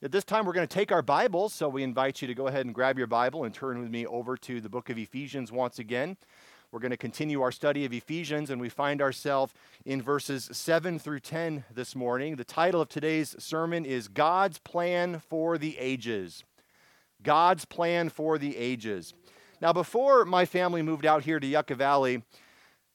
At 0.00 0.12
this 0.12 0.22
time, 0.22 0.46
we're 0.46 0.52
going 0.52 0.68
to 0.68 0.72
take 0.72 0.92
our 0.92 1.02
Bibles, 1.02 1.52
so 1.52 1.68
we 1.68 1.82
invite 1.82 2.22
you 2.22 2.28
to 2.28 2.34
go 2.34 2.46
ahead 2.46 2.64
and 2.64 2.72
grab 2.72 2.98
your 2.98 3.08
Bible 3.08 3.42
and 3.42 3.52
turn 3.52 3.80
with 3.80 3.90
me 3.90 4.06
over 4.06 4.36
to 4.36 4.60
the 4.60 4.68
book 4.68 4.90
of 4.90 4.96
Ephesians 4.96 5.50
once 5.50 5.80
again. 5.80 6.16
We're 6.70 6.78
going 6.78 6.92
to 6.92 6.96
continue 6.96 7.42
our 7.42 7.50
study 7.50 7.84
of 7.84 7.92
Ephesians, 7.92 8.48
and 8.48 8.60
we 8.60 8.68
find 8.68 9.02
ourselves 9.02 9.54
in 9.84 10.00
verses 10.00 10.50
7 10.52 11.00
through 11.00 11.18
10 11.18 11.64
this 11.74 11.96
morning. 11.96 12.36
The 12.36 12.44
title 12.44 12.80
of 12.80 12.88
today's 12.88 13.34
sermon 13.40 13.84
is 13.84 14.06
God's 14.06 14.60
Plan 14.60 15.18
for 15.18 15.58
the 15.58 15.76
Ages. 15.78 16.44
God's 17.24 17.64
Plan 17.64 18.08
for 18.08 18.38
the 18.38 18.56
Ages. 18.56 19.14
Now, 19.60 19.72
before 19.72 20.24
my 20.24 20.44
family 20.44 20.80
moved 20.80 21.06
out 21.06 21.24
here 21.24 21.40
to 21.40 21.46
Yucca 21.46 21.74
Valley, 21.74 22.22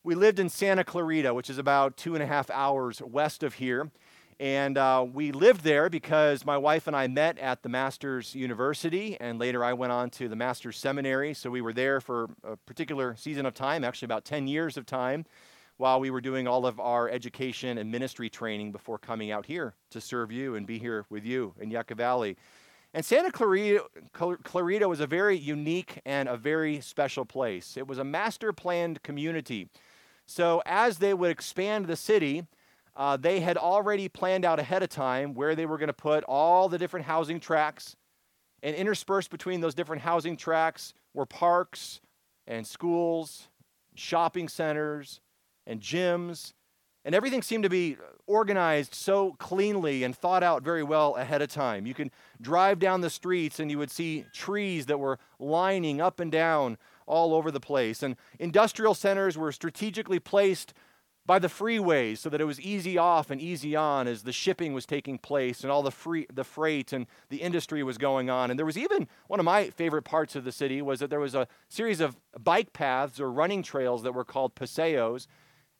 we 0.06 0.16
lived 0.16 0.40
in 0.40 0.48
Santa 0.48 0.86
Clarita, 0.86 1.34
which 1.34 1.50
is 1.50 1.58
about 1.58 1.98
two 1.98 2.14
and 2.14 2.24
a 2.24 2.28
half 2.28 2.50
hours 2.50 3.02
west 3.02 3.44
of 3.44 3.56
here. 3.56 3.92
And 4.40 4.78
uh, 4.78 5.06
we 5.12 5.32
lived 5.32 5.64
there 5.64 5.90
because 5.90 6.46
my 6.46 6.58
wife 6.58 6.88
and 6.88 6.96
I 6.96 7.08
met 7.08 7.38
at 7.40 7.64
the 7.64 7.70
Master's 7.70 8.36
University, 8.36 9.18
and 9.20 9.40
later 9.40 9.64
I 9.64 9.74
went 9.74 9.92
on 9.92 10.10
to 10.12 10.28
the 10.28 10.36
Master's 10.36 10.78
Seminary. 10.78 11.34
So 11.34 11.50
we 11.50 11.62
were 11.62 11.74
there 11.74 12.02
for 12.02 12.30
a 12.44 12.56
particular 12.56 13.16
season 13.16 13.46
of 13.46 13.54
time, 13.54 13.84
actually 13.84 14.08
about 14.08 14.26
10 14.26 14.48
years 14.48 14.78
of 14.78 14.86
time, 14.86 15.26
while 15.78 16.00
we 16.00 16.10
were 16.10 16.22
doing 16.22 16.48
all 16.48 16.66
of 16.66 16.80
our 16.80 17.10
education 17.10 17.78
and 17.78 17.92
ministry 17.92 18.30
training 18.30 18.72
before 18.72 18.98
coming 18.98 19.32
out 19.32 19.46
here 19.46 19.74
to 19.90 20.02
serve 20.02 20.32
you 20.32 20.56
and 20.56 20.66
be 20.66 20.80
here 20.80 21.06
with 21.10 21.26
you 21.26 21.54
in 21.60 21.72
Yucca 21.72 21.96
Valley. 21.96 22.38
And 22.94 23.04
Santa 23.04 23.32
Clarita, 23.32 23.86
Clarita 24.44 24.88
was 24.88 25.00
a 25.00 25.08
very 25.08 25.36
unique 25.36 26.00
and 26.06 26.30
a 26.30 26.38
very 26.38 26.80
special 26.80 27.26
place. 27.26 27.76
It 27.76 27.88
was 27.88 27.98
a 27.98 28.04
master 28.04 28.54
planned 28.54 29.02
community. 29.02 29.68
So 30.28 30.62
as 30.66 31.00
they 31.00 31.14
would 31.14 31.32
expand 31.32 31.88
the 31.88 31.96
city, 31.96 32.46
uh, 32.96 33.18
they 33.18 33.40
had 33.40 33.58
already 33.58 34.08
planned 34.08 34.46
out 34.46 34.60
ahead 34.60 34.84
of 34.84 34.90
time 34.90 35.34
where 35.34 35.56
they 35.56 35.66
were 35.66 35.78
going 35.78 35.88
to 35.88 35.94
put 35.94 36.24
all 36.26 36.70
the 36.70 36.78
different 36.78 37.06
housing 37.06 37.40
tracks. 37.40 37.96
And 38.62 38.76
interspersed 38.76 39.30
between 39.30 39.62
those 39.62 39.76
different 39.76 40.04
housing 40.04 40.38
tracks 40.38 40.94
were 41.14 41.26
parks 41.26 42.00
and 42.48 42.66
schools, 42.66 43.50
shopping 43.96 44.48
centers, 44.48 45.20
and 45.68 45.82
gyms. 45.82 46.54
And 47.04 47.14
everything 47.14 47.42
seemed 47.42 47.64
to 47.64 47.70
be 47.70 47.98
organized 48.28 48.96
so 48.96 49.34
cleanly 49.34 50.04
and 50.04 50.16
thought 50.16 50.44
out 50.44 50.64
very 50.64 50.84
well 50.84 51.16
ahead 51.16 51.42
of 51.42 51.50
time. 51.50 51.86
You 51.86 51.94
can 51.94 52.12
drive 52.40 52.80
down 52.80 53.02
the 53.02 53.10
streets 53.10 53.60
and 53.60 53.70
you 53.70 53.78
would 53.78 53.92
see 53.92 54.26
trees 54.34 54.86
that 54.86 55.00
were 55.00 55.20
lining 55.40 56.00
up 56.00 56.22
and 56.22 56.32
down 56.32 56.78
all 57.06 57.34
over 57.34 57.52
the 57.52 57.60
place. 57.60 58.02
And 58.02 58.16
industrial 58.40 58.94
centers 58.94 59.38
were 59.38 59.52
strategically 59.52 60.20
placed 60.20 60.74
by 61.26 61.40
the 61.40 61.48
freeways 61.48 62.18
so 62.18 62.30
that 62.30 62.42
it 62.42 62.46
was 62.46 62.60
easy 62.60 62.98
off 62.98 63.30
and 63.32 63.40
easy 63.40 63.76
on 63.76 64.08
as 64.08 64.24
the 64.24 64.32
shipping 64.32 64.74
was 64.74 64.86
taking 64.86 65.18
place 65.18 65.62
and 65.62 65.72
all 65.72 65.82
the 65.82 65.92
free 65.92 66.28
the 66.34 66.44
freight 66.44 66.92
and 66.92 67.08
the 67.30 67.38
industry 67.38 67.84
was 67.84 67.98
going 67.98 68.30
on. 68.30 68.50
And 68.50 68.60
there 68.60 68.66
was 68.66 68.78
even 68.78 69.08
one 69.28 69.40
of 69.40 69.46
my 69.46 69.70
favorite 69.70 70.04
parts 70.04 70.36
of 70.36 70.44
the 70.44 70.52
city 70.52 70.82
was 70.82 71.00
that 71.00 71.10
there 71.10 71.20
was 71.20 71.36
a 71.36 71.48
series 71.70 72.00
of 72.00 72.18
bike 72.42 72.74
paths 72.74 73.20
or 73.20 73.32
running 73.32 73.64
trails 73.64 74.04
that 74.04 74.14
were 74.14 74.26
called 74.26 74.56
paseos 74.56 75.28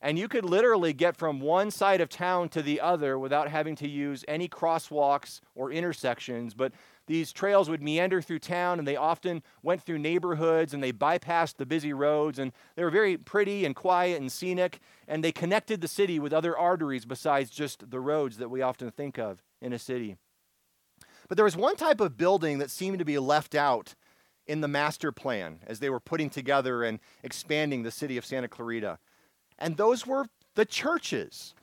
and 0.04 0.20
you 0.20 0.28
could 0.28 0.44
literally 0.44 0.92
get 0.92 1.16
from 1.16 1.40
one 1.40 1.72
side 1.72 2.02
of 2.02 2.10
town 2.10 2.50
to 2.50 2.62
the 2.62 2.82
other 2.82 3.18
without 3.18 3.48
having 3.48 3.74
to 3.78 3.88
use 3.88 4.26
any 4.28 4.50
crosswalks 4.50 5.40
or 5.56 5.72
intersections. 5.72 6.54
But 6.54 6.74
these 7.08 7.34
trails 7.34 7.70
would 7.70 7.84
meander 7.84 8.22
through 8.22 8.40
town 8.40 8.80
and 8.80 8.88
they 8.88 8.96
often 8.96 9.44
went 9.62 9.82
through 9.82 10.00
neighborhoods 10.00 10.74
and 10.74 10.82
they 10.82 10.94
bypassed 10.94 11.58
the 11.58 11.66
busy 11.66 11.92
roads 11.92 12.40
and 12.40 12.54
they 12.76 12.84
were 12.84 12.90
very 12.90 13.18
pretty 13.18 13.66
and 13.66 13.76
quiet 13.76 14.22
and 14.22 14.32
scenic 14.32 14.80
and 15.08 15.24
they 15.24 15.32
connected 15.32 15.82
the 15.82 15.88
city 15.88 16.20
with 16.20 16.32
other 16.32 16.58
arteries 16.58 17.06
besides 17.06 17.50
just 17.50 17.90
the 17.90 18.00
roads 18.00 18.38
that 18.38 18.50
we 18.50 18.62
often 18.62 18.90
think 18.90 19.18
of 19.18 19.44
in 19.62 19.74
a 19.74 19.80
city. 19.80 20.16
But 21.28 21.38
there 21.38 21.46
was 21.46 21.58
one 21.58 21.76
type 21.76 22.00
of 22.00 22.18
building 22.18 22.60
that 22.60 22.72
seemed 22.72 23.00
to 23.00 23.06
be 23.06 23.20
left 23.20 23.56
out 23.56 23.96
in 24.46 24.62
the 24.62 24.68
master 24.68 25.12
plan 25.12 25.60
as 25.66 25.80
they 25.80 25.90
were 25.90 26.00
putting 26.00 26.30
together 26.30 26.84
and 26.84 27.00
expanding 27.22 27.84
the 27.84 27.92
city 27.92 28.18
of 28.18 28.26
Santa 28.26 28.48
Clarita. 28.48 29.00
And 29.58 29.78
those 29.78 30.06
were 30.06 30.26
the 30.56 30.66
churches. 30.66 31.54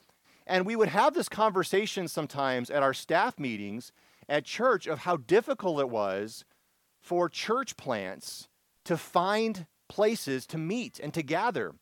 And 0.47 0.67
we 0.67 0.77
would 0.77 0.89
have 0.89 1.15
this 1.15 1.29
conversation 1.29 2.09
sometimes 2.09 2.71
at 2.71 2.83
our 2.83 2.95
staff 2.95 3.39
meetings 3.39 3.93
at 4.31 4.45
church 4.45 4.87
of 4.87 5.01
how 5.01 5.17
difficult 5.17 5.81
it 5.81 5.91
was 5.91 6.45
for 7.03 7.29
church 7.29 7.77
plants 7.77 8.49
to 8.85 8.97
find 8.97 9.67
places 9.89 10.47
to 10.47 10.57
meet 10.57 11.01
and 11.01 11.13
to 11.13 11.23
gather. 11.23 11.75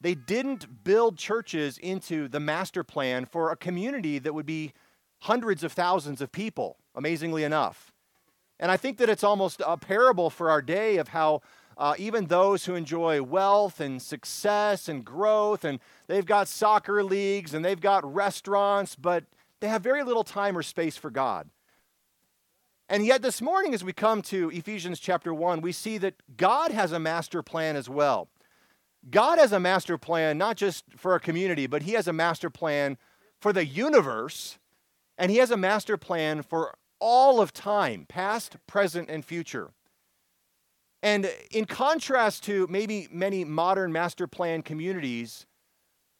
They 0.00 0.14
didn't 0.14 0.84
build 0.84 1.16
churches 1.16 1.78
into 1.78 2.28
the 2.28 2.38
master 2.38 2.84
plan 2.84 3.24
for 3.24 3.50
a 3.50 3.56
community 3.56 4.18
that 4.18 4.34
would 4.34 4.46
be 4.46 4.72
hundreds 5.20 5.64
of 5.64 5.72
thousands 5.72 6.20
of 6.20 6.30
people, 6.30 6.76
amazingly 6.94 7.42
enough. 7.42 7.92
And 8.60 8.70
I 8.70 8.76
think 8.76 8.98
that 8.98 9.08
it's 9.08 9.24
almost 9.24 9.62
a 9.66 9.78
parable 9.78 10.28
for 10.28 10.50
our 10.50 10.60
day 10.60 10.98
of 10.98 11.08
how 11.08 11.40
uh, 11.78 11.94
even 11.98 12.26
those 12.26 12.66
who 12.66 12.74
enjoy 12.74 13.22
wealth 13.22 13.80
and 13.80 14.00
success 14.00 14.88
and 14.88 15.04
growth, 15.04 15.64
and 15.64 15.78
they've 16.08 16.24
got 16.26 16.48
soccer 16.48 17.02
leagues 17.02 17.54
and 17.54 17.64
they've 17.64 17.80
got 17.80 18.14
restaurants, 18.14 18.96
but 18.96 19.24
they 19.60 19.68
have 19.68 19.82
very 19.82 20.02
little 20.02 20.24
time 20.24 20.56
or 20.56 20.62
space 20.62 20.96
for 20.96 21.10
God. 21.10 21.48
And 22.88 23.04
yet, 23.04 23.20
this 23.20 23.42
morning, 23.42 23.74
as 23.74 23.82
we 23.82 23.92
come 23.92 24.22
to 24.22 24.48
Ephesians 24.50 25.00
chapter 25.00 25.34
1, 25.34 25.60
we 25.60 25.72
see 25.72 25.98
that 25.98 26.14
God 26.36 26.70
has 26.70 26.92
a 26.92 27.00
master 27.00 27.42
plan 27.42 27.74
as 27.74 27.88
well. 27.88 28.28
God 29.10 29.38
has 29.38 29.50
a 29.50 29.58
master 29.58 29.98
plan 29.98 30.38
not 30.38 30.56
just 30.56 30.84
for 30.96 31.16
a 31.16 31.20
community, 31.20 31.66
but 31.66 31.82
He 31.82 31.92
has 31.92 32.06
a 32.06 32.12
master 32.12 32.48
plan 32.48 32.96
for 33.40 33.52
the 33.52 33.66
universe, 33.66 34.58
and 35.18 35.32
He 35.32 35.38
has 35.38 35.50
a 35.50 35.56
master 35.56 35.96
plan 35.96 36.42
for 36.42 36.74
all 37.00 37.40
of 37.40 37.52
time, 37.52 38.06
past, 38.08 38.56
present, 38.68 39.10
and 39.10 39.24
future. 39.24 39.70
And 41.02 41.30
in 41.50 41.64
contrast 41.64 42.44
to 42.44 42.68
maybe 42.68 43.08
many 43.10 43.44
modern 43.44 43.92
master 43.92 44.28
plan 44.28 44.62
communities, 44.62 45.44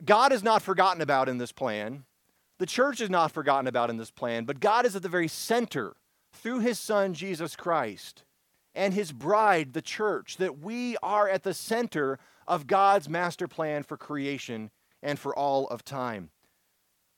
God 0.04 0.32
is 0.32 0.42
not 0.42 0.62
forgotten 0.62 1.00
about 1.00 1.28
in 1.28 1.38
this 1.38 1.52
plan. 1.52 2.04
The 2.58 2.66
church 2.66 3.00
is 3.00 3.10
not 3.10 3.30
forgotten 3.30 3.68
about 3.68 3.88
in 3.88 3.98
this 3.98 4.10
plan, 4.10 4.44
but 4.44 4.58
God 4.58 4.84
is 4.84 4.96
at 4.96 5.02
the 5.02 5.08
very 5.08 5.28
center 5.28 5.94
through 6.36 6.60
his 6.60 6.78
son, 6.78 7.14
Jesus 7.14 7.56
Christ, 7.56 8.24
and 8.74 8.94
his 8.94 9.12
bride, 9.12 9.72
the 9.72 9.82
church, 9.82 10.36
that 10.36 10.58
we 10.58 10.96
are 11.02 11.28
at 11.28 11.42
the 11.42 11.54
center 11.54 12.18
of 12.46 12.66
God's 12.66 13.08
master 13.08 13.48
plan 13.48 13.82
for 13.82 13.96
creation 13.96 14.70
and 15.02 15.18
for 15.18 15.36
all 15.36 15.66
of 15.68 15.84
time. 15.84 16.30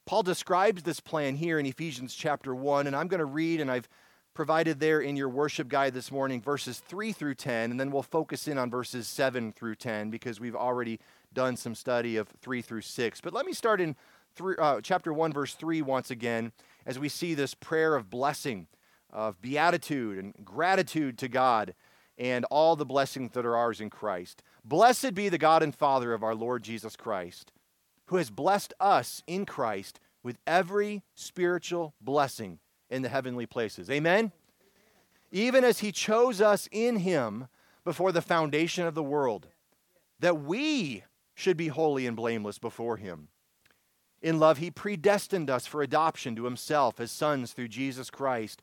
Paul 0.06 0.22
describes 0.22 0.82
this 0.82 1.00
plan 1.00 1.36
here 1.36 1.58
in 1.58 1.66
Ephesians 1.66 2.14
chapter 2.14 2.54
1, 2.54 2.86
and 2.86 2.96
I'm 2.96 3.08
going 3.08 3.18
to 3.18 3.26
read, 3.26 3.60
and 3.60 3.70
I've 3.70 3.88
provided 4.32 4.78
there 4.78 5.00
in 5.00 5.16
your 5.16 5.28
worship 5.28 5.68
guide 5.68 5.92
this 5.92 6.12
morning 6.12 6.40
verses 6.40 6.78
3 6.78 7.12
through 7.12 7.34
10, 7.34 7.72
and 7.72 7.80
then 7.80 7.90
we'll 7.90 8.02
focus 8.02 8.46
in 8.46 8.56
on 8.56 8.70
verses 8.70 9.08
7 9.08 9.52
through 9.52 9.74
10 9.74 10.10
because 10.10 10.38
we've 10.38 10.54
already 10.54 11.00
done 11.34 11.56
some 11.56 11.74
study 11.74 12.16
of 12.16 12.28
3 12.40 12.62
through 12.62 12.80
6. 12.80 13.20
But 13.20 13.34
let 13.34 13.44
me 13.44 13.52
start 13.52 13.80
in 13.80 13.96
three, 14.34 14.54
uh, 14.58 14.80
chapter 14.80 15.12
1, 15.12 15.32
verse 15.32 15.54
3 15.54 15.82
once 15.82 16.10
again, 16.10 16.52
as 16.86 16.98
we 16.98 17.08
see 17.08 17.34
this 17.34 17.52
prayer 17.52 17.96
of 17.96 18.08
blessing 18.08 18.68
of 19.10 19.40
beatitude 19.40 20.18
and 20.18 20.34
gratitude 20.44 21.18
to 21.18 21.28
God 21.28 21.74
and 22.16 22.44
all 22.46 22.76
the 22.76 22.84
blessings 22.84 23.32
that 23.32 23.46
are 23.46 23.56
ours 23.56 23.80
in 23.80 23.90
Christ. 23.90 24.42
Blessed 24.64 25.14
be 25.14 25.28
the 25.28 25.38
God 25.38 25.62
and 25.62 25.74
Father 25.74 26.12
of 26.12 26.22
our 26.22 26.34
Lord 26.34 26.62
Jesus 26.62 26.96
Christ, 26.96 27.52
who 28.06 28.16
has 28.16 28.30
blessed 28.30 28.74
us 28.80 29.22
in 29.26 29.46
Christ 29.46 30.00
with 30.22 30.38
every 30.46 31.02
spiritual 31.14 31.94
blessing 32.00 32.58
in 32.90 33.02
the 33.02 33.08
heavenly 33.08 33.46
places. 33.46 33.88
Amen? 33.88 34.32
Even 35.30 35.62
as 35.62 35.78
he 35.78 35.92
chose 35.92 36.40
us 36.40 36.68
in 36.72 36.96
him 36.96 37.48
before 37.84 38.12
the 38.12 38.22
foundation 38.22 38.86
of 38.86 38.94
the 38.94 39.02
world, 39.02 39.46
that 40.20 40.40
we 40.40 41.04
should 41.34 41.56
be 41.56 41.68
holy 41.68 42.06
and 42.06 42.16
blameless 42.16 42.58
before 42.58 42.96
him. 42.96 43.28
In 44.20 44.40
love, 44.40 44.58
he 44.58 44.70
predestined 44.70 45.48
us 45.48 45.66
for 45.66 45.82
adoption 45.82 46.34
to 46.34 46.44
himself 46.44 46.98
as 46.98 47.12
sons 47.12 47.52
through 47.52 47.68
Jesus 47.68 48.10
Christ 48.10 48.62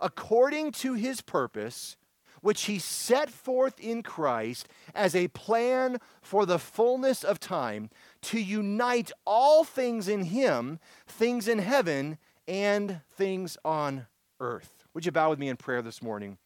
according 0.00 0.72
to 0.72 0.94
his 0.94 1.20
purpose, 1.20 1.96
which 2.40 2.64
he 2.64 2.78
set 2.78 3.30
forth 3.30 3.80
in 3.80 4.02
Christ 4.02 4.68
as 4.94 5.14
a 5.14 5.28
plan 5.28 5.98
for 6.20 6.44
the 6.44 6.58
fullness 6.58 7.24
of 7.24 7.40
time 7.40 7.88
to 8.22 8.38
unite 8.38 9.10
all 9.24 9.64
things 9.64 10.08
in 10.08 10.24
him, 10.24 10.78
things 11.06 11.48
in 11.48 11.58
heaven 11.58 12.18
and 12.46 13.00
things 13.16 13.56
on 13.64 14.06
earth. 14.40 14.84
Would 14.92 15.06
you 15.06 15.12
bow 15.12 15.30
with 15.30 15.38
me 15.38 15.48
in 15.48 15.56
prayer 15.56 15.80
this 15.80 16.02
morning? 16.02 16.36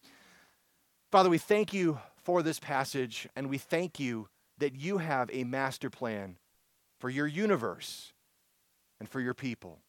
Father, 1.11 1.29
we 1.29 1.37
thank 1.37 1.73
you 1.73 1.99
for 2.23 2.43
this 2.43 2.59
passage, 2.59 3.27
and 3.35 3.49
we 3.49 3.57
thank 3.57 3.99
you 3.99 4.29
that 4.59 4.75
you 4.75 4.99
have 4.99 5.29
a 5.33 5.43
master 5.43 5.89
plan 5.89 6.37
for 6.99 7.09
your 7.09 7.27
universe 7.27 8.13
and 8.99 9.09
for 9.09 9.19
your 9.19 9.33
people. 9.33 9.79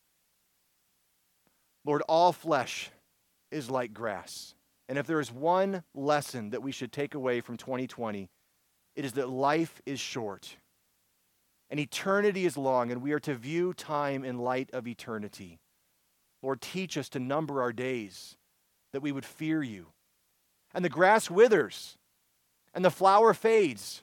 Lord, 1.84 2.02
all 2.08 2.32
flesh 2.32 2.90
is 3.50 3.70
like 3.70 3.92
grass. 3.92 4.54
And 4.88 4.98
if 4.98 5.06
there 5.06 5.20
is 5.20 5.30
one 5.30 5.84
lesson 5.94 6.50
that 6.50 6.62
we 6.62 6.72
should 6.72 6.92
take 6.92 7.14
away 7.14 7.40
from 7.40 7.56
2020, 7.56 8.28
it 8.96 9.04
is 9.04 9.12
that 9.12 9.28
life 9.28 9.80
is 9.86 10.00
short 10.00 10.56
and 11.70 11.78
eternity 11.78 12.44
is 12.44 12.56
long, 12.56 12.90
and 12.90 13.00
we 13.00 13.12
are 13.12 13.20
to 13.20 13.34
view 13.34 13.72
time 13.72 14.24
in 14.24 14.38
light 14.38 14.70
of 14.72 14.88
eternity. 14.88 15.60
Lord, 16.42 16.60
teach 16.60 16.98
us 16.98 17.08
to 17.10 17.20
number 17.20 17.62
our 17.62 17.72
days 17.72 18.36
that 18.92 19.02
we 19.02 19.12
would 19.12 19.24
fear 19.24 19.62
you. 19.62 19.86
And 20.74 20.84
the 20.84 20.88
grass 20.88 21.30
withers 21.30 21.96
and 22.74 22.84
the 22.84 22.90
flower 22.90 23.32
fades, 23.34 24.02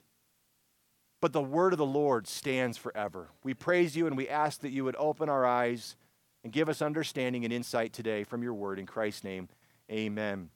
but 1.19 1.33
the 1.33 1.41
word 1.41 1.73
of 1.73 1.79
the 1.79 1.85
Lord 1.85 2.27
stands 2.27 2.77
forever. 2.77 3.29
We 3.43 3.53
praise 3.53 3.97
you 3.97 4.07
and 4.07 4.15
we 4.15 4.29
ask 4.29 4.61
that 4.61 4.71
you 4.71 4.85
would 4.85 4.95
open 4.97 5.27
our 5.27 5.45
eyes 5.45 5.97
and 6.47 6.53
give 6.53 6.69
us 6.69 6.81
understanding 6.81 7.43
and 7.43 7.51
insight 7.51 7.91
today 7.91 8.23
from 8.23 8.41
your 8.41 8.53
word. 8.53 8.79
In 8.79 8.85
Christ's 8.85 9.25
name, 9.25 9.49
amen. 9.91 10.49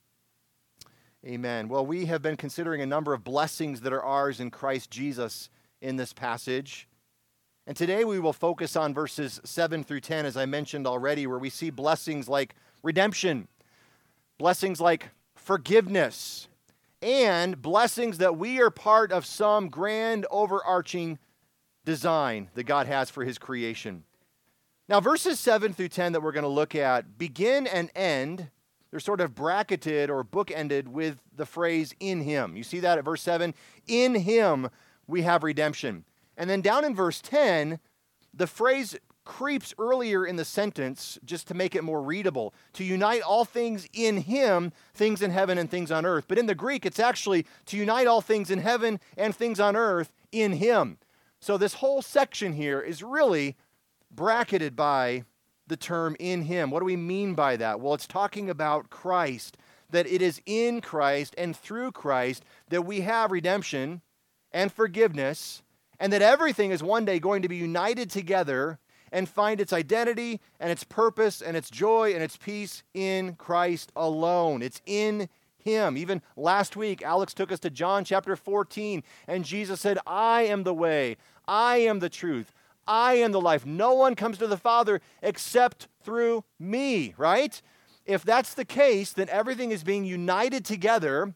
Amen. 1.26 1.68
Well, 1.68 1.86
we 1.86 2.06
have 2.06 2.22
been 2.22 2.38
considering 2.38 2.80
a 2.80 2.86
number 2.86 3.14
of 3.14 3.26
blessings 3.26 3.82
that 3.82 3.92
are 3.92 4.02
ours 4.02 4.40
in 4.40 4.52
Christ 4.52 4.90
Jesus 4.90 5.50
in 5.82 5.98
this 5.98 6.14
passage. 6.14 6.88
And 7.68 7.76
today 7.76 8.06
we 8.06 8.22
will 8.22 8.32
focus 8.32 8.78
on 8.78 8.94
verses 8.94 9.42
7 9.44 9.84
through 9.84 10.00
10, 10.00 10.26
as 10.26 10.38
I 10.38 10.46
mentioned 10.46 10.88
already, 10.88 11.28
where 11.28 11.38
we 11.38 11.50
see 11.50 11.70
blessings 11.70 12.30
like 12.30 12.56
redemption, 12.84 13.50
blessings 14.38 14.80
like 14.80 15.10
forgiveness, 15.36 16.48
and 17.02 17.62
blessings 17.62 18.18
that 18.20 18.38
we 18.38 18.62
are 18.62 18.72
part 18.72 19.12
of 19.12 19.26
some 19.26 19.68
grand 19.68 20.26
overarching 20.32 21.20
design 21.84 22.48
that 22.54 22.64
God 22.64 22.88
has 22.88 23.10
for 23.10 23.26
his 23.26 23.38
creation. 23.38 24.06
Now, 24.90 25.00
verses 25.00 25.40
7 25.40 25.74
through 25.74 25.90
10 25.90 26.14
that 26.14 26.22
we're 26.22 26.32
going 26.32 26.44
to 26.44 26.50
look 26.50 26.76
at 26.76 27.18
begin 27.18 27.68
and 27.68 27.90
end 27.96 28.50
they're 28.92 29.00
sort 29.00 29.22
of 29.22 29.34
bracketed 29.34 30.10
or 30.10 30.24
bookended 30.24 30.90
with 30.90 31.24
the 31.34 31.46
phrase 31.46 31.96
in 32.00 32.22
him. 32.22 32.58
You 32.58 32.64
see 32.64 32.82
that 32.82 32.98
at 32.98 33.06
verse 33.06 33.22
7? 33.22 33.54
In 33.88 34.16
him 34.16 34.70
we 35.08 35.22
have 35.22 35.44
redemption. 35.44 36.04
And 36.38 36.50
then 36.50 36.62
down 36.62 36.84
in 36.84 36.94
verse 36.94 37.22
10, 37.22 37.80
the 38.34 38.48
phrase 38.48 38.98
creeps 39.24 39.74
earlier 39.78 40.26
in 40.26 40.36
the 40.36 40.44
sentence 40.44 41.18
just 41.24 41.48
to 41.48 41.54
make 41.54 41.74
it 41.76 41.84
more 41.84 42.02
readable 42.02 42.54
to 42.74 42.84
unite 42.84 43.22
all 43.22 43.46
things 43.46 43.88
in 43.94 44.18
him, 44.18 44.74
things 44.94 45.22
in 45.22 45.32
heaven 45.32 45.58
and 45.58 45.70
things 45.70 45.92
on 45.92 46.06
earth. 46.06 46.26
But 46.28 46.40
in 46.40 46.48
the 46.48 46.56
Greek, 46.56 46.86
it's 46.86 47.00
actually 47.00 47.46
to 47.68 47.78
unite 47.78 48.08
all 48.08 48.22
things 48.22 48.52
in 48.52 48.60
heaven 48.60 49.00
and 49.16 49.34
things 49.34 49.60
on 49.60 49.76
earth 49.76 50.12
in 50.32 50.54
him. 50.54 50.98
So 51.40 51.58
this 51.58 51.76
whole 51.76 52.02
section 52.02 52.54
here 52.54 52.82
is 52.82 53.04
really 53.04 53.56
bracketed 54.16 54.76
by 54.76 55.24
the 55.68 55.78
term 55.78 56.16
in 56.20 56.44
him. 56.44 56.70
What 56.70 56.80
do 56.80 56.86
we 56.86 56.98
mean 56.98 57.34
by 57.34 57.56
that? 57.58 57.80
Well, 57.80 57.94
it's 57.94 58.08
talking 58.08 58.50
about 58.50 58.90
Christ, 58.90 59.58
that 59.90 60.08
it 60.08 60.22
is 60.22 60.42
in 60.46 60.82
Christ 60.82 61.34
and 61.38 61.56
through 61.56 61.92
Christ 61.94 62.44
that 62.70 62.86
we 62.86 63.02
have 63.02 63.32
redemption 63.32 64.02
and 64.52 64.72
forgiveness, 64.72 65.64
and 66.00 66.12
that 66.12 66.22
everything 66.22 66.72
is 66.72 66.84
one 66.84 67.06
day 67.06 67.20
going 67.20 67.42
to 67.42 67.50
be 67.50 67.56
united 67.56 68.10
together 68.10 68.80
and 69.12 69.30
find 69.30 69.62
its 69.62 69.74
identity 69.74 70.40
and 70.60 70.72
its 70.72 70.84
purpose 70.84 71.42
and 71.42 71.56
its 71.56 71.70
joy 71.70 72.14
and 72.14 72.24
its 72.24 72.38
peace 72.38 72.84
in 72.94 73.36
Christ 73.36 73.92
alone. 73.96 74.62
It's 74.62 74.82
in 74.86 75.30
him. 75.58 75.98
Even 75.98 76.22
last 76.36 76.76
week, 76.76 77.02
Alex 77.02 77.34
took 77.34 77.52
us 77.52 77.60
to 77.60 77.70
John 77.70 78.04
chapter 78.04 78.36
14, 78.36 79.04
and 79.28 79.46
Jesus 79.46 79.80
said, 79.80 80.00
I 80.08 80.44
am 80.44 80.64
the 80.64 80.74
way, 80.74 81.18
I 81.48 81.78
am 81.78 82.00
the 82.00 82.10
truth, 82.10 82.52
I 82.88 83.14
am 83.16 83.32
the 83.32 83.42
life. 83.42 83.66
No 83.66 83.94
one 83.94 84.16
comes 84.16 84.38
to 84.40 84.48
the 84.48 84.58
Father 84.58 85.02
except 85.22 85.88
through 86.04 86.44
me, 86.60 87.14
right? 87.18 87.62
If 88.06 88.24
that's 88.24 88.54
the 88.54 88.66
case, 88.66 89.14
then 89.14 89.30
everything 89.30 89.72
is 89.72 89.84
being 89.84 90.06
united 90.06 90.66
together 90.66 91.34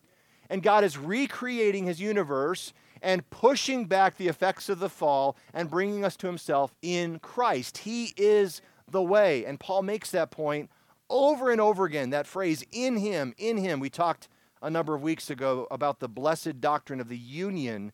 and 0.50 0.63
God 0.63 0.83
is 0.83 0.97
recreating 0.97 1.86
his 1.86 2.00
universe 2.00 2.74
and 3.01 3.30
pushing 3.30 3.86
back 3.86 4.18
the 4.18 4.27
effects 4.27 4.69
of 4.69 4.80
the 4.80 4.89
fall 4.89 5.38
and 5.53 5.69
bringing 5.69 6.03
us 6.03 6.15
to 6.18 6.27
himself 6.27 6.75
in 6.81 7.19
Christ. 7.19 7.80
He 7.80 8.13
is 8.18 8.62
the 8.89 9.01
way. 9.01 9.45
And 9.45 9.59
Paul 9.59 9.83
makes 9.83 10.12
that 10.12 10.31
point 10.31 10.69
over 11.09 11.51
and 11.51 11.62
over 11.62 11.86
again 11.86 12.09
that 12.12 12.27
phrase, 12.27 12.63
in 12.71 12.98
him, 12.98 13.33
in 13.38 13.57
him. 13.57 13.80
We 13.80 13.89
talked 13.89 14.27
a 14.62 14.69
number 14.69 14.95
of 14.95 15.03
weeks 15.03 15.30
ago 15.30 15.68
about 15.69 16.00
the 16.00 16.09
blessed 16.09 16.59
doctrine 16.62 17.00
of 17.00 17.09
the 17.09 17.18
union 17.18 17.91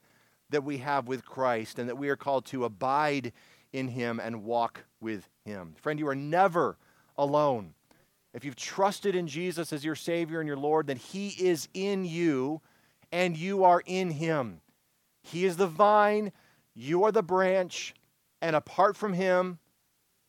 that 0.51 0.63
we 0.63 0.77
have 0.77 1.07
with 1.07 1.25
Christ 1.25 1.79
and 1.79 1.89
that 1.89 1.97
we 1.97 2.09
are 2.09 2.15
called 2.15 2.45
to 2.47 2.65
abide 2.65 3.33
in 3.73 3.87
Him 3.87 4.19
and 4.19 4.43
walk 4.43 4.85
with 4.99 5.27
Him. 5.45 5.73
Friend, 5.81 5.99
you 5.99 6.07
are 6.07 6.15
never 6.15 6.77
alone. 7.17 7.73
If 8.33 8.45
you've 8.45 8.55
trusted 8.55 9.15
in 9.15 9.27
Jesus 9.27 9.73
as 9.73 9.83
your 9.83 9.95
Savior 9.95 10.39
and 10.39 10.47
your 10.47 10.57
Lord, 10.57 10.87
then 10.87 10.97
He 10.97 11.29
is 11.29 11.67
in 11.73 12.05
you 12.05 12.61
and 13.11 13.35
you 13.35 13.63
are 13.63 13.83
in 13.85 14.11
Him. 14.11 14.61
He 15.21 15.45
is 15.45 15.57
the 15.57 15.67
vine, 15.67 16.31
you 16.73 17.03
are 17.03 17.11
the 17.11 17.23
branch, 17.23 17.93
and 18.41 18.55
apart 18.55 18.95
from 18.95 19.13
Him, 19.13 19.59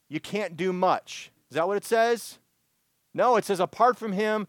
you 0.09 0.21
can't 0.21 0.57
do 0.57 0.73
much. 0.73 1.31
Is 1.51 1.55
that 1.55 1.67
what 1.67 1.77
it 1.77 1.85
says? 1.85 2.39
No, 3.15 3.37
it 3.37 3.45
says 3.45 3.61
apart 3.61 3.97
from 3.97 4.13
Him, 4.13 4.47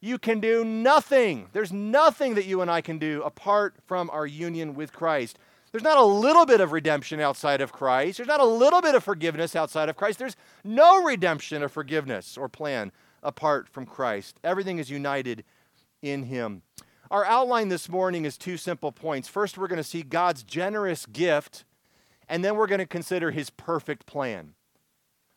you 0.00 0.18
can 0.18 0.40
do 0.40 0.64
nothing. 0.64 1.48
There's 1.52 1.72
nothing 1.72 2.34
that 2.34 2.46
you 2.46 2.60
and 2.60 2.70
I 2.70 2.80
can 2.80 2.98
do 2.98 3.22
apart 3.22 3.74
from 3.86 4.10
our 4.10 4.26
union 4.26 4.74
with 4.74 4.92
Christ. 4.92 5.38
There's 5.72 5.82
not 5.82 5.98
a 5.98 6.04
little 6.04 6.46
bit 6.46 6.60
of 6.60 6.72
redemption 6.72 7.20
outside 7.20 7.60
of 7.60 7.72
Christ. 7.72 8.18
There's 8.18 8.28
not 8.28 8.40
a 8.40 8.44
little 8.44 8.80
bit 8.80 8.94
of 8.94 9.04
forgiveness 9.04 9.56
outside 9.56 9.88
of 9.88 9.96
Christ. 9.96 10.18
There's 10.18 10.36
no 10.64 11.02
redemption 11.02 11.62
or 11.62 11.68
forgiveness 11.68 12.38
or 12.38 12.48
plan 12.48 12.92
apart 13.22 13.68
from 13.68 13.84
Christ. 13.84 14.38
Everything 14.44 14.78
is 14.78 14.90
united 14.90 15.44
in 16.02 16.24
Him. 16.24 16.62
Our 17.10 17.24
outline 17.24 17.68
this 17.68 17.88
morning 17.88 18.24
is 18.24 18.38
two 18.38 18.56
simple 18.56 18.92
points. 18.92 19.28
First, 19.28 19.58
we're 19.58 19.68
going 19.68 19.76
to 19.76 19.84
see 19.84 20.02
God's 20.02 20.42
generous 20.42 21.06
gift, 21.06 21.64
and 22.28 22.44
then 22.44 22.56
we're 22.56 22.66
going 22.66 22.78
to 22.78 22.86
consider 22.86 23.30
His 23.30 23.50
perfect 23.50 24.06
plan. 24.06 24.54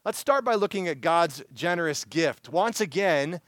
Let's 0.06 0.17
start 0.17 0.45
by 0.45 0.56
looking 0.56 0.88
at 0.88 1.01
God's 1.01 1.44
generous 1.53 2.06
gift. 2.06 2.50
Once 2.50 2.79
again, 2.79 3.41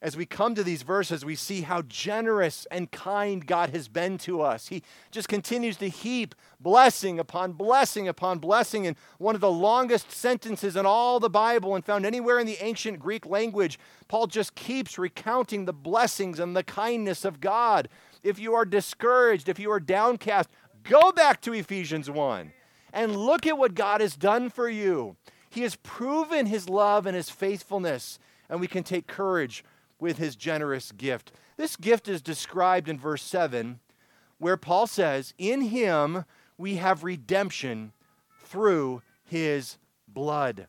as 0.00 0.16
we 0.16 0.26
come 0.26 0.54
to 0.54 0.62
these 0.62 0.82
verses, 0.82 1.24
we 1.24 1.34
see 1.34 1.62
how 1.62 1.82
generous 1.82 2.68
and 2.70 2.90
kind 2.92 3.44
God 3.44 3.70
has 3.70 3.88
been 3.88 4.16
to 4.18 4.40
us. 4.40 4.68
He 4.68 4.84
just 5.10 5.28
continues 5.28 5.76
to 5.78 5.88
heap 5.88 6.36
blessing 6.60 7.18
upon 7.18 7.52
blessing 7.54 8.06
upon 8.06 8.38
blessing. 8.38 8.86
And 8.86 8.96
one 9.18 9.34
of 9.34 9.40
the 9.40 9.50
longest 9.50 10.12
sentences 10.12 10.76
in 10.76 10.86
all 10.86 11.18
the 11.18 11.28
Bible 11.28 11.74
and 11.74 11.84
found 11.84 12.06
anywhere 12.06 12.38
in 12.38 12.46
the 12.46 12.62
ancient 12.62 13.00
Greek 13.00 13.26
language, 13.26 13.76
Paul 14.06 14.28
just 14.28 14.54
keeps 14.54 14.98
recounting 14.98 15.64
the 15.64 15.72
blessings 15.72 16.38
and 16.38 16.54
the 16.54 16.62
kindness 16.62 17.24
of 17.24 17.40
God. 17.40 17.88
If 18.22 18.38
you 18.38 18.54
are 18.54 18.64
discouraged, 18.64 19.48
if 19.48 19.58
you 19.58 19.72
are 19.72 19.80
downcast, 19.80 20.48
go 20.84 21.10
back 21.10 21.40
to 21.40 21.52
Ephesians 21.52 22.08
1 22.08 22.52
and 22.92 23.16
look 23.16 23.48
at 23.48 23.58
what 23.58 23.74
God 23.74 24.00
has 24.00 24.14
done 24.14 24.48
for 24.48 24.68
you. 24.68 25.16
He 25.50 25.62
has 25.62 25.74
proven 25.74 26.46
his 26.46 26.68
love 26.68 27.04
and 27.04 27.16
his 27.16 27.30
faithfulness, 27.30 28.20
and 28.48 28.60
we 28.60 28.68
can 28.68 28.84
take 28.84 29.08
courage 29.08 29.64
with 30.00 30.18
his 30.18 30.36
generous 30.36 30.92
gift. 30.92 31.32
This 31.56 31.76
gift 31.76 32.08
is 32.08 32.22
described 32.22 32.88
in 32.88 32.98
verse 32.98 33.22
7, 33.22 33.80
where 34.38 34.56
Paul 34.56 34.86
says, 34.86 35.34
In 35.38 35.62
him 35.62 36.24
we 36.56 36.76
have 36.76 37.04
redemption 37.04 37.92
through 38.44 39.02
his 39.24 39.78
blood. 40.06 40.66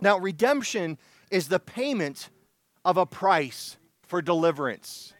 Now, 0.00 0.18
redemption 0.18 0.98
is 1.30 1.48
the 1.48 1.58
payment 1.58 2.30
of 2.84 2.96
a 2.96 3.06
price 3.06 3.76
for 4.02 4.22
deliverance. 4.22 5.12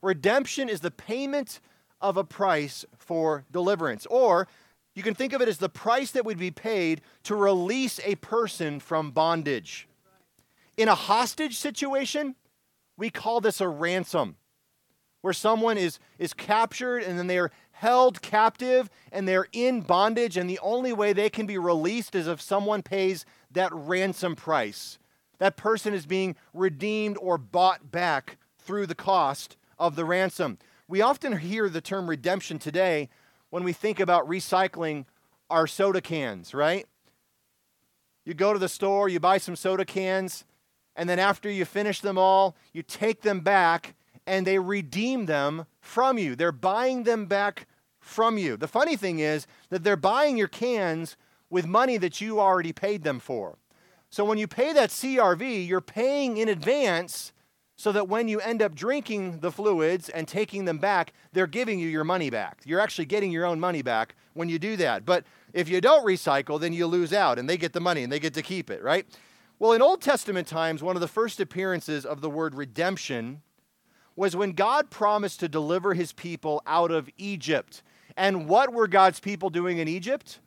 Redemption 0.00 0.68
is 0.68 0.80
the 0.80 0.90
payment 0.90 1.60
of 2.00 2.16
a 2.16 2.24
price 2.24 2.84
for 2.98 3.44
deliverance. 3.50 4.06
Or 4.06 4.48
you 4.94 5.02
can 5.02 5.14
think 5.14 5.32
of 5.32 5.40
it 5.40 5.48
as 5.48 5.58
the 5.58 5.68
price 5.68 6.10
that 6.12 6.24
would 6.24 6.38
be 6.38 6.50
paid 6.50 7.00
to 7.24 7.34
release 7.34 8.00
a 8.04 8.16
person 8.16 8.80
from 8.80 9.10
bondage. 9.10 9.88
In 10.76 10.88
a 10.88 10.94
hostage 10.94 11.58
situation, 11.58 12.34
we 13.02 13.10
call 13.10 13.40
this 13.40 13.60
a 13.60 13.66
ransom, 13.66 14.36
where 15.22 15.32
someone 15.32 15.76
is, 15.76 15.98
is 16.20 16.32
captured 16.32 17.02
and 17.02 17.18
then 17.18 17.26
they 17.26 17.36
are 17.36 17.50
held 17.72 18.22
captive 18.22 18.88
and 19.10 19.26
they're 19.26 19.48
in 19.50 19.80
bondage, 19.80 20.36
and 20.36 20.48
the 20.48 20.60
only 20.60 20.92
way 20.92 21.12
they 21.12 21.28
can 21.28 21.44
be 21.44 21.58
released 21.58 22.14
is 22.14 22.28
if 22.28 22.40
someone 22.40 22.80
pays 22.80 23.26
that 23.50 23.72
ransom 23.72 24.36
price. 24.36 25.00
That 25.40 25.56
person 25.56 25.94
is 25.94 26.06
being 26.06 26.36
redeemed 26.54 27.18
or 27.20 27.38
bought 27.38 27.90
back 27.90 28.38
through 28.56 28.86
the 28.86 28.94
cost 28.94 29.56
of 29.80 29.96
the 29.96 30.04
ransom. 30.04 30.58
We 30.86 31.00
often 31.00 31.38
hear 31.38 31.68
the 31.68 31.80
term 31.80 32.08
redemption 32.08 32.60
today 32.60 33.08
when 33.50 33.64
we 33.64 33.72
think 33.72 33.98
about 33.98 34.28
recycling 34.28 35.06
our 35.50 35.66
soda 35.66 36.00
cans, 36.00 36.54
right? 36.54 36.86
You 38.24 38.34
go 38.34 38.52
to 38.52 38.60
the 38.60 38.68
store, 38.68 39.08
you 39.08 39.18
buy 39.18 39.38
some 39.38 39.56
soda 39.56 39.84
cans, 39.84 40.44
and 40.96 41.08
then 41.08 41.18
after 41.18 41.50
you 41.50 41.64
finish 41.64 42.00
them 42.00 42.18
all, 42.18 42.56
you 42.72 42.82
take 42.82 43.22
them 43.22 43.40
back 43.40 43.94
and 44.26 44.46
they 44.46 44.58
redeem 44.58 45.26
them 45.26 45.66
from 45.80 46.18
you. 46.18 46.36
They're 46.36 46.52
buying 46.52 47.04
them 47.04 47.26
back 47.26 47.66
from 47.98 48.38
you. 48.38 48.56
The 48.56 48.68
funny 48.68 48.96
thing 48.96 49.18
is 49.18 49.46
that 49.70 49.84
they're 49.84 49.96
buying 49.96 50.36
your 50.36 50.48
cans 50.48 51.16
with 51.50 51.66
money 51.66 51.96
that 51.98 52.20
you 52.20 52.40
already 52.40 52.72
paid 52.72 53.04
them 53.04 53.20
for. 53.20 53.58
So 54.10 54.24
when 54.24 54.38
you 54.38 54.46
pay 54.46 54.72
that 54.72 54.90
CRV, 54.90 55.66
you're 55.66 55.80
paying 55.80 56.36
in 56.36 56.48
advance 56.48 57.32
so 57.76 57.90
that 57.92 58.08
when 58.08 58.28
you 58.28 58.40
end 58.40 58.62
up 58.62 58.74
drinking 58.74 59.40
the 59.40 59.50
fluids 59.50 60.08
and 60.08 60.28
taking 60.28 60.66
them 60.66 60.78
back, 60.78 61.12
they're 61.32 61.46
giving 61.46 61.78
you 61.78 61.88
your 61.88 62.04
money 62.04 62.30
back. 62.30 62.60
You're 62.64 62.80
actually 62.80 63.06
getting 63.06 63.32
your 63.32 63.44
own 63.46 63.58
money 63.58 63.82
back 63.82 64.14
when 64.34 64.48
you 64.48 64.58
do 64.58 64.76
that. 64.76 65.04
But 65.04 65.24
if 65.52 65.68
you 65.68 65.80
don't 65.80 66.06
recycle, 66.06 66.60
then 66.60 66.72
you 66.72 66.86
lose 66.86 67.12
out 67.12 67.38
and 67.38 67.48
they 67.48 67.56
get 67.56 67.72
the 67.72 67.80
money 67.80 68.02
and 68.02 68.12
they 68.12 68.20
get 68.20 68.34
to 68.34 68.42
keep 68.42 68.70
it, 68.70 68.82
right? 68.82 69.06
Well, 69.62 69.74
in 69.74 69.80
Old 69.80 70.02
Testament 70.02 70.48
times, 70.48 70.82
one 70.82 70.96
of 70.96 71.00
the 71.00 71.06
first 71.06 71.38
appearances 71.38 72.04
of 72.04 72.20
the 72.20 72.28
word 72.28 72.56
redemption 72.56 73.42
was 74.16 74.34
when 74.34 74.54
God 74.54 74.90
promised 74.90 75.38
to 75.38 75.48
deliver 75.48 75.94
his 75.94 76.12
people 76.12 76.60
out 76.66 76.90
of 76.90 77.08
Egypt. 77.16 77.84
And 78.16 78.48
what 78.48 78.72
were 78.72 78.88
God's 78.88 79.20
people 79.20 79.50
doing 79.50 79.78
in 79.78 79.86
Egypt? 79.86 80.40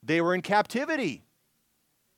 They 0.00 0.20
were 0.20 0.32
in 0.32 0.42
captivity. 0.42 1.24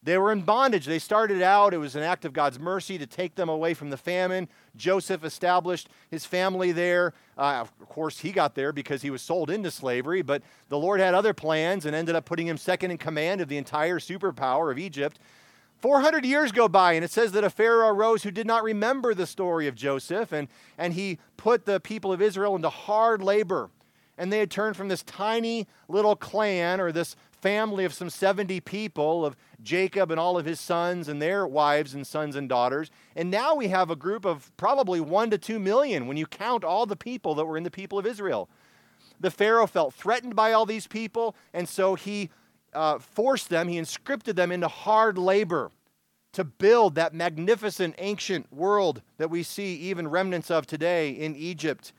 They 0.03 0.19
were 0.19 0.33
in 0.33 0.43
bondage. 0.43 0.85
They 0.85 0.99
started 0.99 1.41
out, 1.41 1.73
it 1.73 1.79
was 1.79 1.97
an 1.97 2.03
act 2.03 2.27
of 2.27 2.35
God's 2.35 2.59
mercy 2.59 2.99
to 2.99 3.07
take 3.07 3.37
them 3.37 3.49
away 3.49 3.73
from 3.73 3.89
the 3.89 3.97
famine. 3.97 4.51
Joseph 4.77 5.25
established 5.25 5.89
his 6.11 6.27
family 6.27 6.73
there. 6.73 7.15
Uh, 7.39 7.63
of 7.63 7.89
course, 7.89 8.19
he 8.19 8.33
got 8.33 8.55
there 8.55 8.71
because 8.71 9.01
he 9.01 9.09
was 9.09 9.23
sold 9.23 9.49
into 9.49 9.71
slavery, 9.71 10.21
but 10.21 10.43
the 10.69 10.79
Lord 10.79 11.01
had 11.01 11.15
other 11.15 11.33
plans 11.33 11.87
and 11.87 11.97
ended 11.97 12.15
up 12.15 12.27
putting 12.27 12.47
him 12.47 12.59
second 12.59 12.91
in 12.91 12.99
command 12.99 13.41
of 13.41 13.49
the 13.49 13.57
entire 13.57 13.99
superpower 13.99 14.71
of 14.71 14.79
Egypt. 14.79 15.19
400 15.85 16.25
years 16.25 16.51
go 16.51 16.67
by, 16.67 16.95
and 16.95 17.05
it 17.05 17.11
says 17.11 17.33
that 17.33 17.45
a 17.45 17.51
Pharaoh 17.51 17.89
arose 17.89 18.23
who 18.23 18.31
did 18.31 18.47
not 18.47 18.63
remember 18.63 19.13
the 19.13 19.27
story 19.27 19.67
of 19.67 19.75
Joseph, 19.75 20.33
and, 20.33 20.49
and 20.79 20.95
he 20.95 21.19
put 21.37 21.67
the 21.67 21.79
people 21.79 22.11
of 22.11 22.23
Israel 22.23 22.57
into 22.57 22.71
hard 22.71 23.23
labor. 23.23 23.69
And 24.17 24.33
they 24.33 24.39
had 24.39 24.51
turned 24.51 24.79
from 24.79 24.89
this 24.89 25.03
tiny 25.03 25.67
little 25.87 26.17
clan 26.17 26.81
or 26.81 26.91
this 26.91 27.17
family 27.43 27.85
of 27.85 27.93
some 27.93 28.09
70 28.09 28.61
people 28.61 29.27
of 29.27 29.37
Jacob 29.63 30.11
and 30.11 30.19
all 30.19 30.39
of 30.39 30.47
his 30.47 30.59
sons 30.59 31.07
and 31.07 31.21
their 31.21 31.47
wives 31.47 31.93
and 31.93 32.07
sons 32.07 32.35
and 32.35 32.49
daughters. 32.49 32.91
And 33.15 33.31
now 33.31 33.55
we 33.55 33.69
have 33.69 33.91
a 33.91 33.97
group 33.97 34.25
of 34.25 34.57
probably 34.57 35.03
one 35.03 35.29
to 35.29 35.37
two 35.37 35.59
million 35.59 36.07
when 36.07 36.17
you 36.17 36.25
count 36.25 36.65
all 36.65 36.87
the 36.87 36.97
people 36.97 37.35
that 37.35 37.45
were 37.45 37.59
in 37.59 37.63
the 37.63 37.71
people 37.71 37.99
of 37.99 38.07
Israel. 38.07 38.49
The 39.21 39.31
Pharaoh 39.31 39.67
felt 39.67 39.93
threatened 39.93 40.35
by 40.35 40.55
all 40.55 40.65
these 40.65 40.87
people, 40.87 41.37
and 41.53 41.69
so 41.69 41.95
he 41.95 42.31
uh, 42.75 42.99
forced 42.99 43.49
them, 43.49 43.69
he 43.69 43.79
inscripted 43.79 44.37
them 44.37 44.53
into 44.53 44.69
hard 44.69 45.19
labor 45.19 45.71
to 46.33 46.45
build 46.45 46.97
that 46.97 47.15
magnificent 47.15 47.95
ancient 47.99 48.53
world 48.53 49.03
that 49.19 49.31
we 49.31 49.43
see 49.43 49.77
even 49.77 50.09
remnants 50.09 50.51
of 50.51 50.67
today 50.67 51.11
in 51.11 51.37
Egypt. 51.37 51.93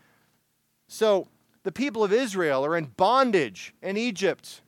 So 0.87 1.27
the 1.63 1.71
people 1.71 2.03
of 2.03 2.13
Israel 2.13 2.65
are 2.65 2.77
in 2.77 2.85
bondage 2.85 3.73
in 3.81 3.97
Egypt. 3.97 4.61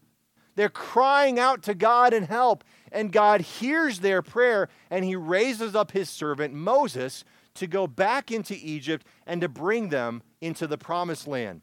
They're 0.55 0.69
crying 0.69 1.37
out 1.37 1.61
to 1.63 1.75
God 1.75 2.13
in 2.13 2.23
help, 2.23 2.63
and 2.91 3.11
God 3.11 3.41
hears 3.41 3.99
their 3.99 4.21
prayer, 4.21 4.69
and 4.89 5.05
he 5.05 5.15
raises 5.15 5.75
up 5.75 5.91
his 5.91 6.09
servant 6.09 6.53
Moses 6.53 7.23
to 7.55 7.67
go 7.67 7.87
back 7.87 8.31
into 8.31 8.55
Egypt 8.55 9.05
and 9.25 9.41
to 9.41 9.49
bring 9.49 9.89
them 9.89 10.23
into 10.41 10.65
the 10.65 10.77
promised 10.77 11.27
land. 11.27 11.61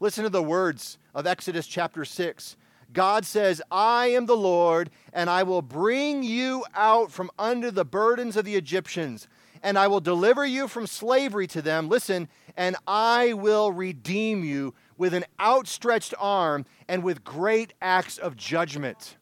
Listen 0.00 0.24
to 0.24 0.30
the 0.30 0.42
words 0.42 0.98
of 1.14 1.26
Exodus 1.26 1.66
chapter 1.66 2.04
6. 2.04 2.56
God 2.92 3.24
says, 3.24 3.62
I 3.70 4.08
am 4.08 4.26
the 4.26 4.36
Lord, 4.36 4.90
and 5.12 5.30
I 5.30 5.42
will 5.42 5.62
bring 5.62 6.22
you 6.22 6.64
out 6.74 7.10
from 7.10 7.30
under 7.38 7.70
the 7.70 7.84
burdens 7.84 8.36
of 8.36 8.44
the 8.44 8.56
Egyptians, 8.56 9.28
and 9.62 9.78
I 9.78 9.88
will 9.88 10.00
deliver 10.00 10.44
you 10.44 10.68
from 10.68 10.86
slavery 10.86 11.46
to 11.48 11.62
them. 11.62 11.88
Listen, 11.88 12.28
and 12.56 12.76
I 12.86 13.32
will 13.32 13.72
redeem 13.72 14.44
you 14.44 14.74
with 14.98 15.14
an 15.14 15.24
outstretched 15.40 16.14
arm 16.18 16.66
and 16.88 17.02
with 17.02 17.24
great 17.24 17.72
acts 17.80 18.18
of 18.18 18.36
judgment. 18.36 19.16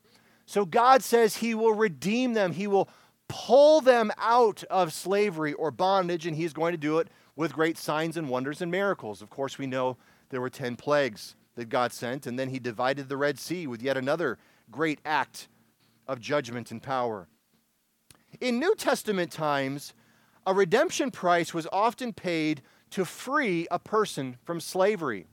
So 0.46 0.64
God 0.64 1.02
says 1.02 1.36
He 1.36 1.54
will 1.54 1.74
redeem 1.74 2.32
them, 2.32 2.52
He 2.52 2.66
will 2.66 2.88
pull 3.28 3.80
them 3.80 4.10
out 4.18 4.64
of 4.64 4.92
slavery 4.92 5.52
or 5.52 5.70
bondage, 5.70 6.26
and 6.26 6.36
He's 6.36 6.52
going 6.52 6.72
to 6.72 6.78
do 6.78 6.98
it 6.98 7.08
with 7.36 7.52
great 7.52 7.78
signs 7.78 8.16
and 8.16 8.28
wonders 8.28 8.60
and 8.60 8.70
miracles. 8.70 9.22
Of 9.22 9.30
course, 9.30 9.58
we 9.58 9.66
know 9.66 9.96
there 10.30 10.40
were 10.40 10.50
10 10.50 10.76
plagues 10.76 11.36
that 11.60 11.68
God 11.68 11.92
sent, 11.92 12.26
and 12.26 12.38
then 12.38 12.48
He 12.48 12.58
divided 12.58 13.08
the 13.08 13.16
Red 13.16 13.38
Sea 13.38 13.66
with 13.66 13.82
yet 13.82 13.96
another 13.96 14.38
great 14.70 14.98
act 15.04 15.48
of 16.08 16.20
judgment 16.20 16.70
and 16.70 16.82
power. 16.82 17.28
In 18.40 18.58
New 18.58 18.74
Testament 18.74 19.30
times, 19.30 19.92
a 20.46 20.54
redemption 20.54 21.10
price 21.10 21.52
was 21.52 21.68
often 21.70 22.12
paid 22.12 22.62
to 22.90 23.04
free 23.04 23.68
a 23.70 23.78
person 23.78 24.36
from 24.42 24.58
slavery. 24.58 25.26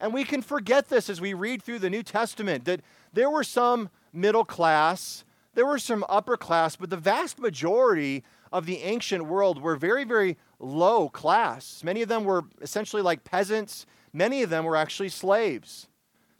And 0.00 0.14
we 0.14 0.24
can 0.24 0.40
forget 0.40 0.88
this 0.88 1.10
as 1.10 1.20
we 1.20 1.34
read 1.34 1.62
through 1.62 1.80
the 1.80 1.90
New 1.90 2.02
Testament 2.02 2.64
that 2.66 2.80
there 3.12 3.30
were 3.30 3.44
some 3.44 3.88
middle 4.12 4.44
class, 4.44 5.24
there 5.54 5.66
were 5.66 5.78
some 5.78 6.04
upper 6.08 6.36
class, 6.36 6.76
but 6.76 6.90
the 6.90 6.96
vast 6.96 7.38
majority 7.38 8.22
of 8.52 8.66
the 8.66 8.82
ancient 8.82 9.26
world 9.26 9.60
were 9.60 9.74
very, 9.74 10.04
very 10.04 10.36
low 10.60 11.08
class. 11.08 11.82
Many 11.82 12.02
of 12.02 12.08
them 12.08 12.24
were 12.24 12.44
essentially 12.60 13.02
like 13.02 13.24
peasants, 13.24 13.86
many 14.16 14.42
of 14.42 14.50
them 14.50 14.64
were 14.64 14.76
actually 14.76 15.10
slaves. 15.10 15.88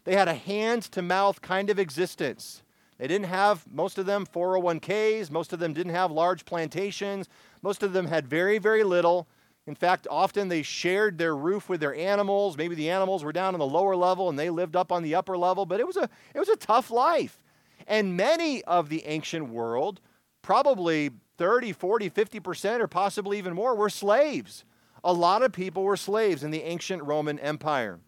They 0.04 0.14
had 0.14 0.28
a 0.28 0.34
hand 0.34 0.82
to 0.92 1.02
mouth 1.02 1.42
kind 1.42 1.68
of 1.68 1.78
existence. 1.78 2.62
They 2.98 3.06
didn't 3.06 3.26
have, 3.26 3.64
most 3.70 3.98
of 3.98 4.06
them, 4.06 4.24
401ks. 4.24 5.30
Most 5.30 5.52
of 5.52 5.58
them 5.58 5.74
didn't 5.74 5.94
have 5.94 6.10
large 6.10 6.44
plantations. 6.44 7.28
Most 7.60 7.82
of 7.82 7.92
them 7.92 8.06
had 8.06 8.26
very, 8.26 8.58
very 8.58 8.82
little. 8.82 9.28
In 9.66 9.74
fact, 9.74 10.06
often 10.10 10.48
they 10.48 10.62
shared 10.62 11.18
their 11.18 11.36
roof 11.36 11.68
with 11.68 11.80
their 11.80 11.94
animals. 11.94 12.56
Maybe 12.56 12.74
the 12.74 12.88
animals 12.88 13.24
were 13.24 13.32
down 13.32 13.54
on 13.54 13.58
the 13.58 13.66
lower 13.66 13.96
level 13.96 14.30
and 14.30 14.38
they 14.38 14.48
lived 14.48 14.76
up 14.76 14.92
on 14.92 15.02
the 15.02 15.14
upper 15.14 15.36
level, 15.36 15.66
but 15.66 15.80
it 15.80 15.86
was 15.86 15.96
a, 15.96 16.08
it 16.34 16.38
was 16.38 16.48
a 16.48 16.56
tough 16.56 16.90
life. 16.90 17.42
And 17.86 18.16
many 18.16 18.62
of 18.64 18.88
the 18.88 19.04
ancient 19.04 19.50
world, 19.50 20.00
probably 20.40 21.10
30, 21.36 21.72
40, 21.72 22.10
50%, 22.10 22.80
or 22.80 22.86
possibly 22.86 23.38
even 23.38 23.54
more, 23.54 23.74
were 23.74 23.90
slaves. 23.90 24.64
A 25.06 25.12
lot 25.12 25.44
of 25.44 25.52
people 25.52 25.84
were 25.84 25.96
slaves 25.96 26.42
in 26.42 26.50
the 26.50 26.64
ancient 26.64 27.00
Roman 27.04 27.38
Empire. 27.38 28.00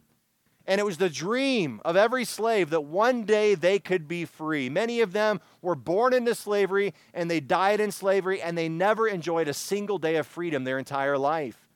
And 0.67 0.81
it 0.81 0.85
was 0.85 0.99
the 0.99 1.09
dream 1.09 1.81
of 1.85 1.97
every 1.97 2.25
slave 2.25 2.71
that 2.71 2.81
one 2.81 3.23
day 3.23 3.55
they 3.55 3.79
could 3.79 4.09
be 4.09 4.25
free. 4.25 4.69
Many 4.69 5.01
of 5.01 5.13
them 5.13 5.41
were 5.63 5.77
born 5.77 6.13
into 6.13 6.35
slavery 6.35 6.93
and 7.15 7.31
they 7.31 7.39
died 7.39 7.79
in 7.79 7.93
slavery 7.93 8.43
and 8.43 8.59
they 8.59 8.69
never 8.69 9.07
enjoyed 9.07 9.47
a 9.47 9.55
single 9.55 9.99
day 9.99 10.17
of 10.17 10.27
freedom 10.27 10.65
their 10.65 10.77
entire 10.77 11.17
life. 11.17 11.69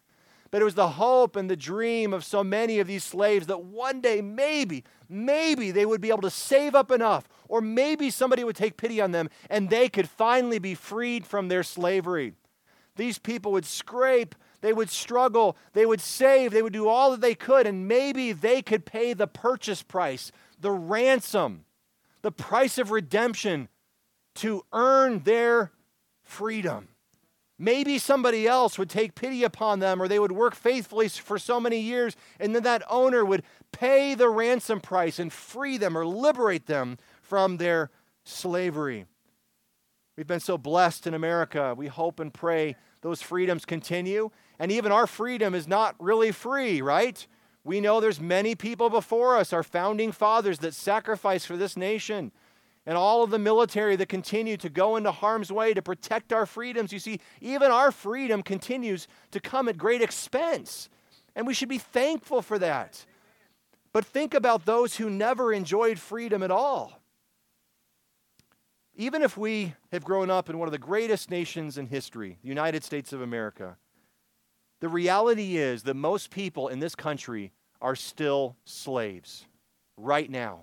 But 0.51 0.61
it 0.61 0.65
was 0.65 0.75
the 0.75 0.89
hope 0.89 1.37
and 1.37 1.49
the 1.49 1.57
dream 1.57 2.13
of 2.13 2.25
so 2.25 2.43
many 2.43 2.81
of 2.81 2.89
these 2.89 3.05
slaves 3.05 3.47
that 3.47 3.63
one 3.63 4.01
day, 4.01 4.23
maybe, 4.23 4.83
maybe 5.09 5.71
they 5.71 5.87
would 5.87 6.01
be 6.01 6.11
able 6.11 6.23
to 6.23 6.31
save 6.31 6.75
up 6.75 6.91
enough, 6.91 7.29
or 7.47 7.61
maybe 7.61 8.11
somebody 8.11 8.43
would 8.43 8.57
take 8.57 8.77
pity 8.77 9.01
on 9.01 9.13
them 9.13 9.31
and 9.49 9.71
they 9.71 9.89
could 9.89 10.09
finally 10.09 10.59
be 10.59 10.75
freed 10.75 11.25
from 11.25 11.47
their 11.47 11.63
slavery. 11.63 12.35
These 12.97 13.19
people 13.19 13.53
would 13.53 13.65
scrape 13.65 14.35
they 14.63 14.73
would 14.73 14.89
struggle, 14.89 15.57
they 15.75 15.85
would 15.85 16.01
save, 16.01 16.53
they 16.53 16.63
would 16.63 16.73
do 16.73 16.89
all 16.89 17.11
that 17.11 17.21
they 17.21 17.35
could, 17.35 17.67
and 17.67 17.87
maybe 17.87 18.33
they 18.33 18.63
could 18.63 18.87
pay 18.87 19.13
the 19.13 19.27
purchase 19.27 19.83
price, 19.83 20.33
the 20.59 20.71
ransom, 20.71 21.67
the 22.23 22.33
price 22.33 22.79
of 22.79 22.91
redemption 22.91 23.69
to 24.37 24.65
earn 24.73 25.19
their 25.25 25.73
freedom. 26.23 26.89
Maybe 27.59 27.99
somebody 27.99 28.47
else 28.47 28.79
would 28.79 28.89
take 28.89 29.15
pity 29.15 29.45
upon 29.45 29.81
them, 29.81 30.01
or 30.01 30.09
they 30.09 30.19
would 30.19 30.33
work 30.33 30.55
faithfully 30.55 31.09
for 31.09 31.39
so 31.39 31.61
many 31.61 31.81
years, 31.81 32.17
and 32.41 32.55
then 32.55 32.63
that 32.63 32.83
owner 32.89 33.25
would 33.25 33.43
pay 33.73 34.15
the 34.15 34.29
ransom 34.29 34.81
price 34.81 35.19
and 35.19 35.33
free 35.33 35.77
them 35.77 35.97
or 35.97 36.07
liberate 36.07 36.67
them 36.67 36.99
from 37.21 37.59
their 37.59 37.91
slavery. 38.25 39.07
We've 40.17 40.27
been 40.27 40.41
so 40.41 40.59
blessed 40.59 41.07
in 41.07 41.15
America. 41.15 41.75
We 41.77 41.87
hope 41.89 42.21
and 42.21 42.33
pray 42.33 42.77
those 43.01 43.23
freedoms 43.23 43.65
continue. 43.65 44.31
And 44.63 44.71
even 44.71 44.93
our 44.93 45.09
freedom 45.09 45.57
is 45.57 45.67
not 45.67 45.97
really 45.99 46.31
free, 46.31 46.81
right? 46.81 47.27
We 47.65 47.81
know 47.81 47.99
there's 47.99 48.21
many 48.21 48.55
people 48.55 48.91
before 48.91 49.37
us, 49.37 49.53
our 49.53 49.65
founding 49.65 50.13
fathers, 50.13 50.61
that 50.61 50.73
sacrificed 50.73 51.49
for 51.49 51.57
this 51.57 51.77
nation, 51.77 52.31
and 52.87 52.97
all 52.97 53.25
of 53.25 53.31
the 53.31 53.41
military 53.41 53.97
that 53.97 54.09
continue 54.09 54.57
to 54.59 54.69
go 54.69 54.95
into 54.95 55.11
harm's 55.11 55.51
way 55.51 55.75
to 55.75 55.83
protect 55.83 56.33
our 56.33 56.47
freedoms. 56.47 56.93
You 56.93 57.01
see, 57.01 57.19
even 57.41 57.73
our 57.73 57.91
freedom 57.91 58.41
continues 58.41 59.09
to 59.33 59.41
come 59.41 59.69
at 59.69 59.77
great 59.77 60.01
expense, 60.01 60.89
and 61.35 61.45
we 61.45 61.55
should 61.55 61.69
be 61.69 61.79
thankful 61.79 62.41
for 62.41 62.57
that. 62.61 63.05
But 63.93 64.05
think 64.05 64.33
about 64.33 64.65
those 64.65 64.95
who 64.95 65.11
never 65.11 65.53
enjoyed 65.53 65.99
freedom 65.99 66.41
at 66.41 66.53
all. 66.53 67.01
Even 68.95 69.23
if 69.23 69.37
we 69.37 69.75
have 69.91 70.05
grown 70.05 70.31
up 70.31 70.49
in 70.49 70.57
one 70.57 70.69
of 70.69 70.73
the 70.73 70.79
greatest 70.79 71.33
nations 71.33 71.79
in 71.79 71.87
history, 71.89 72.39
the 72.43 72.49
United 72.49 72.85
States 72.85 73.13
of 73.13 73.21
America, 73.21 73.77
the 74.83 74.89
reality 74.89 75.59
is 75.59 75.85
that 75.85 75.95
most 75.95 76.33
people 76.33 76.67
in 76.67 76.81
this 76.81 76.97
country 76.97 77.53
are 77.81 77.95
still 77.95 78.57
slaves 78.65 79.47
right 79.97 80.29
now. 80.29 80.63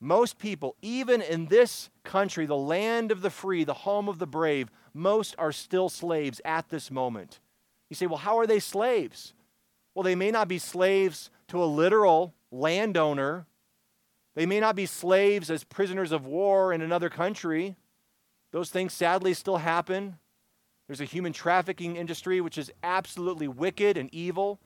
Most 0.00 0.38
people, 0.38 0.76
even 0.82 1.20
in 1.20 1.46
this 1.46 1.90
country, 2.04 2.46
the 2.46 2.56
land 2.56 3.10
of 3.10 3.20
the 3.20 3.30
free, 3.30 3.64
the 3.64 3.74
home 3.74 4.08
of 4.08 4.20
the 4.20 4.26
brave, 4.28 4.70
most 4.94 5.34
are 5.36 5.50
still 5.50 5.88
slaves 5.88 6.40
at 6.44 6.68
this 6.68 6.92
moment. 6.92 7.40
You 7.90 7.96
say, 7.96 8.06
well, 8.06 8.18
how 8.18 8.38
are 8.38 8.46
they 8.46 8.60
slaves? 8.60 9.34
Well, 9.96 10.04
they 10.04 10.14
may 10.14 10.30
not 10.30 10.46
be 10.46 10.60
slaves 10.60 11.28
to 11.48 11.60
a 11.60 11.66
literal 11.66 12.36
landowner. 12.52 13.46
They 14.36 14.46
may 14.46 14.60
not 14.60 14.76
be 14.76 14.86
slaves 14.86 15.50
as 15.50 15.64
prisoners 15.64 16.12
of 16.12 16.24
war 16.24 16.72
in 16.72 16.82
another 16.82 17.10
country. 17.10 17.74
Those 18.52 18.70
things 18.70 18.92
sadly 18.92 19.34
still 19.34 19.56
happen. 19.56 20.18
There's 20.88 21.00
a 21.00 21.04
human 21.04 21.32
trafficking 21.32 21.96
industry 21.96 22.40
which 22.40 22.58
is 22.58 22.72
absolutely 22.82 23.46
wicked 23.46 23.96
and 23.96 24.12
evil 24.12 24.58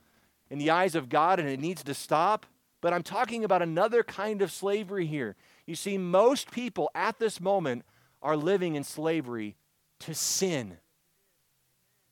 in 0.49 0.57
the 0.57 0.71
eyes 0.71 0.95
of 0.95 1.09
God, 1.09 1.39
and 1.39 1.47
it 1.47 1.59
needs 1.59 1.83
to 1.83 1.93
stop. 1.93 2.45
But 2.81 2.93
I'm 2.93 3.03
talking 3.03 3.43
about 3.43 3.61
another 3.61 4.03
kind 4.03 4.41
of 4.41 4.51
slavery 4.51 5.05
here. 5.05 5.35
You 5.67 5.75
see, 5.75 5.97
most 5.97 6.49
people 6.49 6.89
at 6.95 7.19
this 7.19 7.39
moment 7.39 7.83
are 8.21 8.37
living 8.37 8.75
in 8.75 8.83
slavery 8.83 9.57
to 9.99 10.13
sin. 10.13 10.77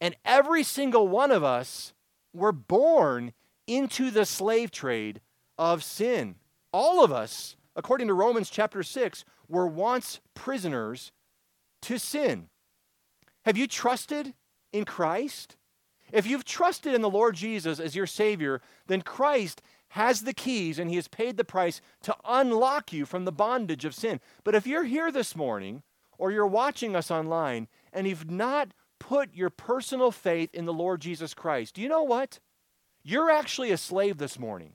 And 0.02 0.16
every 0.26 0.64
single 0.64 1.08
one 1.08 1.32
of 1.32 1.44
us 1.44 1.94
were 2.34 2.52
born 2.52 3.34
into 3.66 4.12
the 4.12 4.26
slave 4.26 4.72
trade 4.72 5.22
of 5.58 5.84
sin. 5.84 6.36
All 6.74 7.04
of 7.04 7.12
us, 7.12 7.56
according 7.76 8.08
to 8.08 8.14
Romans 8.14 8.50
chapter 8.50 8.84
6, 8.84 9.24
were 9.48 9.68
once 9.68 10.20
prisoners 10.34 11.12
to 11.84 11.98
sin. 11.98 12.48
Have 13.46 13.58
you 13.58 13.68
trusted 13.68 14.34
in 14.72 14.86
Christ? 14.86 15.56
If 16.12 16.28
you've 16.28 16.46
trusted 16.46 16.94
in 16.94 17.02
the 17.02 17.10
Lord 17.10 17.36
Jesus 17.36 17.80
as 17.80 17.96
your 17.96 18.08
Savior, 18.08 18.62
then 18.88 19.02
Christ 19.02 19.62
has 19.90 20.22
the 20.22 20.34
keys 20.34 20.80
and 20.80 20.90
He 20.90 20.96
has 20.98 21.08
paid 21.08 21.38
the 21.38 21.44
price 21.44 21.82
to 22.04 22.16
unlock 22.26 22.94
you 22.94 23.06
from 23.06 23.26
the 23.26 23.32
bondage 23.32 23.86
of 23.86 23.96
sin. 23.96 24.20
But 24.44 24.56
if 24.56 24.68
you're 24.68 24.84
here 24.84 25.12
this 25.12 25.36
morning 25.36 25.84
or 26.18 26.32
you're 26.32 26.48
watching 26.48 26.96
us 26.96 27.12
online 27.12 27.68
and 27.92 28.08
you've 28.08 28.30
not 28.30 28.74
put 29.00 29.34
your 29.34 29.50
personal 29.50 30.12
faith 30.12 30.54
in 30.54 30.66
the 30.66 30.74
Lord 30.74 31.02
Jesus 31.02 31.34
Christ, 31.34 31.76
do 31.76 31.82
you 31.82 31.90
know 31.90 32.04
what? 32.04 32.40
You're 33.04 33.32
actually 33.32 33.72
a 33.72 33.78
slave 33.78 34.18
this 34.18 34.38
morning. 34.38 34.74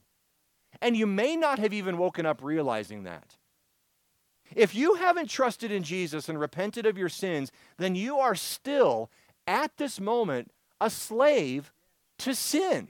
And 0.81 0.95
you 0.97 1.07
may 1.07 1.35
not 1.35 1.59
have 1.59 1.73
even 1.73 1.97
woken 1.97 2.25
up 2.25 2.43
realizing 2.43 3.03
that. 3.03 3.37
If 4.55 4.73
you 4.73 4.95
haven't 4.95 5.29
trusted 5.29 5.71
in 5.71 5.83
Jesus 5.83 6.29
and 6.29 6.39
repented 6.39 6.85
of 6.85 6.97
your 6.97 7.09
sins, 7.09 7.51
then 7.77 7.95
you 7.95 8.17
are 8.17 8.35
still, 8.35 9.09
at 9.45 9.77
this 9.77 9.99
moment, 9.99 10.51
a 10.79 10.89
slave 10.89 11.71
to 12.19 12.33
sin. 12.33 12.89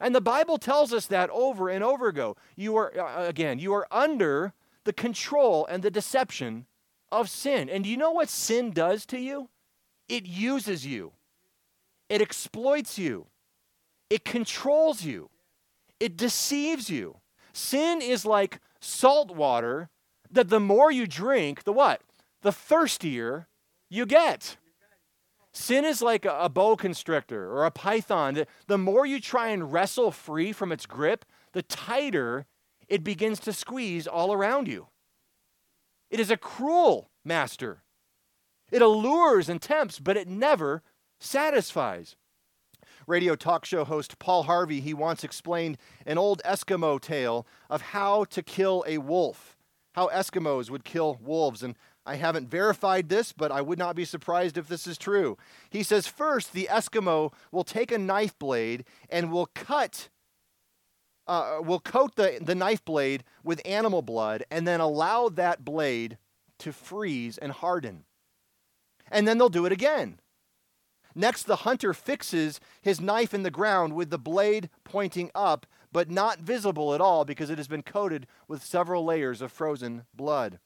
And 0.00 0.14
the 0.14 0.20
Bible 0.20 0.58
tells 0.58 0.92
us 0.92 1.06
that 1.06 1.30
over 1.30 1.68
and 1.68 1.82
over 1.82 2.08
ago. 2.08 2.36
You 2.56 2.76
are, 2.76 2.98
uh, 2.98 3.26
again, 3.26 3.58
you 3.58 3.72
are 3.74 3.86
under 3.90 4.52
the 4.84 4.92
control 4.92 5.66
and 5.66 5.82
the 5.82 5.90
deception 5.90 6.66
of 7.10 7.30
sin. 7.30 7.70
And 7.70 7.84
do 7.84 7.90
you 7.90 7.96
know 7.96 8.10
what 8.10 8.28
sin 8.28 8.70
does 8.70 9.06
to 9.06 9.18
you? 9.18 9.48
It 10.08 10.26
uses 10.26 10.84
you, 10.84 11.12
it 12.10 12.20
exploits 12.20 12.98
you, 12.98 13.26
it 14.10 14.24
controls 14.24 15.02
you, 15.02 15.30
it 15.98 16.16
deceives 16.16 16.90
you. 16.90 17.16
Sin 17.54 18.02
is 18.02 18.26
like 18.26 18.60
salt 18.80 19.34
water 19.34 19.88
that 20.34 20.48
the 20.50 20.60
more 20.60 20.90
you 20.90 21.06
drink, 21.06 21.64
the 21.64 21.72
what? 21.72 22.02
The 22.42 22.52
thirstier 22.52 23.48
you 23.88 24.06
get. 24.06 24.56
Sin 25.52 25.84
is 25.84 26.02
like 26.02 26.24
a, 26.24 26.48
boa 26.48 26.76
constrictor 26.76 27.50
or 27.50 27.64
a 27.64 27.70
python. 27.70 28.34
The, 28.34 28.46
the 28.66 28.78
more 28.78 29.06
you 29.06 29.20
try 29.20 29.48
and 29.48 29.72
wrestle 29.72 30.10
free 30.10 30.52
from 30.52 30.72
its 30.72 30.84
grip, 30.84 31.24
the 31.52 31.62
tighter 31.62 32.46
it 32.88 33.04
begins 33.04 33.38
to 33.40 33.52
squeeze 33.52 34.06
all 34.06 34.32
around 34.32 34.68
you. 34.68 34.88
It 36.10 36.20
is 36.20 36.30
a 36.30 36.36
cruel 36.36 37.10
master. 37.24 37.82
It 38.70 38.82
allures 38.82 39.48
and 39.48 39.62
tempts, 39.62 40.00
but 40.00 40.16
it 40.16 40.28
never 40.28 40.82
satisfies. 41.20 42.16
Radio 43.06 43.36
talk 43.36 43.64
show 43.64 43.84
host 43.84 44.18
Paul 44.18 44.44
Harvey, 44.44 44.80
he 44.80 44.94
once 44.94 45.24
explained 45.24 45.78
an 46.06 46.18
old 46.18 46.42
Eskimo 46.44 47.00
tale 47.00 47.46
of 47.70 47.82
how 47.82 48.24
to 48.24 48.42
kill 48.42 48.84
a 48.86 48.98
wolf, 48.98 49.53
how 49.94 50.08
Eskimos 50.08 50.70
would 50.70 50.84
kill 50.84 51.18
wolves. 51.20 51.62
And 51.62 51.74
I 52.06 52.16
haven't 52.16 52.50
verified 52.50 53.08
this, 53.08 53.32
but 53.32 53.50
I 53.50 53.60
would 53.60 53.78
not 53.78 53.96
be 53.96 54.04
surprised 54.04 54.56
if 54.56 54.68
this 54.68 54.86
is 54.86 54.98
true. 54.98 55.36
He 55.70 55.82
says, 55.82 56.06
first, 56.06 56.52
the 56.52 56.68
Eskimo 56.70 57.32
will 57.50 57.64
take 57.64 57.90
a 57.90 57.98
knife 57.98 58.38
blade 58.38 58.84
and 59.08 59.32
will 59.32 59.46
cut, 59.54 60.10
uh, 61.26 61.58
will 61.62 61.80
coat 61.80 62.16
the, 62.16 62.38
the 62.40 62.54
knife 62.54 62.84
blade 62.84 63.24
with 63.42 63.60
animal 63.64 64.02
blood 64.02 64.44
and 64.50 64.68
then 64.68 64.80
allow 64.80 65.28
that 65.30 65.64
blade 65.64 66.18
to 66.58 66.72
freeze 66.72 67.38
and 67.38 67.52
harden 67.52 68.04
and 69.10 69.26
then 69.26 69.38
they'll 69.38 69.48
do 69.48 69.66
it 69.66 69.72
again. 69.72 70.20
Next, 71.14 71.44
the 71.44 71.56
hunter 71.56 71.94
fixes 71.94 72.58
his 72.82 73.00
knife 73.00 73.32
in 73.32 73.44
the 73.44 73.50
ground 73.50 73.94
with 73.94 74.10
the 74.10 74.18
blade 74.18 74.68
pointing 74.82 75.30
up, 75.34 75.66
but 75.94 76.10
not 76.10 76.40
visible 76.40 76.92
at 76.92 77.00
all 77.00 77.24
because 77.24 77.50
it 77.50 77.56
has 77.56 77.68
been 77.68 77.84
coated 77.84 78.26
with 78.48 78.64
several 78.64 79.04
layers 79.04 79.40
of 79.40 79.52
frozen 79.52 80.02
blood. 80.12 80.58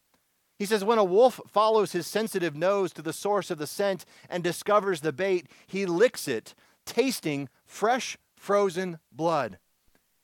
He 0.58 0.64
says, 0.64 0.82
when 0.82 0.98
a 0.98 1.04
wolf 1.04 1.38
follows 1.46 1.92
his 1.92 2.06
sensitive 2.06 2.56
nose 2.56 2.94
to 2.94 3.02
the 3.02 3.12
source 3.12 3.50
of 3.50 3.58
the 3.58 3.66
scent 3.66 4.06
and 4.30 4.42
discovers 4.42 5.02
the 5.02 5.12
bait, 5.12 5.46
he 5.66 5.84
licks 5.84 6.28
it, 6.28 6.54
tasting 6.86 7.50
fresh, 7.66 8.16
frozen 8.36 9.00
blood. 9.12 9.58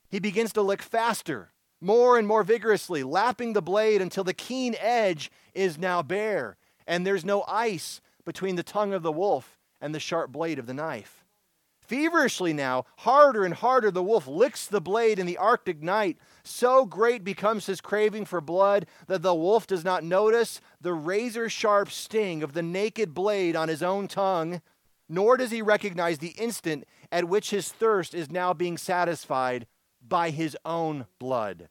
He 0.09 0.21
begins 0.21 0.55
to 0.55 0.63
lick 0.63 0.81
faster, 0.81 1.53
more 1.83 2.17
and 2.17 2.27
more 2.27 2.43
vigorously, 2.43 3.03
lapping 3.03 3.53
the 3.53 3.61
blade 3.61 4.01
until 4.01 4.25
the 4.25 4.33
keen 4.33 4.75
edge 4.81 5.31
is 5.53 5.77
now 5.77 6.03
bare, 6.03 6.57
and 6.87 7.07
there's 7.07 7.27
no 7.27 7.45
ice 7.47 8.01
between 8.25 8.57
the 8.57 8.63
tongue 8.63 8.95
of 8.95 9.03
the 9.03 9.13
wolf 9.13 9.59
and 9.83 9.95
the 9.95 10.01
sharp 10.01 10.33
blade 10.33 10.59
of 10.59 10.65
the 10.65 10.73
knife. 10.73 11.24
Feverishly 11.87 12.55
now, 12.55 12.87
harder 12.99 13.45
and 13.45 13.53
harder, 13.53 13.91
the 13.91 14.03
wolf 14.03 14.27
licks 14.27 14.67
the 14.67 14.81
blade 14.81 15.19
in 15.19 15.27
the 15.27 15.37
Arctic 15.37 15.83
night. 15.83 16.17
So 16.43 16.87
great 16.87 17.25
becomes 17.25 17.67
his 17.67 17.83
craving 17.83 18.25
for 18.25 18.41
blood 18.41 18.87
that 19.07 19.23
the 19.23 19.35
wolf 19.35 19.67
does 19.67 19.85
not 19.85 20.03
notice 20.03 20.61
the 20.81 20.95
razor 20.95 21.51
sharp 21.51 21.91
sting 21.91 22.43
of 22.43 22.55
the 22.55 22.63
naked 22.63 23.13
blade 23.13 23.55
on 23.55 23.69
his 23.69 23.83
own 23.83 24.09
tongue, 24.09 24.63
nor 25.11 25.37
does 25.37 25.51
he 25.51 25.61
recognize 25.61 26.19
the 26.19 26.35
instant 26.39 26.85
at 27.13 27.29
which 27.29 27.51
his 27.51 27.71
thirst 27.71 28.15
is 28.15 28.31
now 28.31 28.55
being 28.55 28.79
satisfied 28.79 29.67
by 30.07 30.31
his 30.31 30.57
own 30.65 31.07
blood. 31.19 31.69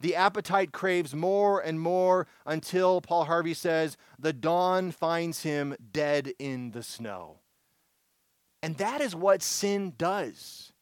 The 0.00 0.16
appetite 0.16 0.72
craves 0.72 1.14
more 1.14 1.60
and 1.60 1.80
more 1.80 2.26
until, 2.44 3.00
Paul 3.00 3.24
Harvey 3.26 3.54
says, 3.54 3.96
the 4.18 4.32
dawn 4.32 4.90
finds 4.90 5.44
him 5.44 5.76
dead 5.92 6.32
in 6.40 6.72
the 6.72 6.82
snow. 6.82 7.38
And 8.64 8.78
that 8.78 9.02
is 9.02 9.14
what 9.14 9.42
sin 9.42 9.92
does. 9.98 10.72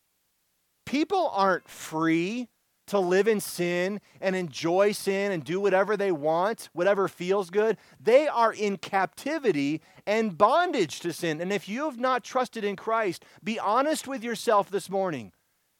People 0.86 1.32
aren't 1.34 1.68
free 1.68 2.46
to 2.86 3.00
live 3.00 3.26
in 3.26 3.40
sin 3.40 4.00
and 4.20 4.36
enjoy 4.36 4.92
sin 4.92 5.32
and 5.32 5.42
do 5.42 5.58
whatever 5.58 5.96
they 5.96 6.12
want, 6.12 6.68
whatever 6.72 7.08
feels 7.08 7.50
good. 7.50 7.76
They 7.98 8.28
are 8.28 8.52
in 8.52 8.76
captivity 8.76 9.80
and 10.06 10.38
bondage 10.38 11.00
to 11.00 11.12
sin. 11.12 11.40
And 11.40 11.52
if 11.52 11.68
you 11.68 11.86
have 11.86 11.98
not 11.98 12.22
trusted 12.22 12.62
in 12.62 12.76
Christ, 12.76 13.24
be 13.42 13.58
honest 13.58 14.06
with 14.06 14.22
yourself 14.22 14.70
this 14.70 14.88
morning 14.88 15.32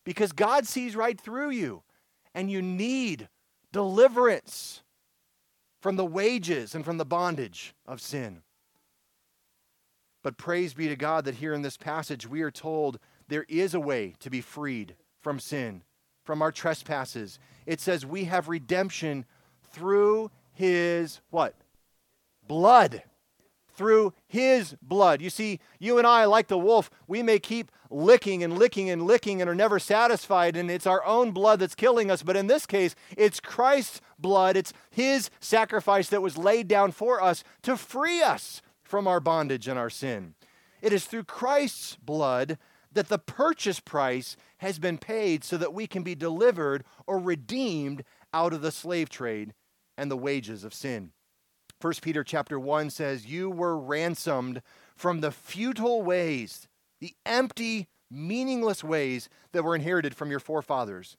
because 0.05 0.33
God 0.33 0.67
sees 0.67 0.97
right 0.97 1.21
through 1.21 1.51
you 1.51 1.85
and 2.35 2.51
you 2.51 2.63
need 2.63 3.29
deliverance 3.71 4.83
from 5.81 5.95
the 5.95 6.05
wages 6.05 6.75
and 6.75 6.85
from 6.85 6.99
the 6.99 7.05
bondage 7.05 7.75
of 7.87 8.01
sin. 8.01 8.43
But 10.23 10.37
praise 10.37 10.75
be 10.75 10.89
to 10.89 10.97
God 10.97 11.25
that 11.25 11.37
here 11.37 11.53
in 11.53 11.63
this 11.63 11.77
passage 11.77 12.29
we 12.29 12.43
are 12.43 12.51
told 12.51 12.99
there 13.29 13.47
is 13.49 13.75
a 13.75 13.81
way 13.81 14.15
to 14.21 14.31
be 14.31 14.41
freed 14.41 14.95
from 15.21 15.41
sin, 15.41 15.83
from 16.25 16.43
our 16.43 16.53
trespasses. 16.53 17.39
It 17.67 17.81
says 17.81 18.07
we 18.07 18.25
have 18.25 18.49
redemption 18.49 19.25
through 19.73 20.31
his 20.53 21.21
what? 21.31 21.55
Blood 22.47 23.03
through 23.75 24.13
his 24.27 24.77
blood. 24.83 25.23
You 25.23 25.31
see, 25.31 25.59
you 25.79 25.99
and 25.99 26.07
I, 26.07 26.25
like 26.27 26.49
the 26.49 26.59
wolf, 26.59 26.91
we 27.07 27.23
may 27.23 27.39
keep 27.39 27.73
licking 27.91 28.43
and 28.43 28.59
licking 28.59 28.91
and 28.91 29.07
licking 29.07 29.41
and 29.41 29.49
are 29.49 29.55
never 29.55 29.79
satisfied, 29.79 30.57
and 30.57 30.71
it's 30.71 30.87
our 30.87 31.05
own 31.05 31.33
blood 31.33 31.61
that's 31.61 31.75
killing 31.75 32.11
us. 32.11 32.23
But 32.23 32.37
in 32.37 32.47
this 32.47 32.67
case, 32.67 32.95
it's 33.17 33.41
Christ's 33.41 34.01
blood, 34.19 34.57
it's 34.57 34.73
his 34.91 35.31
sacrifice 35.41 36.09
that 36.11 36.23
was 36.23 36.39
laid 36.39 36.69
down 36.69 36.93
for 36.93 37.23
us 37.23 37.45
to 37.63 37.77
free 37.77 38.23
us 38.23 38.63
from 38.93 39.09
our 39.09 39.21
bondage 39.21 39.69
and 39.69 39.79
our 39.79 39.89
sin. 39.89 40.35
It 40.83 40.93
is 40.93 41.07
through 41.07 41.25
Christ's 41.25 41.97
blood 41.97 42.59
that 42.93 43.09
the 43.09 43.19
purchase 43.19 43.81
price 43.81 44.37
has 44.59 44.79
been 44.79 44.99
paid 44.99 45.45
so 45.45 45.57
that 45.57 45.73
we 45.73 45.87
can 45.87 46.03
be 46.03 46.15
delivered 46.15 46.85
or 47.07 47.19
redeemed 47.19 48.05
out 48.35 48.53
of 48.53 48.61
the 48.61 48.71
slave 48.71 49.09
trade 49.09 49.55
and 49.97 50.11
the 50.11 50.17
wages 50.19 50.63
of 50.63 50.75
sin. 50.75 51.13
1 51.81 51.95
Peter 52.03 52.23
chapter 52.23 52.61
1 52.61 52.91
says, 52.91 53.25
You 53.25 53.49
were 53.49 53.79
ransomed 53.79 54.61
from 54.95 55.23
the 55.23 55.33
futile 55.33 56.03
ways, 56.03 56.69
the 57.01 57.15
empty, 57.25 57.89
meaningless 58.11 58.85
ways 58.85 59.31
that 59.53 59.65
were 59.65 59.75
inherited 59.75 60.15
from 60.15 60.31
your 60.31 60.39
forefathers. 60.39 61.17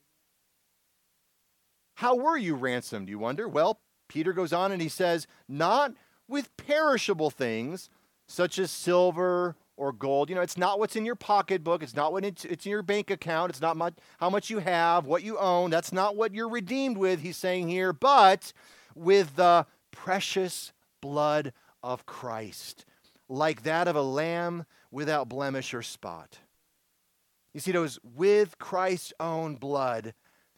How 1.95 2.13
were 2.15 2.37
you 2.37 2.53
ransomed, 2.53 3.09
you 3.09 3.17
wonder? 3.17 3.47
Well, 3.47 3.79
Peter 4.07 4.31
goes 4.31 4.53
on 4.53 4.71
and 4.71 4.79
he 4.79 4.89
says, 4.89 5.25
Not 5.49 5.93
with 6.33 6.57
perishable 6.57 7.29
things 7.29 7.89
such 8.27 8.57
as 8.57 8.71
silver 8.71 9.55
or 9.77 9.93
gold. 9.93 10.29
You 10.29 10.35
know, 10.35 10.41
it's 10.41 10.57
not 10.57 10.79
what's 10.79 10.95
in 10.95 11.05
your 11.05 11.15
pocketbook. 11.15 11.83
It's 11.83 11.95
not 11.95 12.11
what 12.11 12.25
it's, 12.25 12.43
in 12.43 12.57
your 12.65 12.81
bank 12.81 13.11
account. 13.11 13.51
It's 13.51 13.61
not 13.61 13.77
much, 13.77 13.93
how 14.17 14.29
much 14.29 14.49
you 14.49 14.59
have, 14.59 15.05
what 15.05 15.23
you 15.23 15.37
own. 15.37 15.69
That's 15.69 15.93
not 15.93 16.15
what 16.15 16.33
you're 16.33 16.49
redeemed 16.49 16.97
with, 16.97 17.21
he's 17.21 17.37
saying 17.37 17.69
here, 17.69 17.93
but 17.93 18.51
with 18.95 19.35
the 19.35 19.67
precious 19.91 20.73
blood 21.01 21.53
of 21.83 22.05
Christ, 22.05 22.85
like 23.29 23.63
that 23.63 23.87
of 23.87 23.95
a 23.95 24.01
lamb 24.01 24.65
without 24.91 25.29
blemish 25.29 25.73
or 25.73 25.83
spot. 25.83 26.39
You 27.53 27.59
see, 27.59 27.71
it 27.71 27.77
was 27.77 27.99
with 28.03 28.57
Christ's 28.57 29.13
own 29.19 29.55
blood 29.55 30.15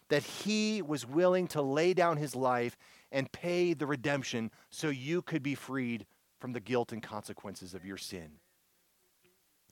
that 0.08 0.24
he 0.24 0.82
was 0.82 1.06
willing 1.06 1.48
to 1.50 1.62
lay 1.62 1.94
down 1.94 2.16
his 2.18 2.36
life 2.36 2.78
and 3.12 3.32
pay 3.32 3.74
the 3.74 3.86
redemption 3.86 4.52
so 4.70 4.90
you 4.90 5.22
could 5.22 5.44
be 5.44 5.56
freed 5.56 6.06
from 6.40 6.54
the 6.54 6.60
guilt 6.60 6.92
and 6.92 7.02
consequences 7.02 7.74
of 7.74 7.86
your 7.86 7.98
sin. 7.98 8.40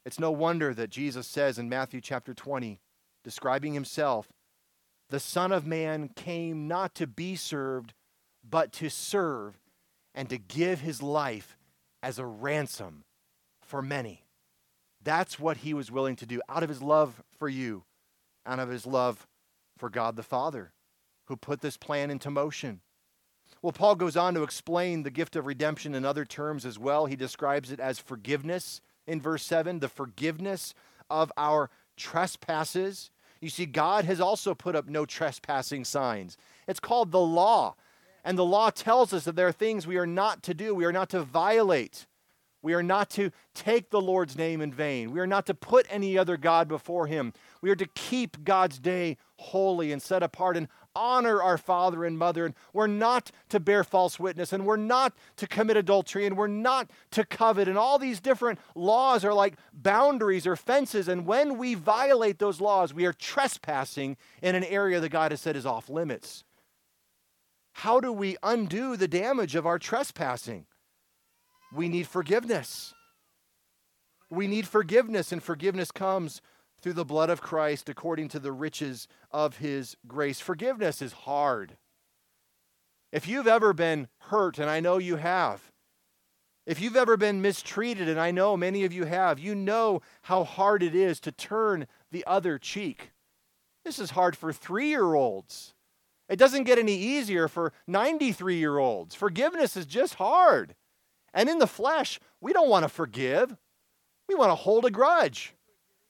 It's 0.06 0.19
no 0.19 0.32
wonder 0.32 0.74
that 0.74 0.89
Jesus 0.89 1.28
says 1.28 1.58
in 1.58 1.69
Matthew 1.69 2.02
chapter 2.02 2.34
20, 2.34 2.80
describing 3.24 3.74
himself, 3.74 4.28
the 5.10 5.19
Son 5.19 5.52
of 5.52 5.65
Man 5.65 6.10
came 6.10 6.67
not 6.67 6.96
to 6.96 7.08
be 7.08 7.36
served, 7.36 7.93
but 8.48 8.72
to 8.74 8.89
serve 8.89 9.60
and 10.15 10.30
to 10.30 10.38
give 10.38 10.82
his 10.82 11.02
life 11.02 11.58
as 12.02 12.19
a 12.19 12.26
ransom 12.26 13.04
for 13.62 13.82
many. 13.82 14.24
That's 15.04 15.39
what 15.39 15.58
he 15.58 15.74
was 15.74 15.91
willing 15.91 16.15
to 16.17 16.26
do 16.26 16.41
out 16.50 16.63
of 16.63 16.69
his 16.69 16.82
love 16.82 17.24
for 17.38 17.50
you, 17.50 17.84
out 18.46 18.60
of 18.60 18.69
his 18.69 18.86
love 18.86 19.28
for 19.78 19.89
God 19.89 20.15
the 20.15 20.24
Father, 20.24 20.74
who 21.26 21.36
put 21.36 21.62
this 21.62 21.78
plan 21.78 22.10
into 22.10 22.30
motion. 22.30 22.82
Well, 23.63 23.71
Paul 23.71 23.95
goes 23.95 24.17
on 24.17 24.34
to 24.34 24.43
explain 24.43 25.04
the 25.04 25.10
gift 25.10 25.38
of 25.38 25.45
redemption 25.45 25.95
in 25.95 26.04
other 26.04 26.26
terms 26.26 26.65
as 26.65 26.78
well. 26.78 27.06
He 27.06 27.15
describes 27.15 27.71
it 27.71 27.80
as 27.80 27.97
forgiveness 27.97 28.82
in 29.08 29.21
verse 29.21 29.45
7, 29.45 29.80
the 29.80 29.88
forgiveness 29.88 30.73
of 31.10 31.32
our 31.38 31.69
trespasses. 31.95 33.10
You 33.39 33.49
see, 33.49 33.65
God 33.65 34.04
has 34.04 34.19
also 34.19 34.54
put 34.54 34.76
up 34.76 34.89
no 34.89 35.06
trespassing 35.06 35.86
signs. 35.86 36.38
It's 36.67 36.82
called 36.82 37.12
the 37.12 37.21
law. 37.21 37.76
And 38.26 38.38
the 38.38 38.43
law 38.43 38.69
tells 38.69 39.13
us 39.13 39.23
that 39.23 39.38
there 39.38 39.47
are 39.47 39.54
things 39.54 39.88
we 39.88 39.97
are 39.97 40.06
not 40.06 40.43
to 40.43 40.54
do, 40.54 40.76
we 40.76 40.84
are 40.84 40.91
not 40.91 41.10
to 41.12 41.23
violate. 41.23 42.06
We 42.62 42.73
are 42.73 42.84
not 42.84 43.10
to 43.12 43.32
take 43.54 43.89
the 43.89 43.99
Lord's 43.99 44.38
name 44.38 44.62
in 44.62 44.73
vain. 44.73 45.12
We 45.12 45.19
are 45.19 45.28
not 45.28 45.45
to 45.47 45.54
put 45.54 45.86
any 45.89 46.17
other 46.17 46.38
God 46.38 46.69
before 46.69 47.08
him. 47.08 47.34
We 47.62 47.69
are 47.69 47.76
to 47.76 47.88
keep 47.88 48.45
God's 48.45 48.80
day 48.80 49.17
holy 49.36 49.91
and 49.91 50.02
set 50.02 50.23
apart 50.23 50.56
and 50.56 50.69
honor 50.95 51.41
our 51.41 51.58
father 51.58 52.06
and 52.06 52.17
mother. 52.17 52.45
And 52.45 52.56
we're 52.73 52.88
not 52.88 53.32
to 53.49 53.60
bear 53.60 53.84
false 53.84 54.19
witness. 54.19 54.53
And 54.53 54.65
we're 54.65 54.77
not 54.77 55.13
to 55.38 55.47
commit 55.47 55.77
adultery. 55.77 56.25
And 56.25 56.38
we're 56.38 56.47
not 56.47 56.89
to 57.12 57.25
covet. 57.25 57.67
And 57.67 57.77
all 57.77 57.99
these 57.99 58.19
different 58.19 58.60
laws 58.75 59.23
are 59.25 59.34
like 59.34 59.56
boundaries 59.73 60.47
or 60.47 60.56
fences. 60.56 61.08
And 61.08 61.25
when 61.25 61.58
we 61.58 61.73
violate 61.73 62.39
those 62.39 62.62
laws, 62.62 62.93
we 62.93 63.06
are 63.06 63.13
trespassing 63.13 64.17
in 64.41 64.56
an 64.56 64.63
area 64.63 64.99
that 64.99 65.10
God 65.10 65.32
has 65.32 65.41
said 65.41 65.56
is 65.56 65.65
off 65.65 65.89
limits. 65.89 66.43
How 67.77 67.99
do 67.99 68.12
we 68.12 68.38
undo 68.43 68.95
the 68.95 69.08
damage 69.08 69.56
of 69.56 69.65
our 69.65 69.79
trespassing? 69.79 70.67
we 71.73 71.89
need 71.89 72.08
forgiveness. 72.08 72.93
We 74.29 74.47
need 74.47 74.67
forgiveness, 74.67 75.32
and 75.32 75.41
forgiveness 75.41 75.91
comes 75.91 76.41
through 76.84 76.93
the 76.93 77.06
blood 77.06 77.30
of 77.30 77.41
Christ 77.41 77.88
according 77.88 78.28
to 78.30 78.39
the 78.39 78.52
riches 78.52 79.08
of 79.32 79.58
his 79.58 79.96
grace. 80.06 80.41
Forgiveness 80.41 81.02
is 81.02 81.13
hard. 81.13 81.78
If 83.13 83.26
you've 83.26 83.48
ever 83.48 83.72
been 83.72 84.10
hurt, 84.17 84.60
and 84.60 84.69
I 84.69 84.82
know 84.82 84.98
you 84.98 85.15
have, 85.15 85.72
if 86.65 86.82
you've 86.82 86.98
ever 86.98 87.15
been 87.15 87.41
mistreated, 87.41 88.10
and 88.10 88.19
I 88.19 88.32
know 88.32 88.58
many 88.58 88.84
of 88.84 88.91
you 88.91 89.06
have, 89.06 89.39
you 89.39 89.56
know 89.56 90.02
how 90.24 90.43
hard 90.43 90.84
it 90.84 90.93
is 90.93 91.22
to 91.22 91.32
turn 91.32 91.88
the 92.12 92.26
other 92.28 92.58
cheek. 92.58 93.12
This 93.86 93.98
is 93.98 94.12
hard 94.12 94.36
for 94.36 94.52
three 94.52 94.89
year 94.89 95.13
olds. 95.13 95.74
It 96.28 96.38
doesn't 96.38 96.63
get 96.65 96.80
any 96.80 96.96
easier 96.96 97.48
for 97.48 97.72
93 97.88 98.58
year 98.58 98.78
olds. 98.78 99.15
Forgiveness 99.15 99.78
is 99.78 99.86
just 99.86 100.15
hard. 100.15 100.76
And 101.34 101.48
in 101.48 101.60
the 101.60 101.67
flesh, 101.67 102.19
we 102.41 102.52
don't 102.52 102.69
want 102.69 102.84
to 102.84 102.89
forgive. 102.89 103.56
We 104.28 104.36
want 104.36 104.52
to 104.52 104.56
hold 104.56 104.86
a 104.86 104.91
grudge. 104.91 105.56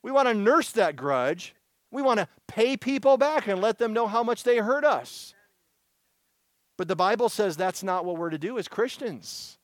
We 0.04 0.10
want 0.10 0.28
to 0.28 0.34
nurse 0.34 0.70
that 0.72 0.96
grudge. 0.96 1.54
We 1.90 2.02
want 2.02 2.20
to 2.20 2.28
pay 2.46 2.76
people 2.76 3.16
back 3.16 3.48
and 3.48 3.62
let 3.62 3.78
them 3.78 3.94
know 3.94 4.06
how 4.06 4.22
much 4.22 4.42
they 4.42 4.58
hurt 4.58 4.84
us. 4.84 5.32
But 6.76 6.88
the 6.88 6.94
Bible 6.94 7.30
says 7.30 7.56
that's 7.56 7.82
not 7.82 8.04
what 8.04 8.18
we're 8.18 8.28
to 8.28 8.36
do 8.36 8.58
as 8.58 8.68
Christians. 8.68 9.56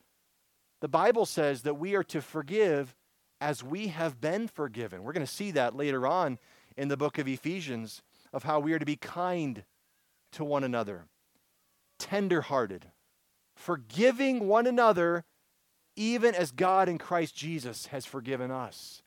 The 0.81 0.89
Bible 0.89 1.27
says 1.27 1.61
that 1.63 1.75
we 1.75 1.95
are 1.95 2.05
to 2.05 2.23
forgive 2.23 2.97
as 3.39 3.63
we 3.63 3.89
have 3.89 4.19
been 4.19 4.49
forgiven. 4.49 5.03
We're 5.03 5.13
going 5.13 5.27
to 5.27 5.31
see 5.31 5.51
that 5.51 5.77
later 5.77 6.07
on 6.07 6.39
in 6.75 6.89
the 6.89 6.97
book 6.97 7.19
of 7.19 7.29
Ephesians 7.29 8.01
of 8.33 8.45
how 8.45 8.61
we 8.61 8.73
are 8.73 8.79
to 8.79 8.87
be 8.87 8.97
kind 8.97 9.65
to 10.33 10.43
one 10.43 10.65
another, 10.65 11.05
tenderhearted, 11.99 12.87
forgiving 13.57 14.49
one 14.49 14.67
another 14.67 15.25
even 15.97 16.35
as 16.35 16.51
God 16.51 16.89
in 16.89 16.97
Christ 16.97 17.37
Jesus 17.37 17.89
has 17.89 18.07
forgiven 18.07 18.51
us. 18.51 19.03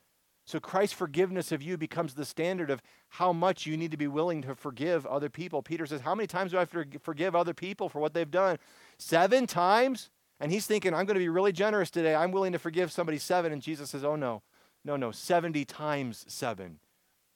So 0.46 0.60
Christ's 0.60 0.94
forgiveness 0.94 1.52
of 1.52 1.62
you 1.62 1.78
becomes 1.78 2.14
the 2.14 2.24
standard 2.24 2.70
of 2.70 2.82
how 3.08 3.32
much 3.32 3.64
you 3.64 3.76
need 3.76 3.90
to 3.92 3.96
be 3.96 4.06
willing 4.06 4.42
to 4.42 4.54
forgive 4.54 5.06
other 5.06 5.30
people. 5.30 5.62
Peter 5.62 5.86
says, 5.86 6.02
How 6.02 6.14
many 6.14 6.26
times 6.26 6.50
do 6.50 6.58
I 6.58 6.60
have 6.60 6.70
to 6.72 6.84
forgive 7.00 7.34
other 7.34 7.54
people 7.54 7.88
for 7.88 8.00
what 8.00 8.12
they've 8.12 8.30
done? 8.30 8.58
Seven 8.98 9.46
times? 9.46 10.10
And 10.40 10.52
he's 10.52 10.66
thinking, 10.66 10.92
I'm 10.92 11.06
going 11.06 11.14
to 11.14 11.20
be 11.20 11.28
really 11.28 11.52
generous 11.52 11.90
today. 11.90 12.14
I'm 12.14 12.32
willing 12.32 12.52
to 12.52 12.58
forgive 12.58 12.92
somebody 12.92 13.18
seven. 13.18 13.52
And 13.52 13.62
Jesus 13.62 13.90
says, 13.90 14.04
Oh, 14.04 14.16
no, 14.16 14.42
no, 14.84 14.96
no, 14.96 15.10
70 15.10 15.64
times 15.64 16.26
seven. 16.28 16.78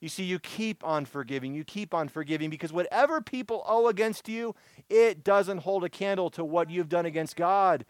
You 0.01 0.09
see, 0.09 0.25
you 0.25 0.39
keep 0.39 0.85
on 0.85 1.07
forgiving. 1.07 1.55
You 1.55 1.65
keep 1.65 1.95
on 1.95 2.09
forgiving 2.09 2.51
because 2.51 2.73
whatever 2.73 3.21
people 3.21 3.65
owe 3.67 3.89
against 3.89 4.29
you, 4.29 4.55
it 4.89 5.25
doesn't 5.25 5.59
hold 5.59 5.83
a 5.83 5.89
candle 5.89 6.31
to 6.31 6.45
what 6.45 6.71
you've 6.71 6.89
done 6.89 7.07
against 7.07 7.37
God. 7.37 7.85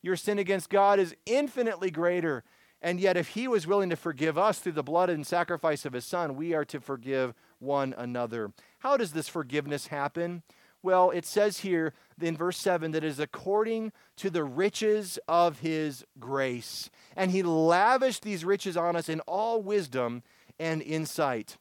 Your 0.00 0.16
sin 0.16 0.38
against 0.38 0.70
God 0.70 0.98
is 0.98 1.14
infinitely 1.26 1.90
greater. 1.90 2.44
And 2.82 2.98
yet, 2.98 3.16
if 3.16 3.28
He 3.28 3.46
was 3.46 3.66
willing 3.66 3.90
to 3.90 3.96
forgive 3.96 4.38
us 4.38 4.58
through 4.58 4.72
the 4.72 4.82
blood 4.82 5.10
and 5.10 5.26
sacrifice 5.26 5.84
of 5.84 5.92
His 5.92 6.04
Son, 6.04 6.36
we 6.36 6.54
are 6.54 6.64
to 6.66 6.80
forgive 6.80 7.34
one 7.58 7.94
another. 7.98 8.52
How 8.78 8.96
does 8.96 9.12
this 9.12 9.28
forgiveness 9.28 9.88
happen? 9.88 10.42
Well, 10.82 11.10
it 11.10 11.26
says 11.26 11.58
here 11.58 11.92
in 12.20 12.36
verse 12.36 12.56
7 12.56 12.92
that 12.92 13.04
it 13.04 13.06
is 13.06 13.20
according 13.20 13.92
to 14.16 14.30
the 14.30 14.44
riches 14.44 15.18
of 15.28 15.60
His 15.60 16.04
grace. 16.18 16.88
And 17.16 17.30
He 17.30 17.42
lavished 17.42 18.22
these 18.22 18.44
riches 18.44 18.76
on 18.76 18.96
us 18.96 19.08
in 19.08 19.20
all 19.20 19.62
wisdom 19.62 20.22
and 20.58 20.80
insight. 20.80 21.58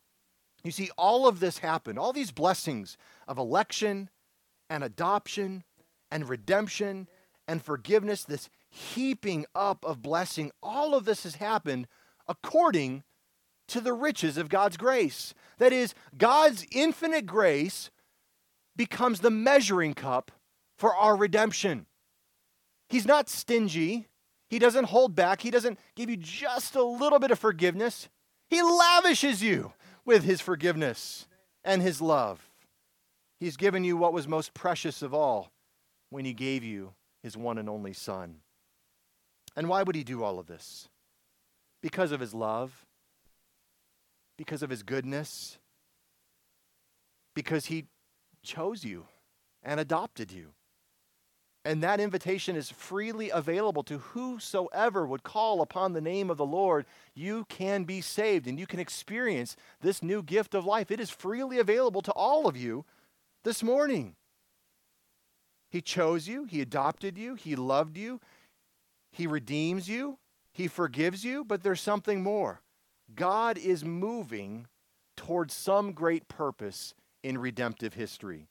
You 0.63 0.71
see, 0.71 0.89
all 0.97 1.27
of 1.27 1.39
this 1.39 1.59
happened, 1.59 1.99
all 1.99 2.13
these 2.13 2.31
blessings 2.31 2.97
of 3.27 3.37
election 3.37 4.09
and 4.69 4.83
adoption 4.83 5.63
and 6.11 6.27
redemption 6.27 7.07
and 7.49 7.63
forgiveness, 7.63 8.23
this 8.23 8.47
heaping 8.69 9.43
up 9.55 9.83
of 9.83 10.03
blessing, 10.03 10.51
all 10.61 10.93
of 10.93 11.05
this 11.05 11.23
has 11.23 11.35
happened 11.35 11.87
according 12.27 13.03
to 13.67 13.81
the 13.81 13.93
riches 13.93 14.37
of 14.37 14.49
God's 14.49 14.77
grace. 14.77 15.33
That 15.57 15.73
is, 15.73 15.95
God's 16.15 16.67
infinite 16.71 17.25
grace 17.25 17.89
becomes 18.75 19.21
the 19.21 19.31
measuring 19.31 19.95
cup 19.95 20.31
for 20.77 20.95
our 20.95 21.15
redemption. 21.15 21.87
He's 22.87 23.07
not 23.07 23.29
stingy. 23.29 24.07
He 24.47 24.59
doesn't 24.59 24.85
hold 24.85 25.15
back. 25.15 25.41
He 25.41 25.49
doesn't 25.49 25.79
give 25.95 26.09
you 26.09 26.17
just 26.17 26.75
a 26.75 26.83
little 26.83 27.17
bit 27.17 27.31
of 27.31 27.39
forgiveness. 27.39 28.09
He 28.47 28.61
lavishes 28.61 29.41
you 29.41 29.73
with 30.05 30.23
his 30.23 30.39
forgiveness 30.39 31.27
and 31.63 31.81
his 31.81 31.99
love. 31.99 32.47
He's 33.39 33.57
given 33.57 33.83
you 33.83 33.97
what 33.97 34.13
was 34.13 34.27
most 34.27 34.53
precious 34.53 35.01
of 35.01 35.15
all 35.15 35.51
when 36.11 36.25
he 36.25 36.33
gave 36.33 36.63
you 36.63 36.93
his 37.21 37.37
one 37.37 37.57
and 37.57 37.69
only 37.69 37.93
Son. 37.93 38.37
And 39.55 39.67
why 39.67 39.83
would 39.83 39.95
he 39.95 40.03
do 40.03 40.23
all 40.23 40.39
of 40.39 40.47
this? 40.47 40.87
Because 41.81 42.11
of 42.11 42.19
his 42.19 42.33
love, 42.33 42.85
because 44.37 44.63
of 44.63 44.69
his 44.69 44.83
goodness, 44.83 45.57
because 47.35 47.65
he 47.65 47.85
chose 48.43 48.83
you 48.83 49.05
and 49.63 49.79
adopted 49.79 50.31
you. 50.31 50.53
And 51.65 51.83
that 51.83 51.99
invitation 51.99 52.55
is 52.55 52.71
freely 52.71 53.29
available 53.29 53.83
to 53.83 53.97
whosoever 53.97 55.05
would 55.05 55.23
call 55.23 55.61
upon 55.61 55.91
the 55.91 56.01
name 56.01 56.29
of 56.29 56.37
the 56.37 56.45
Lord. 56.45 56.85
You 57.13 57.45
can 57.49 57.83
be 57.83 57.99
saved 57.99 58.47
and 58.47 58.57
you 58.57 58.65
can 58.65 58.79
experience 58.79 59.57
this 59.81 60.01
new 60.01 60.23
gift 60.23 60.55
of 60.55 60.65
life. 60.65 60.89
It 60.89 61.01
is 61.01 61.09
freely 61.09 61.59
available 61.59 62.01
to 62.03 62.11
all 62.13 62.47
of 62.47 62.55
you 62.55 62.85
this 63.43 63.61
morning. 63.61 64.15
He 65.69 65.81
chose 65.81 66.27
you, 66.27 66.45
He 66.45 66.61
adopted 66.61 67.17
you, 67.17 67.35
He 67.35 67.55
loved 67.55 67.97
you, 67.97 68.19
He 69.11 69.27
redeems 69.27 69.87
you, 69.87 70.17
He 70.51 70.67
forgives 70.67 71.23
you, 71.23 71.43
but 71.43 71.63
there's 71.63 71.81
something 71.81 72.23
more. 72.23 72.61
God 73.15 73.57
is 73.57 73.83
moving 73.83 74.67
towards 75.15 75.53
some 75.53 75.91
great 75.91 76.27
purpose 76.27 76.93
in 77.23 77.37
redemptive 77.37 77.93
history. 77.93 78.47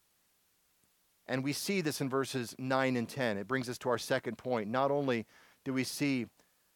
And 1.27 1.45
we 1.45 1.53
see 1.53 1.81
this 1.81 2.01
in 2.01 2.09
verses 2.09 2.55
9 2.59 2.97
and 2.97 3.09
10. 3.09 3.37
It 3.37 3.49
brings 3.49 3.69
us 3.69 3.79
to 3.79 3.91
our 3.91 3.99
second 3.99 4.39
point. 4.39 4.71
Not 4.71 4.91
only 4.91 5.27
do 5.65 5.73
we 5.73 5.85
see 5.85 6.27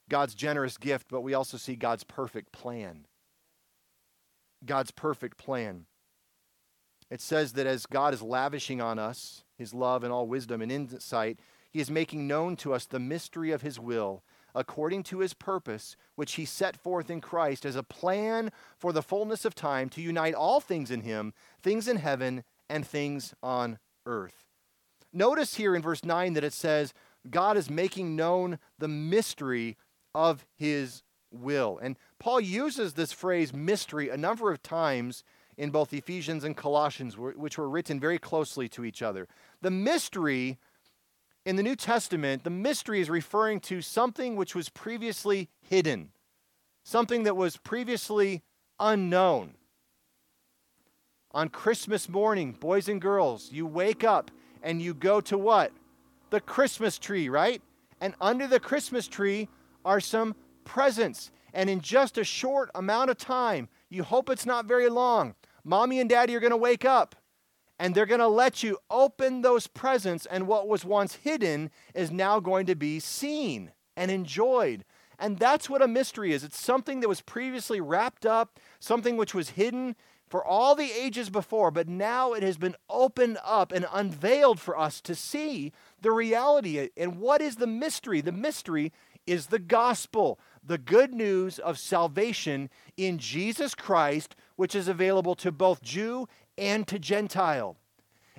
God's 0.08 0.34
generous 0.34 0.76
gift, 0.76 1.06
but 1.10 1.22
we 1.22 1.34
also 1.34 1.56
see 1.56 1.74
God's 1.74 2.04
perfect 2.04 2.52
plan. 2.52 3.06
God's 4.64 4.90
perfect 4.90 5.38
plan. 5.38 5.86
It 7.10 7.20
says 7.20 7.54
that 7.54 7.66
as 7.66 7.86
God 7.86 8.14
is 8.14 8.22
lavishing 8.22 8.80
on 8.80 8.98
us 8.98 9.44
his 9.62 9.74
love 9.74 10.04
and 10.04 10.12
all 10.12 10.26
wisdom 10.26 10.60
and 10.60 10.70
insight, 10.70 11.38
he 11.70 11.80
is 11.80 11.90
making 11.90 12.28
known 12.28 12.56
to 12.56 12.74
us 12.74 12.84
the 12.84 13.00
mystery 13.00 13.50
of 13.50 13.62
his 13.62 13.80
will 13.80 14.22
according 14.54 15.02
to 15.02 15.20
his 15.20 15.34
purpose, 15.34 15.96
which 16.14 16.34
he 16.34 16.44
set 16.44 16.76
forth 16.76 17.10
in 17.10 17.20
Christ 17.20 17.64
as 17.64 17.76
a 17.76 17.82
plan 17.82 18.50
for 18.76 18.92
the 18.92 19.02
fullness 19.02 19.44
of 19.44 19.54
time 19.54 19.88
to 19.90 20.02
unite 20.02 20.34
all 20.34 20.60
things 20.60 20.90
in 20.90 21.02
him, 21.02 21.32
things 21.62 21.88
in 21.88 21.96
heaven 21.96 22.44
and 22.68 22.86
things 22.86 23.34
on 23.42 23.78
earth. 24.06 24.44
Notice 25.12 25.54
here 25.54 25.74
in 25.74 25.82
verse 25.82 26.04
9 26.04 26.34
that 26.34 26.44
it 26.44 26.52
says, 26.52 26.92
God 27.28 27.56
is 27.56 27.70
making 27.70 28.16
known 28.16 28.58
the 28.78 28.88
mystery 28.88 29.76
of 30.14 30.44
his 30.54 31.02
will. 31.30 31.78
And 31.82 31.96
Paul 32.18 32.40
uses 32.40 32.94
this 32.94 33.12
phrase 33.12 33.52
mystery 33.52 34.08
a 34.08 34.16
number 34.16 34.50
of 34.50 34.62
times 34.62 35.22
in 35.62 35.70
both 35.70 35.92
Ephesians 35.92 36.42
and 36.42 36.56
Colossians, 36.56 37.16
which 37.16 37.56
were 37.56 37.68
written 37.68 38.00
very 38.00 38.18
closely 38.18 38.68
to 38.70 38.84
each 38.84 39.00
other. 39.00 39.28
The 39.60 39.70
mystery 39.70 40.58
in 41.46 41.54
the 41.54 41.62
New 41.62 41.76
Testament, 41.76 42.42
the 42.42 42.50
mystery 42.50 43.00
is 43.00 43.08
referring 43.08 43.60
to 43.60 43.80
something 43.80 44.34
which 44.34 44.56
was 44.56 44.68
previously 44.68 45.50
hidden, 45.60 46.08
something 46.82 47.22
that 47.22 47.36
was 47.36 47.58
previously 47.58 48.42
unknown. 48.80 49.54
On 51.30 51.48
Christmas 51.48 52.08
morning, 52.08 52.56
boys 52.58 52.88
and 52.88 53.00
girls, 53.00 53.52
you 53.52 53.64
wake 53.64 54.02
up 54.02 54.32
and 54.64 54.82
you 54.82 54.94
go 54.94 55.20
to 55.20 55.38
what? 55.38 55.70
The 56.30 56.40
Christmas 56.40 56.98
tree, 56.98 57.28
right? 57.28 57.62
And 58.00 58.16
under 58.20 58.48
the 58.48 58.58
Christmas 58.58 59.06
tree 59.06 59.48
are 59.84 60.00
some 60.00 60.34
presents. 60.64 61.30
And 61.54 61.70
in 61.70 61.80
just 61.80 62.18
a 62.18 62.24
short 62.24 62.68
amount 62.74 63.10
of 63.10 63.16
time, 63.16 63.68
you 63.90 64.02
hope 64.02 64.28
it's 64.28 64.46
not 64.46 64.64
very 64.64 64.88
long, 64.88 65.36
mommy 65.64 66.00
and 66.00 66.08
daddy 66.08 66.34
are 66.34 66.40
going 66.40 66.50
to 66.50 66.56
wake 66.56 66.84
up 66.84 67.16
and 67.78 67.94
they're 67.94 68.06
going 68.06 68.20
to 68.20 68.28
let 68.28 68.62
you 68.62 68.78
open 68.90 69.42
those 69.42 69.66
presents, 69.66 70.24
and 70.26 70.46
what 70.46 70.68
was 70.68 70.84
once 70.84 71.16
hidden 71.16 71.68
is 71.96 72.12
now 72.12 72.38
going 72.38 72.64
to 72.66 72.76
be 72.76 73.00
seen 73.00 73.72
and 73.96 74.08
enjoyed. 74.08 74.84
And 75.18 75.36
that's 75.36 75.68
what 75.68 75.82
a 75.82 75.88
mystery 75.88 76.32
is 76.32 76.44
it's 76.44 76.60
something 76.60 77.00
that 77.00 77.08
was 77.08 77.20
previously 77.22 77.80
wrapped 77.80 78.24
up, 78.24 78.60
something 78.78 79.16
which 79.16 79.34
was 79.34 79.50
hidden 79.50 79.96
for 80.28 80.44
all 80.44 80.74
the 80.74 80.92
ages 80.92 81.28
before, 81.28 81.70
but 81.70 81.88
now 81.88 82.32
it 82.32 82.42
has 82.42 82.56
been 82.56 82.76
opened 82.88 83.38
up 83.44 83.72
and 83.72 83.84
unveiled 83.92 84.60
for 84.60 84.78
us 84.78 85.00
to 85.00 85.14
see 85.14 85.72
the 86.00 86.12
reality. 86.12 86.88
And 86.96 87.18
what 87.18 87.42
is 87.42 87.56
the 87.56 87.66
mystery? 87.66 88.20
The 88.20 88.32
mystery 88.32 88.92
is 89.26 89.46
the 89.46 89.58
gospel, 89.58 90.38
the 90.64 90.78
good 90.78 91.12
news 91.12 91.58
of 91.58 91.78
salvation 91.78 92.70
in 92.96 93.18
Jesus 93.18 93.74
Christ, 93.74 94.34
which 94.62 94.76
is 94.76 94.86
available 94.86 95.34
to 95.34 95.50
both 95.50 95.82
Jew 95.82 96.28
and 96.56 96.86
to 96.86 96.96
Gentile. 96.96 97.76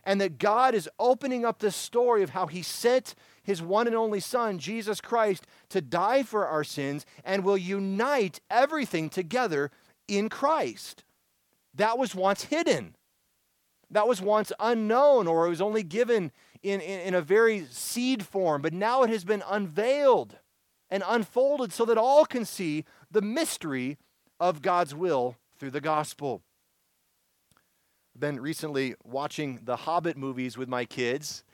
And 0.05 0.21
that 0.21 0.37
God 0.37 0.73
is 0.73 0.89
opening 0.97 1.43
up 1.43 1.59
this 1.59 1.75
story 1.75 2.23
of 2.23 2.29
how 2.29 2.47
He 2.47 2.61
sent 2.61 3.13
His 3.43 3.61
one 3.61 3.87
and 3.87 3.95
only 3.97 4.21
Son, 4.21 4.57
Jesus 4.57 5.01
Christ, 5.01 5.45
to 5.67 5.81
die 5.81 6.23
for 6.23 6.47
our 6.47 6.63
sins 6.63 7.05
and 7.25 7.43
will 7.43 7.57
unite 7.57 8.39
everything 8.49 9.09
together 9.09 9.69
in 10.07 10.29
Christ. 10.29 11.03
That 11.75 11.97
was 11.97 12.15
once 12.15 12.45
hidden. 12.45 12.95
That 13.91 14.07
was 14.07 14.21
once 14.21 14.53
unknown, 14.61 15.27
or 15.27 15.45
it 15.45 15.49
was 15.49 15.59
only 15.59 15.83
given 15.83 16.31
in, 16.61 16.79
in, 16.79 17.01
in, 17.01 17.13
a 17.15 17.21
very 17.21 17.65
seed 17.69 18.25
form, 18.25 18.61
but 18.61 18.71
now 18.71 19.03
it 19.03 19.09
has 19.09 19.25
been 19.25 19.43
unveiled 19.45 20.37
and 20.89 21.03
unfolded 21.05 21.73
so 21.73 21.83
that 21.83 21.97
all 21.97 22.23
can 22.23 22.45
see 22.45 22.85
the 23.11 23.21
mystery 23.21 23.97
of 24.39 24.61
God's 24.61 24.95
will 24.95 25.35
through 25.63 25.71
the 25.71 25.79
gospel 25.79 26.41
I've 28.13 28.19
been 28.19 28.41
recently 28.41 28.95
watching 29.05 29.61
the 29.63 29.77
Hobbit 29.77 30.17
movies 30.17 30.57
with 30.57 30.67
my 30.67 30.83
kids, 30.83 31.45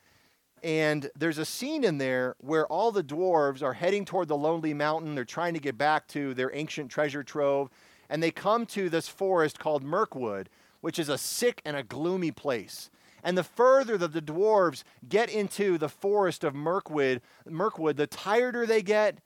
and 0.64 1.12
there's 1.16 1.38
a 1.38 1.46
scene 1.46 1.84
in 1.84 2.00
there 2.00 2.36
where 2.40 2.66
all 2.66 2.92
the 2.92 3.04
dwarves 3.04 3.62
are 3.62 3.74
heading 3.74 4.06
toward 4.06 4.28
the 4.28 4.36
Lonely 4.36 4.74
Mountain. 4.74 5.14
They're 5.14 5.26
trying 5.26 5.54
to 5.54 5.60
get 5.60 5.78
back 5.78 6.08
to 6.08 6.34
their 6.34 6.50
ancient 6.56 6.90
treasure 6.90 7.22
trove, 7.22 7.70
and 8.10 8.24
they 8.24 8.32
come 8.32 8.66
to 8.68 8.90
this 8.90 9.08
forest 9.08 9.60
called 9.60 9.84
Mirkwood, 9.84 10.50
which 10.82 10.98
is 10.98 11.10
a 11.10 11.20
sick 11.20 11.62
and 11.64 11.78
a 11.78 11.84
gloomy 11.84 12.32
place. 12.32 12.90
And 13.24 13.38
the 13.38 13.44
further 13.44 13.96
that 14.00 14.14
the 14.14 14.24
dwarves 14.24 14.82
get 15.08 15.30
into 15.30 15.78
the 15.78 15.88
forest 15.88 16.44
of 16.44 16.56
Mirkwood, 16.56 17.22
Mirkwood, 17.48 17.98
the 17.98 18.08
tireder 18.08 18.66
they 18.66 18.82
get 18.82 19.20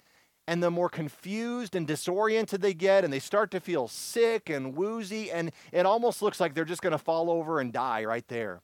and 0.47 0.61
the 0.61 0.71
more 0.71 0.89
confused 0.89 1.75
and 1.75 1.87
disoriented 1.87 2.61
they 2.61 2.73
get, 2.73 3.03
and 3.03 3.13
they 3.13 3.19
start 3.19 3.51
to 3.51 3.59
feel 3.59 3.87
sick 3.87 4.49
and 4.49 4.75
woozy, 4.75 5.31
and 5.31 5.51
it 5.71 5.85
almost 5.85 6.21
looks 6.21 6.39
like 6.39 6.53
they're 6.53 6.65
just 6.65 6.81
going 6.81 6.91
to 6.91 6.97
fall 6.97 7.29
over 7.29 7.59
and 7.59 7.71
die 7.71 8.03
right 8.03 8.27
there. 8.27 8.61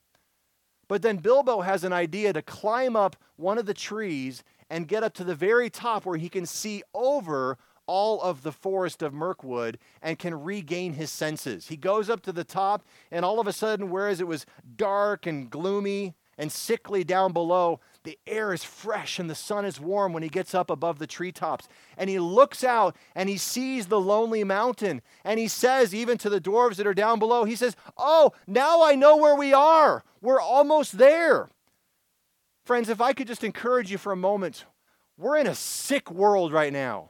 But 0.87 1.03
then 1.03 1.17
Bilbo 1.17 1.61
has 1.61 1.83
an 1.83 1.93
idea 1.93 2.33
to 2.33 2.41
climb 2.41 2.95
up 2.95 3.15
one 3.37 3.57
of 3.57 3.65
the 3.65 3.73
trees 3.73 4.43
and 4.69 4.87
get 4.87 5.03
up 5.03 5.13
to 5.15 5.23
the 5.23 5.35
very 5.35 5.69
top 5.69 6.05
where 6.05 6.17
he 6.17 6.29
can 6.29 6.45
see 6.45 6.83
over 6.93 7.57
all 7.85 8.21
of 8.21 8.43
the 8.43 8.51
forest 8.51 9.01
of 9.01 9.13
Mirkwood 9.13 9.79
and 10.01 10.19
can 10.19 10.43
regain 10.43 10.93
his 10.93 11.09
senses. 11.09 11.69
He 11.69 11.77
goes 11.77 12.09
up 12.09 12.21
to 12.21 12.31
the 12.31 12.43
top, 12.43 12.85
and 13.09 13.23
all 13.23 13.39
of 13.39 13.47
a 13.47 13.53
sudden, 13.53 13.89
whereas 13.89 14.19
it 14.19 14.27
was 14.27 14.45
dark 14.75 15.25
and 15.25 15.49
gloomy 15.49 16.13
and 16.39 16.51
sickly 16.51 17.03
down 17.03 17.33
below, 17.33 17.81
the 18.03 18.17
air 18.25 18.53
is 18.53 18.63
fresh 18.63 19.19
and 19.19 19.29
the 19.29 19.35
sun 19.35 19.65
is 19.65 19.79
warm 19.79 20.13
when 20.13 20.23
he 20.23 20.29
gets 20.29 20.55
up 20.55 20.69
above 20.69 20.97
the 20.97 21.05
treetops. 21.05 21.67
And 21.97 22.09
he 22.09 22.17
looks 22.17 22.63
out 22.63 22.95
and 23.13 23.27
he 23.27 23.35
sees 23.35 23.87
the 23.87 23.99
lonely 23.99 24.45
mountain. 24.45 25.01
And 25.25 25.37
he 25.37 25.49
says, 25.49 25.93
even 25.93 26.17
to 26.19 26.29
the 26.29 26.39
dwarves 26.39 26.77
that 26.77 26.87
are 26.87 26.93
down 26.93 27.19
below, 27.19 27.43
he 27.43 27.57
says, 27.57 27.75
Oh, 27.97 28.31
now 28.47 28.81
I 28.81 28.95
know 28.95 29.17
where 29.17 29.35
we 29.35 29.53
are. 29.53 30.05
We're 30.21 30.39
almost 30.39 30.97
there. 30.97 31.49
Friends, 32.63 32.87
if 32.87 33.01
I 33.01 33.11
could 33.11 33.27
just 33.27 33.43
encourage 33.43 33.91
you 33.91 33.97
for 33.97 34.13
a 34.13 34.17
moment, 34.17 34.63
we're 35.17 35.37
in 35.37 35.47
a 35.47 35.55
sick 35.55 36.09
world 36.09 36.53
right 36.53 36.71
now 36.71 37.09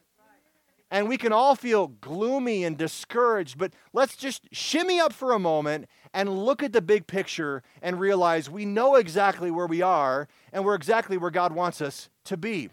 and 0.91 1.07
we 1.07 1.17
can 1.17 1.31
all 1.31 1.55
feel 1.55 1.87
gloomy 1.87 2.63
and 2.63 2.77
discouraged, 2.77 3.57
but 3.57 3.73
let's 3.93 4.15
just 4.15 4.47
shimmy 4.51 4.99
up 4.99 5.13
for 5.13 5.33
a 5.33 5.39
moment 5.39 5.87
and 6.13 6.45
look 6.45 6.63
at 6.63 6.73
the 6.73 6.81
big 6.81 7.05
picture 7.05 7.61
and 7.81 7.99
realize 7.99 8.49
we 8.49 8.65
know 8.65 8.95
exactly 8.95 9.51
where 9.51 9.67
we 9.67 9.81
are 9.81 10.27
and 10.51 10.65
we're 10.65 10.75
exactly 10.75 11.17
where 11.17 11.31
God 11.31 11.53
wants 11.53 11.81
us 11.81 12.09
to 12.25 12.37
be. 12.37 12.69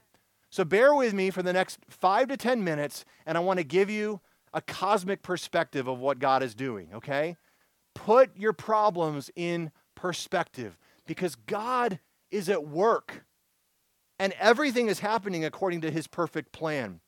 So 0.51 0.65
bear 0.65 0.95
with 0.95 1.13
me 1.13 1.31
for 1.31 1.43
the 1.43 1.53
next 1.53 1.81
five 1.89 2.29
to 2.29 2.37
10 2.37 2.65
minutes, 2.65 3.05
and 3.27 3.37
I 3.37 3.41
want 3.41 3.59
to 3.59 3.65
give 3.65 3.91
you 3.91 4.21
a 4.55 4.63
cosmic 4.63 5.23
perspective 5.23 5.87
of 5.87 5.99
what 5.99 6.19
God 6.19 6.43
is 6.43 6.55
doing, 6.55 6.89
okay? 6.95 7.37
Put 7.95 8.35
your 8.37 8.55
problems 8.55 9.31
in 9.37 9.71
perspective 9.95 10.79
because 11.07 11.35
God 11.35 11.99
is 12.31 12.49
at 12.49 12.67
work 12.67 13.25
and 14.19 14.33
everything 14.39 14.89
is 14.89 15.01
happening 15.01 15.45
according 15.45 15.83
to 15.83 15.91
his 15.91 16.07
perfect 16.07 16.53
plan. 16.53 17.01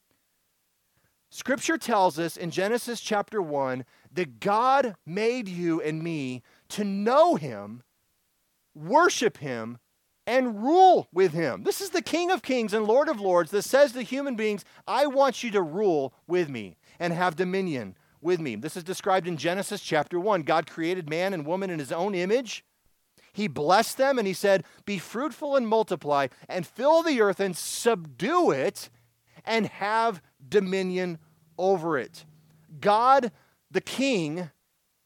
Scripture 1.31 1.77
tells 1.77 2.19
us 2.19 2.37
in 2.37 2.51
Genesis 2.51 3.01
chapter 3.01 3.43
1 3.43 3.85
that 4.13 4.41
God 4.41 4.97
made 5.05 5.49
you 5.49 5.81
and 5.81 6.03
me 6.03 6.43
to 6.71 6.85
know 6.85 7.35
Him, 7.35 7.83
worship 8.75 9.39
Him, 9.39 9.79
and 10.27 10.63
rule 10.63 11.09
with 11.13 11.33
Him. 11.33 11.65
This 11.65 11.81
is 11.81 11.91
the 11.91 12.03
King 12.03 12.31
of 12.31 12.43
Kings 12.43 12.73
and 12.73 12.87
Lord 12.87 13.09
of 13.09 13.21
Lords 13.21 13.51
that 13.51 13.63
says 13.63 13.93
to 13.93 14.03
human 14.03 14.37
beings, 14.37 14.65
I 14.87 15.07
want 15.07 15.43
you 15.43 15.51
to 15.51 15.63
rule 15.63 16.15
with 16.27 16.49
me 16.49 16.77
and 16.99 17.13
have 17.13 17.37
dominion 17.37 17.97
with 18.21 18.41
me. 18.41 18.57
This 18.57 18.77
is 18.77 18.85
described 18.85 19.29
in 19.29 19.37
Genesis 19.37 19.81
chapter 19.81 20.19
1. 20.19 20.43
God 20.43 20.67
created 20.67 21.11
man 21.11 21.35
and 21.35 21.47
woman 21.47 21.71
in 21.71 21.79
His 21.79 21.93
own 21.93 22.15
image. 22.15 22.65
He 23.35 23.49
blessed 23.49 23.99
them 23.99 24.19
and 24.19 24.27
He 24.27 24.35
said, 24.35 24.65
Be 24.87 24.99
fruitful 24.99 25.57
and 25.57 25.69
multiply 25.69 26.29
and 26.49 26.67
fill 26.67 27.03
the 27.03 27.21
earth 27.21 27.39
and 27.39 27.57
subdue 27.57 28.51
it 28.51 28.89
and 29.45 29.67
have 29.67 30.23
dominion 30.47 31.19
over 31.59 31.99
it. 31.99 32.25
God, 32.81 33.33
the 33.71 33.81
King, 33.81 34.51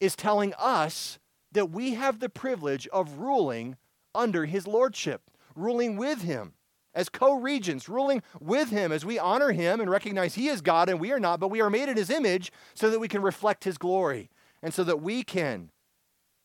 is 0.01 0.17
telling 0.17 0.53
us 0.59 1.19
that 1.53 1.71
we 1.71 1.95
have 1.95 2.19
the 2.19 2.29
privilege 2.29 2.89
of 2.89 3.19
ruling 3.19 3.77
under 4.15 4.47
his 4.47 4.67
lordship, 4.67 5.23
ruling 5.55 5.97
with 5.97 6.23
him 6.23 6.55
as 6.95 7.09
co 7.09 7.35
regents, 7.35 7.89
ruling 7.89 8.23
with 8.41 8.71
him 8.71 8.93
as 8.93 9.05
we 9.05 9.19
honor 9.19 9.53
him 9.53 9.81
and 9.81 9.91
recognize 9.91 10.35
he 10.35 10.49
is 10.49 10.61
God 10.61 10.89
and 10.89 11.01
we 11.01 11.13
are 11.13 11.21
not, 11.21 11.41
but 11.41 11.51
we 11.51 11.61
are 11.61 11.71
made 11.71 11.89
in 11.89 11.97
his 11.97 12.11
image 12.11 12.53
so 12.75 12.91
that 12.91 12.99
we 12.99 13.09
can 13.09 13.23
reflect 13.23 13.65
his 13.65 13.79
glory 13.79 14.31
and 14.63 14.75
so 14.75 14.85
that 14.85 15.01
we 15.01 15.23
can 15.23 15.71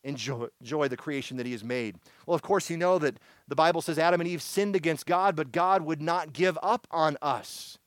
enjoy, 0.08 0.46
enjoy 0.60 0.88
the 0.88 0.96
creation 0.96 1.36
that 1.36 1.46
he 1.46 1.52
has 1.52 1.62
made. 1.62 1.96
Well, 2.26 2.34
of 2.34 2.42
course, 2.42 2.70
you 2.70 2.76
know 2.76 2.98
that 2.98 3.18
the 3.46 3.56
Bible 3.56 3.82
says 3.82 3.98
Adam 3.98 4.20
and 4.20 4.28
Eve 4.28 4.42
sinned 4.42 4.74
against 4.74 5.06
God, 5.06 5.36
but 5.36 5.52
God 5.52 5.82
would 5.82 6.02
not 6.02 6.32
give 6.32 6.58
up 6.62 6.86
on 6.90 7.16
us. 7.22 7.78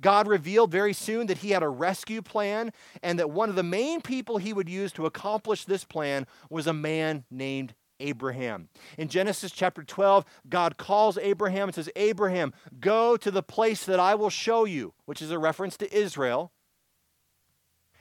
God 0.00 0.28
revealed 0.28 0.70
very 0.70 0.92
soon 0.92 1.26
that 1.28 1.38
he 1.38 1.50
had 1.50 1.62
a 1.62 1.68
rescue 1.68 2.20
plan 2.20 2.70
and 3.02 3.18
that 3.18 3.30
one 3.30 3.48
of 3.48 3.56
the 3.56 3.62
main 3.62 4.02
people 4.02 4.36
he 4.36 4.52
would 4.52 4.68
use 4.68 4.92
to 4.92 5.06
accomplish 5.06 5.64
this 5.64 5.84
plan 5.84 6.26
was 6.50 6.66
a 6.66 6.74
man 6.74 7.24
named 7.30 7.74
Abraham. 7.98 8.68
In 8.98 9.08
Genesis 9.08 9.52
chapter 9.52 9.82
12, 9.82 10.26
God 10.50 10.76
calls 10.76 11.16
Abraham 11.16 11.68
and 11.68 11.74
says, 11.74 11.88
Abraham, 11.96 12.52
go 12.78 13.16
to 13.16 13.30
the 13.30 13.42
place 13.42 13.86
that 13.86 13.98
I 13.98 14.14
will 14.14 14.28
show 14.28 14.66
you, 14.66 14.92
which 15.06 15.22
is 15.22 15.30
a 15.30 15.38
reference 15.38 15.78
to 15.78 15.96
Israel. 15.96 16.52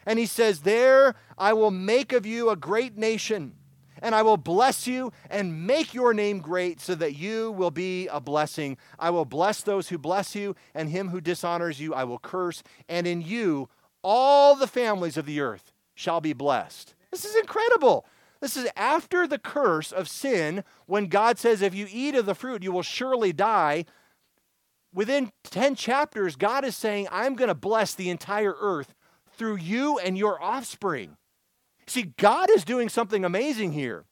And 0.05 0.19
he 0.19 0.25
says, 0.25 0.61
There 0.61 1.15
I 1.37 1.53
will 1.53 1.71
make 1.71 2.13
of 2.13 2.25
you 2.25 2.49
a 2.49 2.55
great 2.55 2.97
nation, 2.97 3.55
and 4.01 4.13
I 4.13 4.21
will 4.21 4.37
bless 4.37 4.87
you 4.87 5.11
and 5.29 5.65
make 5.65 5.93
your 5.93 6.13
name 6.13 6.39
great 6.39 6.79
so 6.79 6.95
that 6.95 7.15
you 7.15 7.51
will 7.51 7.71
be 7.71 8.07
a 8.07 8.19
blessing. 8.19 8.77
I 8.99 9.09
will 9.09 9.25
bless 9.25 9.61
those 9.61 9.89
who 9.89 9.97
bless 9.97 10.35
you, 10.35 10.55
and 10.73 10.89
him 10.89 11.09
who 11.09 11.21
dishonors 11.21 11.79
you 11.79 11.93
I 11.93 12.03
will 12.03 12.19
curse, 12.19 12.61
and 12.87 13.07
in 13.07 13.21
you 13.21 13.69
all 14.03 14.55
the 14.55 14.67
families 14.67 15.17
of 15.17 15.25
the 15.25 15.39
earth 15.39 15.73
shall 15.95 16.21
be 16.21 16.33
blessed. 16.33 16.93
This 17.09 17.25
is 17.25 17.35
incredible. 17.35 18.05
This 18.41 18.57
is 18.57 18.69
after 18.75 19.25
the 19.25 19.39
curse 19.39 19.91
of 19.91 20.07
sin, 20.07 20.63
when 20.85 21.07
God 21.07 21.39
says, 21.39 21.61
If 21.61 21.73
you 21.73 21.87
eat 21.89 22.15
of 22.15 22.25
the 22.25 22.35
fruit, 22.35 22.63
you 22.63 22.71
will 22.71 22.83
surely 22.83 23.33
die. 23.33 23.85
Within 24.93 25.31
10 25.45 25.75
chapters, 25.75 26.35
God 26.35 26.63
is 26.63 26.75
saying, 26.75 27.07
I'm 27.11 27.35
going 27.35 27.47
to 27.49 27.55
bless 27.55 27.93
the 27.93 28.09
entire 28.09 28.55
earth 28.59 28.93
through 29.35 29.57
you 29.57 29.99
and 29.99 30.17
your 30.17 30.41
offspring. 30.41 31.17
See, 31.87 32.13
God 32.17 32.49
is 32.49 32.65
doing 32.65 32.89
something 32.89 33.23
amazing 33.23 33.73
here. 33.73 34.05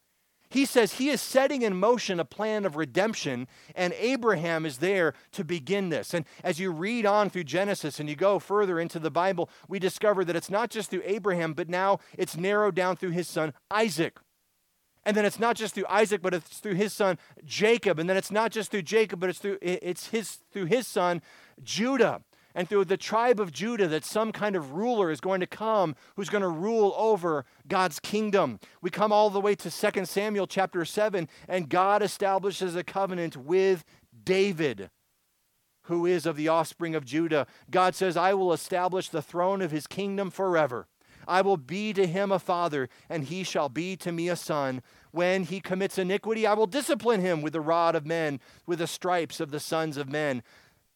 He 0.53 0.65
says 0.65 0.93
he 0.93 1.09
is 1.09 1.19
setting 1.19 1.63
in 1.63 1.75
motion 1.75 2.19
a 2.19 2.25
plan 2.25 2.63
of 2.63 2.75
redemption, 2.75 3.47
and 3.73 3.91
Abraham 3.97 4.67
is 4.67 4.77
there 4.77 5.15
to 5.31 5.43
begin 5.43 5.89
this. 5.89 6.13
And 6.13 6.25
as 6.43 6.59
you 6.59 6.69
read 6.69 7.07
on 7.07 7.31
through 7.31 7.45
Genesis 7.45 7.99
and 7.99 8.07
you 8.07 8.15
go 8.15 8.37
further 8.37 8.79
into 8.79 8.99
the 8.99 9.09
Bible, 9.09 9.49
we 9.67 9.79
discover 9.79 10.23
that 10.23 10.35
it's 10.35 10.51
not 10.51 10.69
just 10.69 10.91
through 10.91 11.01
Abraham, 11.05 11.53
but 11.53 11.69
now 11.69 11.97
it's 12.15 12.37
narrowed 12.37 12.75
down 12.75 12.97
through 12.97 13.09
his 13.09 13.27
son 13.27 13.53
Isaac. 13.71 14.19
And 15.03 15.17
then 15.17 15.25
it's 15.25 15.39
not 15.39 15.55
just 15.55 15.73
through 15.73 15.87
Isaac, 15.89 16.21
but 16.21 16.35
it's 16.35 16.59
through 16.59 16.75
his 16.75 16.93
son 16.93 17.17
Jacob. 17.43 17.97
And 17.97 18.07
then 18.07 18.15
it's 18.15 18.31
not 18.31 18.51
just 18.51 18.69
through 18.69 18.83
Jacob, 18.83 19.19
but 19.19 19.31
it's 19.31 19.39
through 19.39 19.57
it's 19.59 20.09
his 20.09 20.37
through 20.51 20.65
his 20.65 20.85
son 20.85 21.23
Judah 21.63 22.21
and 22.55 22.67
through 22.67 22.85
the 22.85 22.97
tribe 22.97 23.39
of 23.39 23.51
Judah 23.51 23.87
that 23.87 24.05
some 24.05 24.31
kind 24.31 24.55
of 24.55 24.73
ruler 24.73 25.11
is 25.11 25.21
going 25.21 25.39
to 25.39 25.47
come 25.47 25.95
who's 26.15 26.29
going 26.29 26.41
to 26.41 26.49
rule 26.49 26.93
over 26.97 27.45
God's 27.67 27.99
kingdom. 27.99 28.59
We 28.81 28.89
come 28.89 29.11
all 29.11 29.29
the 29.29 29.41
way 29.41 29.55
to 29.55 29.91
2 29.91 30.05
Samuel 30.05 30.47
chapter 30.47 30.85
7, 30.85 31.27
and 31.47 31.69
God 31.69 32.01
establishes 32.01 32.75
a 32.75 32.83
covenant 32.83 33.35
with 33.35 33.83
David, 34.23 34.89
who 35.83 36.05
is 36.05 36.25
of 36.25 36.35
the 36.35 36.47
offspring 36.47 36.95
of 36.95 37.05
Judah. 37.05 37.47
God 37.69 37.95
says, 37.95 38.15
I 38.15 38.33
will 38.33 38.53
establish 38.53 39.09
the 39.09 39.21
throne 39.21 39.61
of 39.61 39.71
his 39.71 39.87
kingdom 39.87 40.29
forever. 40.29 40.87
I 41.27 41.41
will 41.41 41.57
be 41.57 41.93
to 41.93 42.05
him 42.05 42.31
a 42.31 42.39
father, 42.39 42.89
and 43.09 43.25
he 43.25 43.43
shall 43.43 43.69
be 43.69 43.95
to 43.97 44.11
me 44.11 44.29
a 44.29 44.35
son. 44.35 44.81
When 45.11 45.43
he 45.43 45.59
commits 45.59 45.97
iniquity, 45.97 46.47
I 46.47 46.53
will 46.53 46.67
discipline 46.67 47.21
him 47.21 47.41
with 47.41 47.53
the 47.53 47.61
rod 47.61 47.95
of 47.95 48.05
men, 48.05 48.39
with 48.65 48.79
the 48.79 48.87
stripes 48.87 49.39
of 49.39 49.51
the 49.51 49.59
sons 49.59 49.97
of 49.97 50.09
men. 50.09 50.43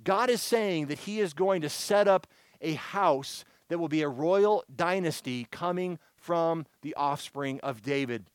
God 0.04 0.30
is 0.30 0.42
saying 0.42 0.88
that 0.88 1.00
He 1.00 1.20
is 1.20 1.34
going 1.34 1.62
to 1.62 1.70
set 1.70 2.08
up 2.08 2.28
a 2.62 2.74
house 2.74 3.46
that 3.70 3.80
will 3.80 3.88
be 3.88 4.02
a 4.02 4.10
royal 4.10 4.64
dynasty 4.74 5.48
coming 5.52 6.00
from 6.16 6.66
the 6.82 6.96
offspring 6.96 7.60
of 7.62 7.82
David. 7.82 8.30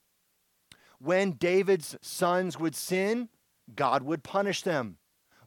When 0.98 1.32
David's 1.32 1.96
sons 2.00 2.58
would 2.58 2.74
sin, 2.74 3.28
God 3.74 4.02
would 4.02 4.22
punish 4.22 4.62
them. 4.62 4.98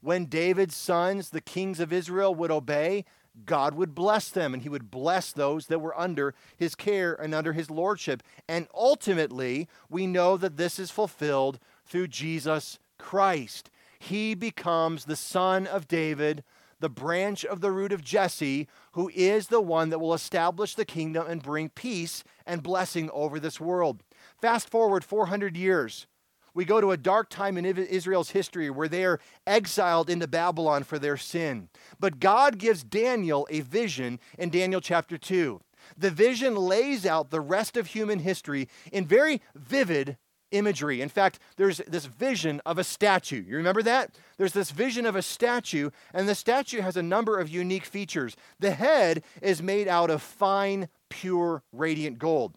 When 0.01 0.25
David's 0.25 0.75
sons, 0.75 1.29
the 1.29 1.41
kings 1.41 1.79
of 1.79 1.93
Israel, 1.93 2.35
would 2.35 2.51
obey, 2.51 3.05
God 3.45 3.73
would 3.73 3.95
bless 3.95 4.29
them 4.29 4.53
and 4.53 4.63
he 4.63 4.69
would 4.69 4.91
bless 4.91 5.31
those 5.31 5.67
that 5.67 5.79
were 5.79 5.97
under 5.99 6.33
his 6.57 6.75
care 6.75 7.13
and 7.13 7.33
under 7.33 7.53
his 7.53 7.69
lordship. 7.69 8.23
And 8.47 8.67
ultimately, 8.73 9.67
we 9.89 10.07
know 10.07 10.37
that 10.37 10.57
this 10.57 10.79
is 10.79 10.91
fulfilled 10.91 11.59
through 11.85 12.07
Jesus 12.07 12.79
Christ 12.97 13.69
he 13.99 14.35
becomes 14.35 15.05
the 15.05 15.15
son 15.15 15.67
of 15.67 15.87
David, 15.87 16.43
the 16.79 16.89
branch 16.89 17.45
of 17.45 17.61
the 17.61 17.71
root 17.71 17.91
of 17.91 18.03
Jesse, 18.03 18.67
who 18.93 19.09
is 19.13 19.47
the 19.47 19.61
one 19.61 19.89
that 19.89 19.99
will 19.99 20.13
establish 20.13 20.75
the 20.75 20.85
kingdom 20.85 21.25
and 21.27 21.41
bring 21.41 21.69
peace 21.69 22.23
and 22.45 22.61
blessing 22.61 23.09
over 23.11 23.39
this 23.39 23.59
world. 23.59 24.03
Fast 24.41 24.69
forward 24.69 25.03
400 25.03 25.55
years. 25.55 26.07
We 26.53 26.63
go 26.63 26.79
to 26.79 26.91
a 26.91 26.97
dark 26.97 27.29
time 27.29 27.57
in 27.57 27.65
Israel's 27.65 28.31
history 28.31 28.69
where 28.69 28.87
they 28.87 29.03
are 29.03 29.19
exiled 29.45 30.09
into 30.09 30.25
Babylon 30.25 30.83
for 30.83 30.97
their 30.97 31.17
sin. 31.17 31.67
But 31.99 32.21
God 32.21 32.57
gives 32.57 32.83
Daniel 32.83 33.45
a 33.49 33.59
vision 33.59 34.19
in 34.37 34.49
Daniel 34.49 34.79
chapter 34.79 35.17
2. 35.17 35.59
The 35.97 36.11
vision 36.11 36.55
lays 36.55 37.05
out 37.05 37.29
the 37.29 37.41
rest 37.41 37.75
of 37.75 37.87
human 37.87 38.19
history 38.19 38.69
in 38.91 39.05
very 39.05 39.41
vivid 39.53 40.17
imagery. 40.51 41.01
In 41.01 41.09
fact, 41.09 41.39
there's 41.57 41.77
this 41.87 42.05
vision 42.05 42.61
of 42.65 42.77
a 42.77 42.83
statue. 42.83 43.43
You 43.47 43.57
remember 43.57 43.83
that? 43.83 44.17
There's 44.37 44.53
this 44.53 44.71
vision 44.71 45.05
of 45.05 45.15
a 45.15 45.21
statue, 45.21 45.89
and 46.13 46.27
the 46.27 46.35
statue 46.35 46.81
has 46.81 46.97
a 46.97 47.03
number 47.03 47.39
of 47.39 47.49
unique 47.49 47.85
features. 47.85 48.35
The 48.59 48.71
head 48.71 49.23
is 49.41 49.61
made 49.61 49.87
out 49.87 50.09
of 50.09 50.21
fine, 50.21 50.89
pure, 51.09 51.63
radiant 51.71 52.19
gold. 52.19 52.55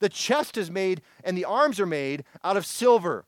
The 0.00 0.08
chest 0.08 0.56
is 0.56 0.70
made, 0.70 1.02
and 1.22 1.36
the 1.36 1.44
arms 1.44 1.78
are 1.78 1.86
made 1.86 2.24
out 2.42 2.56
of 2.56 2.66
silver. 2.66 3.24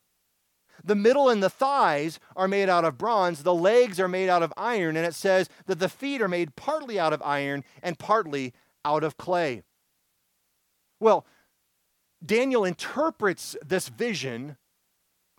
The 0.82 0.94
middle 0.94 1.30
and 1.30 1.42
the 1.42 1.50
thighs 1.50 2.18
are 2.36 2.48
made 2.48 2.68
out 2.68 2.84
of 2.84 2.98
bronze. 2.98 3.42
The 3.42 3.54
legs 3.54 3.98
are 3.98 4.08
made 4.08 4.28
out 4.28 4.42
of 4.42 4.52
iron. 4.56 4.96
And 4.96 5.06
it 5.06 5.14
says 5.14 5.48
that 5.66 5.78
the 5.78 5.88
feet 5.88 6.20
are 6.20 6.28
made 6.28 6.56
partly 6.56 6.98
out 6.98 7.12
of 7.12 7.22
iron 7.22 7.64
and 7.82 7.98
partly 7.98 8.52
out 8.84 9.02
of 9.04 9.16
clay. 9.16 9.62
Well, 11.00 11.24
Daniel 12.24 12.64
interprets 12.64 13.56
this 13.64 13.88
vision 13.88 14.56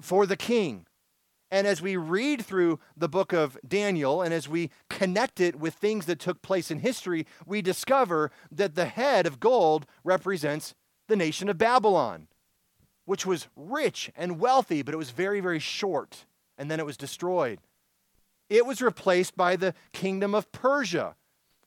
for 0.02 0.26
the 0.26 0.38
king. 0.38 0.86
And 1.52 1.68
as 1.68 1.82
we 1.82 1.96
read 1.96 2.44
through 2.44 2.80
the 2.98 3.08
book 3.08 3.32
of 3.32 3.58
Daniel 3.66 4.22
and 4.22 4.34
as 4.34 4.50
we 4.50 4.72
connect 4.90 5.40
it 5.40 5.56
with 5.56 5.76
things 5.76 6.06
that 6.06 6.20
took 6.20 6.42
place 6.42 6.70
in 6.70 6.80
history, 6.80 7.26
we 7.46 7.62
discover 7.62 8.32
that 8.52 8.76
the 8.76 8.86
head 8.86 9.26
of 9.26 9.40
gold 9.40 9.86
represents 10.04 10.76
the 11.08 11.16
nation 11.16 11.48
of 11.48 11.58
Babylon, 11.58 12.28
which 13.06 13.26
was 13.26 13.48
rich 13.56 14.12
and 14.16 14.40
wealthy, 14.40 14.82
but 14.82 14.94
it 14.94 14.98
was 14.98 15.12
very, 15.12 15.40
very 15.40 15.60
short, 15.60 16.26
and 16.58 16.70
then 16.70 16.80
it 16.80 16.86
was 16.86 16.98
destroyed. 16.98 17.60
It 18.50 18.66
was 18.66 18.82
replaced 18.82 19.38
by 19.38 19.56
the 19.56 19.74
kingdom 19.94 20.36
of 20.36 20.52
Persia, 20.52 21.16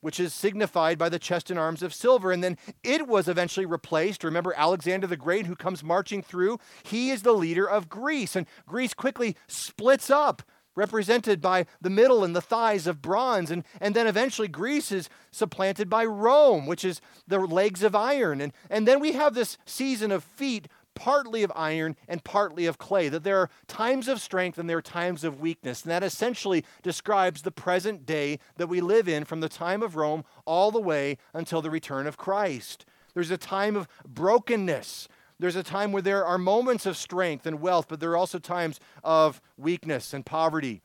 which 0.08 0.18
is 0.18 0.32
signified 0.32 0.96
by 0.96 1.10
the 1.10 1.18
chest 1.18 1.50
and 1.50 1.60
arms 1.60 1.82
of 1.82 1.92
silver. 1.92 2.32
And 2.32 2.42
then 2.42 2.56
it 2.82 3.06
was 3.06 3.28
eventually 3.28 3.66
replaced. 3.66 4.24
Remember 4.24 4.54
Alexander 4.56 5.06
the 5.06 5.18
Great, 5.18 5.44
who 5.44 5.54
comes 5.54 5.84
marching 5.84 6.22
through? 6.22 6.60
He 6.82 7.10
is 7.10 7.20
the 7.20 7.34
leader 7.34 7.68
of 7.68 7.90
Greece. 7.90 8.34
And 8.34 8.46
Greece 8.66 8.94
quickly 8.94 9.36
splits 9.48 10.08
up, 10.08 10.40
represented 10.74 11.42
by 11.42 11.66
the 11.82 11.90
middle 11.90 12.24
and 12.24 12.34
the 12.34 12.40
thighs 12.40 12.86
of 12.86 13.02
bronze. 13.02 13.50
And, 13.50 13.64
and 13.82 13.94
then 13.94 14.06
eventually 14.06 14.48
Greece 14.48 14.90
is 14.92 15.10
supplanted 15.30 15.90
by 15.90 16.06
Rome, 16.06 16.64
which 16.64 16.86
is 16.86 17.02
the 17.26 17.40
legs 17.40 17.82
of 17.82 17.94
iron. 17.94 18.40
And, 18.40 18.54
and 18.70 18.88
then 18.88 19.00
we 19.00 19.12
have 19.12 19.34
this 19.34 19.58
season 19.66 20.10
of 20.10 20.24
feet 20.24 20.68
partly 20.98 21.44
of 21.44 21.52
iron 21.54 21.94
and 22.08 22.24
partly 22.24 22.66
of 22.66 22.76
clay, 22.76 23.08
that 23.08 23.22
there 23.22 23.38
are 23.38 23.50
times 23.68 24.08
of 24.08 24.20
strength 24.20 24.58
and 24.58 24.68
there 24.68 24.78
are 24.78 24.82
times 24.82 25.22
of 25.22 25.40
weakness. 25.40 25.82
And 25.82 25.92
that 25.92 26.02
essentially 26.02 26.64
describes 26.82 27.42
the 27.42 27.52
present 27.52 28.04
day 28.04 28.40
that 28.56 28.66
we 28.66 28.80
live 28.80 29.08
in 29.08 29.24
from 29.24 29.38
the 29.38 29.48
time 29.48 29.80
of 29.80 29.94
Rome 29.94 30.24
all 30.44 30.72
the 30.72 30.80
way 30.80 31.16
until 31.32 31.62
the 31.62 31.70
return 31.70 32.08
of 32.08 32.16
Christ. 32.16 32.84
There's 33.14 33.30
a 33.30 33.38
time 33.38 33.76
of 33.76 33.86
brokenness. 34.06 35.06
There's 35.38 35.54
a 35.54 35.62
time 35.62 35.92
where 35.92 36.02
there 36.02 36.26
are 36.26 36.36
moments 36.36 36.84
of 36.84 36.96
strength 36.96 37.46
and 37.46 37.60
wealth, 37.60 37.86
but 37.88 38.00
there 38.00 38.10
are 38.10 38.16
also 38.16 38.40
times 38.40 38.80
of 39.04 39.40
weakness 39.56 40.12
and 40.12 40.26
poverty. 40.26 40.82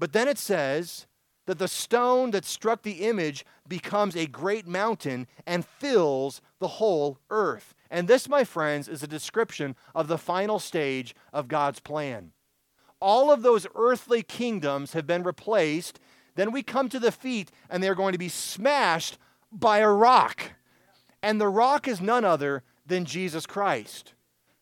But 0.00 0.12
then 0.12 0.26
it 0.26 0.36
says 0.36 1.06
that 1.46 1.60
the 1.60 1.68
stone 1.68 2.32
that 2.32 2.44
struck 2.44 2.82
the 2.82 3.06
image 3.06 3.44
becomes 3.68 4.16
a 4.16 4.26
great 4.26 4.66
mountain 4.66 5.28
and 5.46 5.64
fills 5.64 6.40
the 6.58 6.66
whole 6.66 7.20
earth. 7.30 7.72
And 7.90 8.08
this, 8.08 8.28
my 8.28 8.44
friends, 8.44 8.88
is 8.88 9.02
a 9.02 9.08
description 9.08 9.76
of 9.94 10.08
the 10.08 10.18
final 10.18 10.58
stage 10.58 11.14
of 11.32 11.48
God's 11.48 11.80
plan. 11.80 12.32
All 13.00 13.30
of 13.30 13.42
those 13.42 13.66
earthly 13.74 14.22
kingdoms 14.22 14.92
have 14.94 15.06
been 15.06 15.22
replaced. 15.22 16.00
Then 16.34 16.52
we 16.52 16.62
come 16.62 16.88
to 16.88 16.98
the 16.98 17.12
feet, 17.12 17.50
and 17.70 17.82
they're 17.82 17.94
going 17.94 18.12
to 18.12 18.18
be 18.18 18.28
smashed 18.28 19.18
by 19.52 19.78
a 19.78 19.90
rock. 19.90 20.52
And 21.22 21.40
the 21.40 21.48
rock 21.48 21.88
is 21.88 22.00
none 22.00 22.24
other 22.24 22.62
than 22.86 23.04
Jesus 23.04 23.46
Christ. 23.46 24.14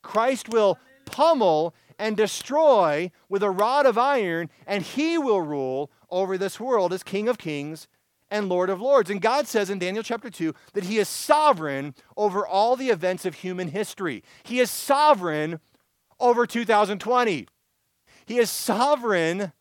Christ 0.02 0.48
will 0.48 0.78
pummel 1.04 1.74
and 1.98 2.16
destroy 2.16 3.10
with 3.28 3.42
a 3.42 3.50
rod 3.50 3.86
of 3.86 3.98
iron, 3.98 4.50
and 4.66 4.82
he 4.82 5.16
will 5.16 5.42
rule 5.42 5.90
over 6.10 6.36
this 6.36 6.58
world 6.58 6.92
as 6.92 7.02
King 7.02 7.28
of 7.28 7.38
Kings 7.38 7.88
and 8.34 8.48
Lord 8.48 8.68
of 8.68 8.80
Lords. 8.80 9.10
And 9.10 9.20
God 9.20 9.46
says 9.46 9.70
in 9.70 9.78
Daniel 9.78 10.02
chapter 10.02 10.28
2 10.28 10.52
that 10.72 10.84
He 10.84 10.98
is 10.98 11.08
sovereign 11.08 11.94
over 12.16 12.44
all 12.44 12.74
the 12.74 12.90
events 12.90 13.24
of 13.24 13.36
human 13.36 13.68
history. 13.68 14.24
He 14.42 14.58
is 14.58 14.72
sovereign 14.72 15.60
over 16.18 16.44
2020. 16.44 17.46
He 18.26 18.38
is 18.38 18.50
sovereign 18.50 19.52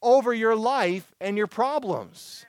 over 0.00 0.32
your 0.32 0.56
life 0.56 1.14
and 1.20 1.36
your 1.36 1.46
problems. 1.46 2.46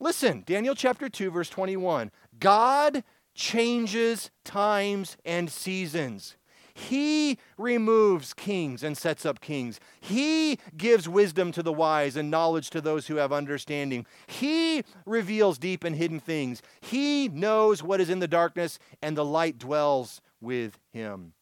Listen, 0.00 0.42
Daniel 0.44 0.74
chapter 0.74 1.08
2, 1.08 1.30
verse 1.30 1.48
21. 1.50 2.10
God 2.40 3.04
changes 3.32 4.30
times 4.44 5.16
and 5.24 5.48
seasons. 5.48 6.36
He 6.76 7.38
removes 7.56 8.34
kings 8.34 8.82
and 8.82 8.98
sets 8.98 9.24
up 9.24 9.40
kings. 9.40 9.80
He 9.98 10.58
gives 10.76 11.08
wisdom 11.08 11.50
to 11.52 11.62
the 11.62 11.72
wise 11.72 12.16
and 12.16 12.30
knowledge 12.30 12.68
to 12.70 12.82
those 12.82 13.06
who 13.06 13.16
have 13.16 13.32
understanding. 13.32 14.04
He 14.26 14.84
reveals 15.06 15.56
deep 15.56 15.84
and 15.84 15.96
hidden 15.96 16.20
things. 16.20 16.60
He 16.82 17.28
knows 17.28 17.82
what 17.82 18.02
is 18.02 18.10
in 18.10 18.18
the 18.18 18.28
darkness, 18.28 18.78
and 19.00 19.16
the 19.16 19.24
light 19.24 19.56
dwells 19.56 20.20
with 20.38 20.78
him. 20.92 21.32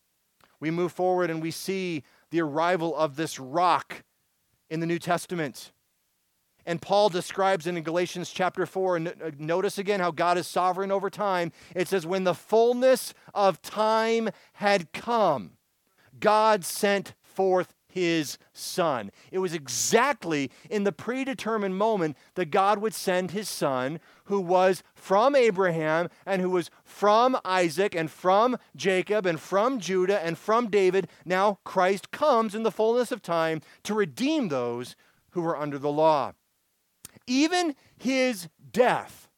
We 0.61 0.71
move 0.71 0.93
forward 0.93 1.31
and 1.31 1.43
we 1.43 1.51
see 1.51 2.05
the 2.31 2.41
arrival 2.41 2.95
of 2.95 3.17
this 3.17 3.41
rock 3.41 4.05
in 4.71 4.79
the 4.79 4.87
New 4.87 5.01
Testament. 5.01 5.73
And 6.67 6.81
Paul 6.81 7.09
describes 7.09 7.67
it 7.67 7.77
in 7.77 7.83
Galatians 7.83 8.31
chapter 8.31 8.67
4. 8.67 8.97
And 8.97 9.09
uh, 9.09 9.31
notice 9.39 9.79
again 9.79 10.01
how 10.01 10.11
God 10.11 10.39
is 10.39 10.47
sovereign 10.47 10.91
over 10.91 11.11
time. 11.11 11.53
It 11.75 11.89
says, 11.89 12.07
When 12.07 12.25
the 12.25 12.35
fullness 12.35 13.15
of 13.35 13.61
time 13.63 14.31
had 14.55 14.93
come, 14.93 15.53
God 16.19 16.65
sent 16.65 17.15
forth 17.23 17.75
his 17.95 18.39
son. 18.53 19.13
It 19.31 19.39
was 19.39 19.55
exactly 19.55 20.51
in 20.69 20.83
the 20.83 20.91
predetermined 20.91 21.77
moment 21.77 22.17
that 22.35 22.51
God 22.51 22.79
would 22.81 22.93
send 22.93 23.31
his 23.31 23.49
son, 23.49 24.01
who 24.25 24.41
was 24.41 24.83
from 24.97 25.37
Abraham 25.37 26.09
and 26.27 26.43
who 26.43 26.51
was 26.51 26.71
from 26.83 27.39
Isaac 27.45 27.95
and 27.95 28.11
from 28.11 28.57
Jacob 28.75 29.27
and 29.27 29.39
from 29.39 29.79
Judah 29.79 30.19
and 30.25 30.37
from 30.37 30.71
David. 30.71 31.07
Now 31.25 31.61
Christ 31.63 32.11
comes 32.11 32.53
in 32.55 32.65
the 32.65 32.73
fullness 32.73 33.13
of 33.13 33.23
time 33.23 33.61
to 33.85 33.95
redeem 33.95 34.49
those 34.49 34.97
who 35.31 35.43
were 35.43 35.57
under 35.57 35.79
the 35.79 35.93
law. 35.93 36.33
Even 37.27 37.75
his 37.97 38.49
death 38.73 39.29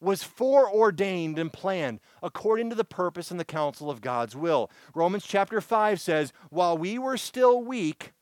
was 0.00 0.22
foreordained 0.22 1.38
and 1.38 1.52
planned 1.52 2.00
according 2.22 2.70
to 2.70 2.76
the 2.76 2.84
purpose 2.84 3.30
and 3.30 3.40
the 3.40 3.44
counsel 3.44 3.90
of 3.90 4.00
God's 4.00 4.36
will. 4.36 4.70
Romans 4.94 5.24
chapter 5.26 5.60
5 5.60 6.00
says, 6.00 6.32
While 6.50 6.78
we 6.78 6.98
were 6.98 7.16
still 7.16 7.62
weak, 7.62 8.12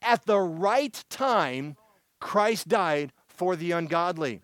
at 0.00 0.24
the 0.26 0.40
right 0.40 1.04
time, 1.10 1.76
Christ 2.20 2.68
died 2.68 3.12
for 3.26 3.56
the 3.56 3.72
ungodly. 3.72 4.40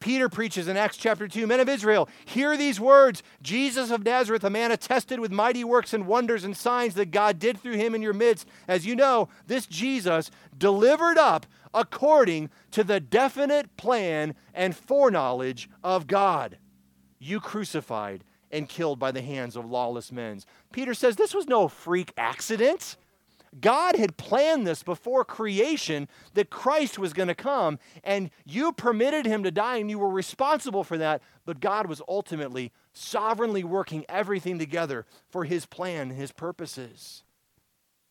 Peter 0.00 0.28
preaches 0.28 0.68
in 0.68 0.76
Acts 0.76 0.96
chapter 0.96 1.28
2 1.28 1.46
Men 1.46 1.60
of 1.60 1.68
Israel, 1.68 2.08
hear 2.24 2.56
these 2.56 2.80
words 2.80 3.22
Jesus 3.42 3.90
of 3.90 4.04
Nazareth, 4.04 4.44
a 4.44 4.50
man 4.50 4.70
attested 4.72 5.20
with 5.20 5.30
mighty 5.30 5.64
works 5.64 5.94
and 5.94 6.06
wonders 6.06 6.44
and 6.44 6.56
signs 6.56 6.94
that 6.94 7.10
God 7.10 7.38
did 7.38 7.58
through 7.58 7.76
him 7.76 7.94
in 7.94 8.02
your 8.02 8.12
midst. 8.12 8.46
As 8.68 8.86
you 8.86 8.94
know, 8.94 9.28
this 9.46 9.66
Jesus 9.66 10.30
delivered 10.56 11.18
up 11.18 11.46
according 11.72 12.50
to 12.70 12.84
the 12.84 13.00
definite 13.00 13.76
plan 13.76 14.34
and 14.52 14.76
foreknowledge 14.76 15.68
of 15.82 16.06
God. 16.06 16.58
You 17.18 17.40
crucified 17.40 18.24
and 18.50 18.68
killed 18.68 18.98
by 18.98 19.10
the 19.10 19.22
hands 19.22 19.56
of 19.56 19.64
lawless 19.64 20.12
men. 20.12 20.40
Peter 20.72 20.94
says 20.94 21.16
this 21.16 21.34
was 21.34 21.48
no 21.48 21.68
freak 21.68 22.12
accident. 22.16 22.96
God 23.60 23.96
had 23.96 24.16
planned 24.16 24.66
this 24.66 24.82
before 24.82 25.24
creation 25.24 26.08
that 26.34 26.50
Christ 26.50 26.98
was 26.98 27.12
going 27.12 27.28
to 27.28 27.34
come, 27.34 27.78
and 28.02 28.30
you 28.44 28.72
permitted 28.72 29.26
him 29.26 29.42
to 29.44 29.50
die, 29.50 29.76
and 29.76 29.88
you 29.88 29.98
were 29.98 30.10
responsible 30.10 30.84
for 30.84 30.98
that. 30.98 31.22
But 31.44 31.60
God 31.60 31.86
was 31.86 32.02
ultimately 32.08 32.72
sovereignly 32.92 33.64
working 33.64 34.04
everything 34.08 34.58
together 34.58 35.06
for 35.28 35.44
his 35.44 35.66
plan 35.66 36.10
his 36.10 36.32
purposes. 36.32 37.22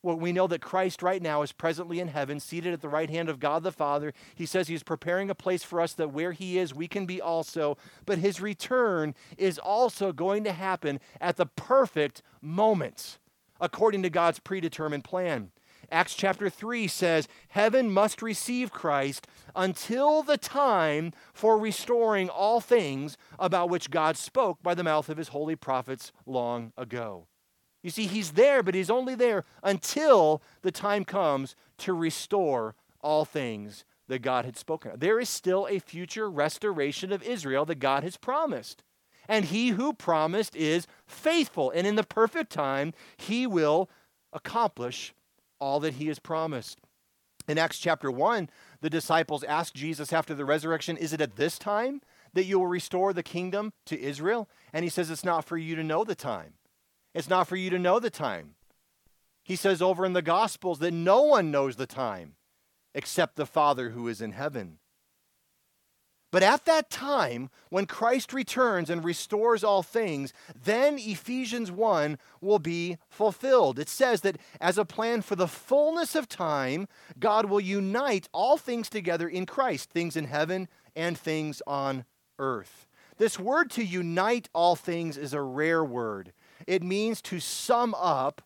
Well, 0.04 0.18
we 0.18 0.32
know 0.32 0.46
that 0.48 0.60
Christ 0.60 1.02
right 1.02 1.22
now 1.22 1.40
is 1.40 1.52
presently 1.52 1.98
in 1.98 2.08
heaven, 2.08 2.38
seated 2.38 2.74
at 2.74 2.82
the 2.82 2.90
right 2.90 3.08
hand 3.08 3.30
of 3.30 3.40
God 3.40 3.62
the 3.62 3.72
Father. 3.72 4.12
He 4.34 4.44
says 4.44 4.68
he's 4.68 4.82
preparing 4.82 5.30
a 5.30 5.34
place 5.34 5.64
for 5.64 5.80
us 5.80 5.94
that 5.94 6.12
where 6.12 6.32
he 6.32 6.58
is, 6.58 6.74
we 6.74 6.86
can 6.86 7.06
be 7.06 7.22
also. 7.22 7.78
But 8.04 8.18
his 8.18 8.38
return 8.38 9.14
is 9.38 9.58
also 9.58 10.12
going 10.12 10.44
to 10.44 10.52
happen 10.52 11.00
at 11.22 11.38
the 11.38 11.46
perfect 11.46 12.20
moment, 12.42 13.18
according 13.64 14.02
to 14.02 14.10
God's 14.10 14.38
predetermined 14.38 15.04
plan. 15.04 15.50
Acts 15.90 16.14
chapter 16.14 16.50
3 16.50 16.86
says, 16.86 17.28
Heaven 17.48 17.90
must 17.90 18.20
receive 18.20 18.70
Christ 18.70 19.26
until 19.56 20.22
the 20.22 20.36
time 20.36 21.12
for 21.32 21.58
restoring 21.58 22.28
all 22.28 22.60
things 22.60 23.16
about 23.38 23.70
which 23.70 23.90
God 23.90 24.16
spoke 24.16 24.62
by 24.62 24.74
the 24.74 24.84
mouth 24.84 25.08
of 25.08 25.16
his 25.16 25.28
holy 25.28 25.56
prophets 25.56 26.12
long 26.26 26.72
ago. 26.76 27.26
You 27.82 27.90
see, 27.90 28.06
he's 28.06 28.32
there, 28.32 28.62
but 28.62 28.74
he's 28.74 28.90
only 28.90 29.14
there 29.14 29.44
until 29.62 30.42
the 30.62 30.72
time 30.72 31.04
comes 31.04 31.56
to 31.78 31.94
restore 31.94 32.74
all 33.00 33.24
things 33.24 33.84
that 34.08 34.20
God 34.20 34.44
had 34.44 34.58
spoken. 34.58 34.92
There 34.96 35.18
is 35.18 35.28
still 35.30 35.66
a 35.68 35.78
future 35.78 36.30
restoration 36.30 37.12
of 37.12 37.22
Israel 37.22 37.64
that 37.66 37.78
God 37.78 38.02
has 38.02 38.18
promised. 38.18 38.82
And 39.28 39.46
he 39.46 39.70
who 39.70 39.92
promised 39.92 40.54
is 40.56 40.86
faithful. 41.06 41.70
And 41.70 41.86
in 41.86 41.96
the 41.96 42.04
perfect 42.04 42.52
time, 42.52 42.92
he 43.16 43.46
will 43.46 43.88
accomplish 44.32 45.14
all 45.58 45.80
that 45.80 45.94
he 45.94 46.08
has 46.08 46.18
promised. 46.18 46.80
In 47.46 47.58
Acts 47.58 47.78
chapter 47.78 48.10
1, 48.10 48.48
the 48.80 48.90
disciples 48.90 49.44
asked 49.44 49.74
Jesus 49.74 50.12
after 50.12 50.34
the 50.34 50.44
resurrection, 50.44 50.96
Is 50.96 51.12
it 51.12 51.20
at 51.20 51.36
this 51.36 51.58
time 51.58 52.00
that 52.32 52.44
you 52.44 52.58
will 52.58 52.66
restore 52.66 53.12
the 53.12 53.22
kingdom 53.22 53.72
to 53.86 54.00
Israel? 54.00 54.48
And 54.72 54.82
he 54.82 54.88
says, 54.88 55.10
It's 55.10 55.24
not 55.24 55.44
for 55.44 55.58
you 55.58 55.76
to 55.76 55.84
know 55.84 56.04
the 56.04 56.14
time 56.14 56.54
it's 57.14 57.30
not 57.30 57.46
for 57.46 57.56
you 57.56 57.70
to 57.70 57.78
know 57.78 58.00
the 58.00 58.10
time. 58.10 58.56
He 59.44 59.56
says 59.56 59.80
over 59.80 60.04
in 60.04 60.14
the 60.14 60.22
Gospels 60.22 60.80
that 60.80 60.92
no 60.92 61.22
one 61.22 61.50
knows 61.50 61.76
the 61.76 61.86
time 61.86 62.34
except 62.94 63.36
the 63.36 63.46
Father 63.46 63.90
who 63.90 64.08
is 64.08 64.20
in 64.20 64.32
heaven. 64.32 64.78
But 66.34 66.42
at 66.42 66.64
that 66.64 66.90
time, 66.90 67.48
when 67.68 67.86
Christ 67.86 68.32
returns 68.32 68.90
and 68.90 69.04
restores 69.04 69.62
all 69.62 69.84
things, 69.84 70.32
then 70.64 70.98
Ephesians 70.98 71.70
1 71.70 72.18
will 72.40 72.58
be 72.58 72.98
fulfilled. 73.08 73.78
It 73.78 73.88
says 73.88 74.22
that 74.22 74.38
as 74.60 74.76
a 74.76 74.84
plan 74.84 75.22
for 75.22 75.36
the 75.36 75.46
fullness 75.46 76.16
of 76.16 76.28
time, 76.28 76.88
God 77.20 77.46
will 77.46 77.60
unite 77.60 78.28
all 78.32 78.56
things 78.56 78.88
together 78.88 79.28
in 79.28 79.46
Christ, 79.46 79.90
things 79.90 80.16
in 80.16 80.24
heaven 80.24 80.66
and 80.96 81.16
things 81.16 81.62
on 81.68 82.04
earth. 82.40 82.88
This 83.16 83.38
word 83.38 83.70
to 83.70 83.84
unite 83.84 84.48
all 84.52 84.74
things 84.74 85.16
is 85.16 85.34
a 85.34 85.40
rare 85.40 85.84
word. 85.84 86.32
It 86.66 86.82
means 86.82 87.22
to 87.22 87.38
sum 87.38 87.94
up 87.96 88.42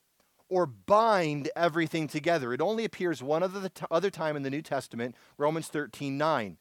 or 0.50 0.66
bind 0.66 1.48
everything 1.56 2.06
together. 2.06 2.52
It 2.52 2.60
only 2.60 2.84
appears 2.84 3.22
one 3.22 3.42
other, 3.42 4.10
time 4.10 4.36
in 4.36 4.42
the 4.42 4.50
New 4.50 4.60
Testament, 4.60 5.14
Romans 5.38 5.68
13 5.68 6.18
9, 6.18 6.58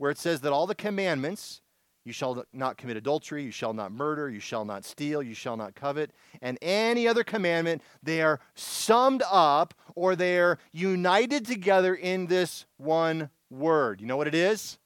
where 0.00 0.10
it 0.10 0.18
says 0.18 0.40
that 0.40 0.52
all 0.52 0.66
the 0.66 0.74
commandments, 0.74 1.60
you 2.04 2.12
shall 2.12 2.44
not 2.52 2.78
commit 2.78 2.96
adultery, 2.96 3.44
you 3.44 3.50
shall 3.50 3.74
not 3.74 3.92
murder, 3.92 4.30
you 4.30 4.40
shall 4.40 4.64
not 4.64 4.84
steal, 4.84 5.22
you 5.22 5.34
shall 5.34 5.56
not 5.56 5.74
covet, 5.74 6.10
and 6.40 6.58
any 6.62 7.06
other 7.06 7.22
commandment, 7.22 7.82
they 8.02 8.22
are 8.22 8.40
summed 8.54 9.22
up 9.30 9.74
or 9.94 10.16
they're 10.16 10.58
united 10.72 11.44
together 11.44 11.94
in 11.94 12.26
this 12.26 12.64
one 12.78 13.28
word. 13.50 14.00
You 14.00 14.06
know 14.06 14.16
what 14.16 14.28
it 14.28 14.34
is? 14.34 14.78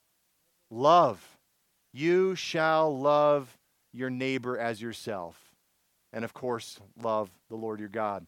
Love. 0.71 1.39
You 1.93 2.35
shall 2.35 2.99
love 2.99 3.57
your 3.93 4.11
neighbor 4.11 4.59
as 4.59 4.83
yourself 4.83 5.45
and 6.15 6.25
of 6.25 6.33
course, 6.33 6.79
love 7.03 7.29
the 7.51 7.57
Lord 7.57 7.81
your 7.81 7.89
God. 7.89 8.25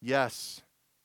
Yes, 0.00 0.62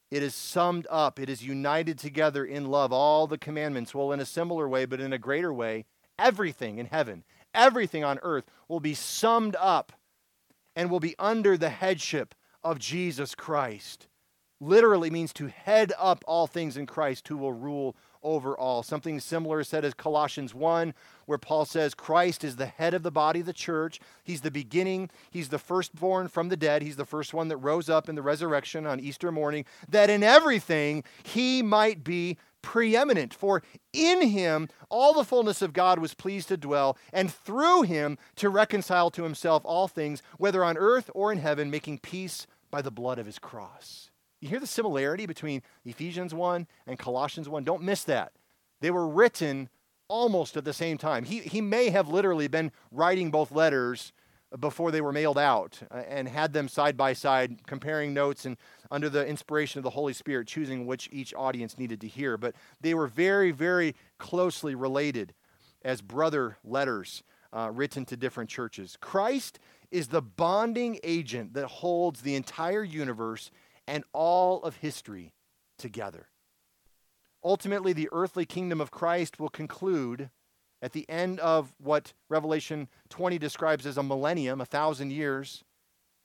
it 0.10 0.24
is 0.24 0.34
summed 0.34 0.88
up, 0.90 1.20
it 1.20 1.30
is 1.30 1.44
united 1.44 2.00
together 2.00 2.46
in 2.46 2.68
love, 2.68 2.94
all 2.94 3.28
the 3.28 3.38
commandments. 3.38 3.94
Well, 3.94 4.12
in 4.12 4.20
a 4.20 4.26
similar 4.26 4.68
way, 4.68 4.86
but 4.86 5.02
in 5.02 5.14
a 5.14 5.18
greater 5.18 5.54
way, 5.54 5.86
everything 6.18 6.78
in 6.78 6.86
heaven, 6.86 7.24
everything 7.54 8.04
on 8.04 8.20
earth 8.22 8.46
will 8.68 8.80
be 8.80 8.94
summed 8.94 9.56
up 9.60 9.92
and 10.76 10.90
will 10.90 11.00
be 11.00 11.16
under 11.20 11.58
the 11.58 11.70
headship 11.70 12.36
of 12.64 12.80
Jesus 12.80 13.36
Christ. 13.36 14.08
Literally 14.60 15.10
means 15.12 15.34
to 15.34 15.48
head 15.48 15.94
up 16.00 16.24
all 16.28 16.48
things 16.48 16.78
in 16.78 16.88
Christ, 16.88 17.28
who 17.28 17.38
will 17.38 17.54
rule 17.54 17.96
over 18.24 18.58
all. 18.58 18.82
Something 18.82 19.20
similar 19.20 19.60
is 19.60 19.68
said 19.68 19.86
as 19.86 19.94
Colossians 19.94 20.54
1, 20.54 20.94
where 21.26 21.38
Paul 21.38 21.66
says 21.66 21.94
Christ 21.94 22.44
is 22.44 22.56
the 22.56 22.66
head 22.66 22.94
of 22.94 23.04
the 23.04 23.12
body 23.12 23.42
of 23.42 23.46
the 23.46 23.54
church. 23.54 24.00
He's 24.24 24.42
the 24.42 24.52
beginning, 24.52 25.10
he's 25.30 25.50
the 25.50 25.60
firstborn 25.60 26.28
from 26.28 26.50
the 26.50 26.58
dead, 26.58 26.82
he's 26.82 26.96
the 26.96 27.06
first 27.06 27.34
one 27.34 27.48
that 27.50 27.58
rose 27.58 27.90
up 27.90 28.10
in 28.10 28.16
the 28.16 28.22
resurrection 28.22 28.86
on 28.88 29.00
Easter 29.00 29.32
morning, 29.32 29.66
that 29.88 30.10
in 30.10 30.24
everything 30.24 31.04
he 31.24 31.62
might 31.62 32.04
be 32.04 32.38
preeminent. 32.62 33.34
For 33.34 33.62
in 33.94 34.30
him 34.30 34.68
all 34.90 35.14
the 35.14 35.24
fullness 35.24 35.62
of 35.62 35.72
God 35.74 36.00
was 36.00 36.14
pleased 36.14 36.48
to 36.50 36.58
dwell, 36.58 36.98
and 37.14 37.32
through 37.32 37.84
him 37.84 38.18
to 38.38 38.50
reconcile 38.50 39.12
to 39.12 39.24
himself 39.24 39.62
all 39.66 39.88
things, 39.88 40.22
whether 40.38 40.64
on 40.64 40.78
earth 40.78 41.10
or 41.14 41.32
in 41.32 41.38
heaven, 41.38 41.70
making 41.70 42.00
peace 42.00 42.48
by 42.72 42.82
the 42.82 42.92
blood 42.92 43.20
of 43.20 43.26
his 43.26 43.40
cross. 43.40 44.07
You 44.40 44.50
hear 44.50 44.60
the 44.60 44.68
similarity 44.68 45.26
between 45.26 45.62
Ephesians 45.86 46.34
1 46.34 46.68
and 46.86 47.00
Colossians 47.00 47.50
1? 47.50 47.64
Don't 47.64 47.84
miss 47.84 48.04
that. 48.04 48.34
They 48.82 48.92
were 48.92 49.08
written 49.08 49.70
almost 50.08 50.56
at 50.56 50.66
the 50.66 50.74
same 50.74 50.98
time. 50.98 51.26
He, 51.26 51.40
he 51.40 51.62
may 51.62 51.90
have 51.90 52.08
literally 52.08 52.48
been 52.48 52.72
writing 52.92 53.32
both 53.32 53.52
letters 53.52 54.14
before 54.60 54.92
they 54.92 55.02
were 55.02 55.12
mailed 55.12 55.38
out 55.38 55.80
uh, 55.92 56.04
and 56.08 56.28
had 56.30 56.54
them 56.54 56.70
side 56.70 56.96
by 56.96 57.14
side, 57.14 57.66
comparing 57.68 58.14
notes 58.14 58.46
and 58.46 58.56
under 58.90 59.10
the 59.10 59.26
inspiration 59.28 59.80
of 59.80 59.84
the 59.84 59.90
Holy 59.90 60.14
Spirit, 60.14 60.48
choosing 60.48 60.86
which 60.86 61.10
each 61.12 61.34
audience 61.34 61.78
needed 61.78 62.00
to 62.02 62.08
hear. 62.08 62.38
But 62.38 62.56
they 62.80 62.94
were 62.94 63.08
very, 63.08 63.52
very 63.52 63.96
closely 64.20 64.76
related 64.76 65.34
as 65.84 66.02
brother 66.02 66.58
letters. 66.64 67.24
uh, 67.54 67.72
written 67.74 68.06
to 68.06 68.18
different 68.18 68.50
churches. 68.50 68.98
Christ 69.02 69.60
is 69.92 70.08
the 70.08 70.22
bonding 70.22 71.00
agent 71.04 71.54
that 71.54 71.66
holds 71.68 72.22
the 72.22 72.36
entire 72.36 72.84
universe 72.84 73.52
and 73.88 74.04
all 74.14 74.62
of 74.64 74.78
history 74.78 75.34
together. 75.78 76.28
Ultimately, 77.44 77.94
the 77.94 78.10
earthly 78.12 78.46
kingdom 78.46 78.82
of 78.82 78.92
Christ 78.92 79.40
will 79.40 79.50
conclude 79.50 80.30
at 80.82 80.92
the 80.92 81.10
end 81.10 81.40
of 81.40 81.74
what 81.80 82.14
Revelation 82.30 82.88
20 83.10 83.38
describes 83.38 83.86
as 83.86 83.98
a 83.98 84.04
millennium, 84.04 84.62
a 84.62 84.66
thousand 84.66 85.12
years. 85.12 85.64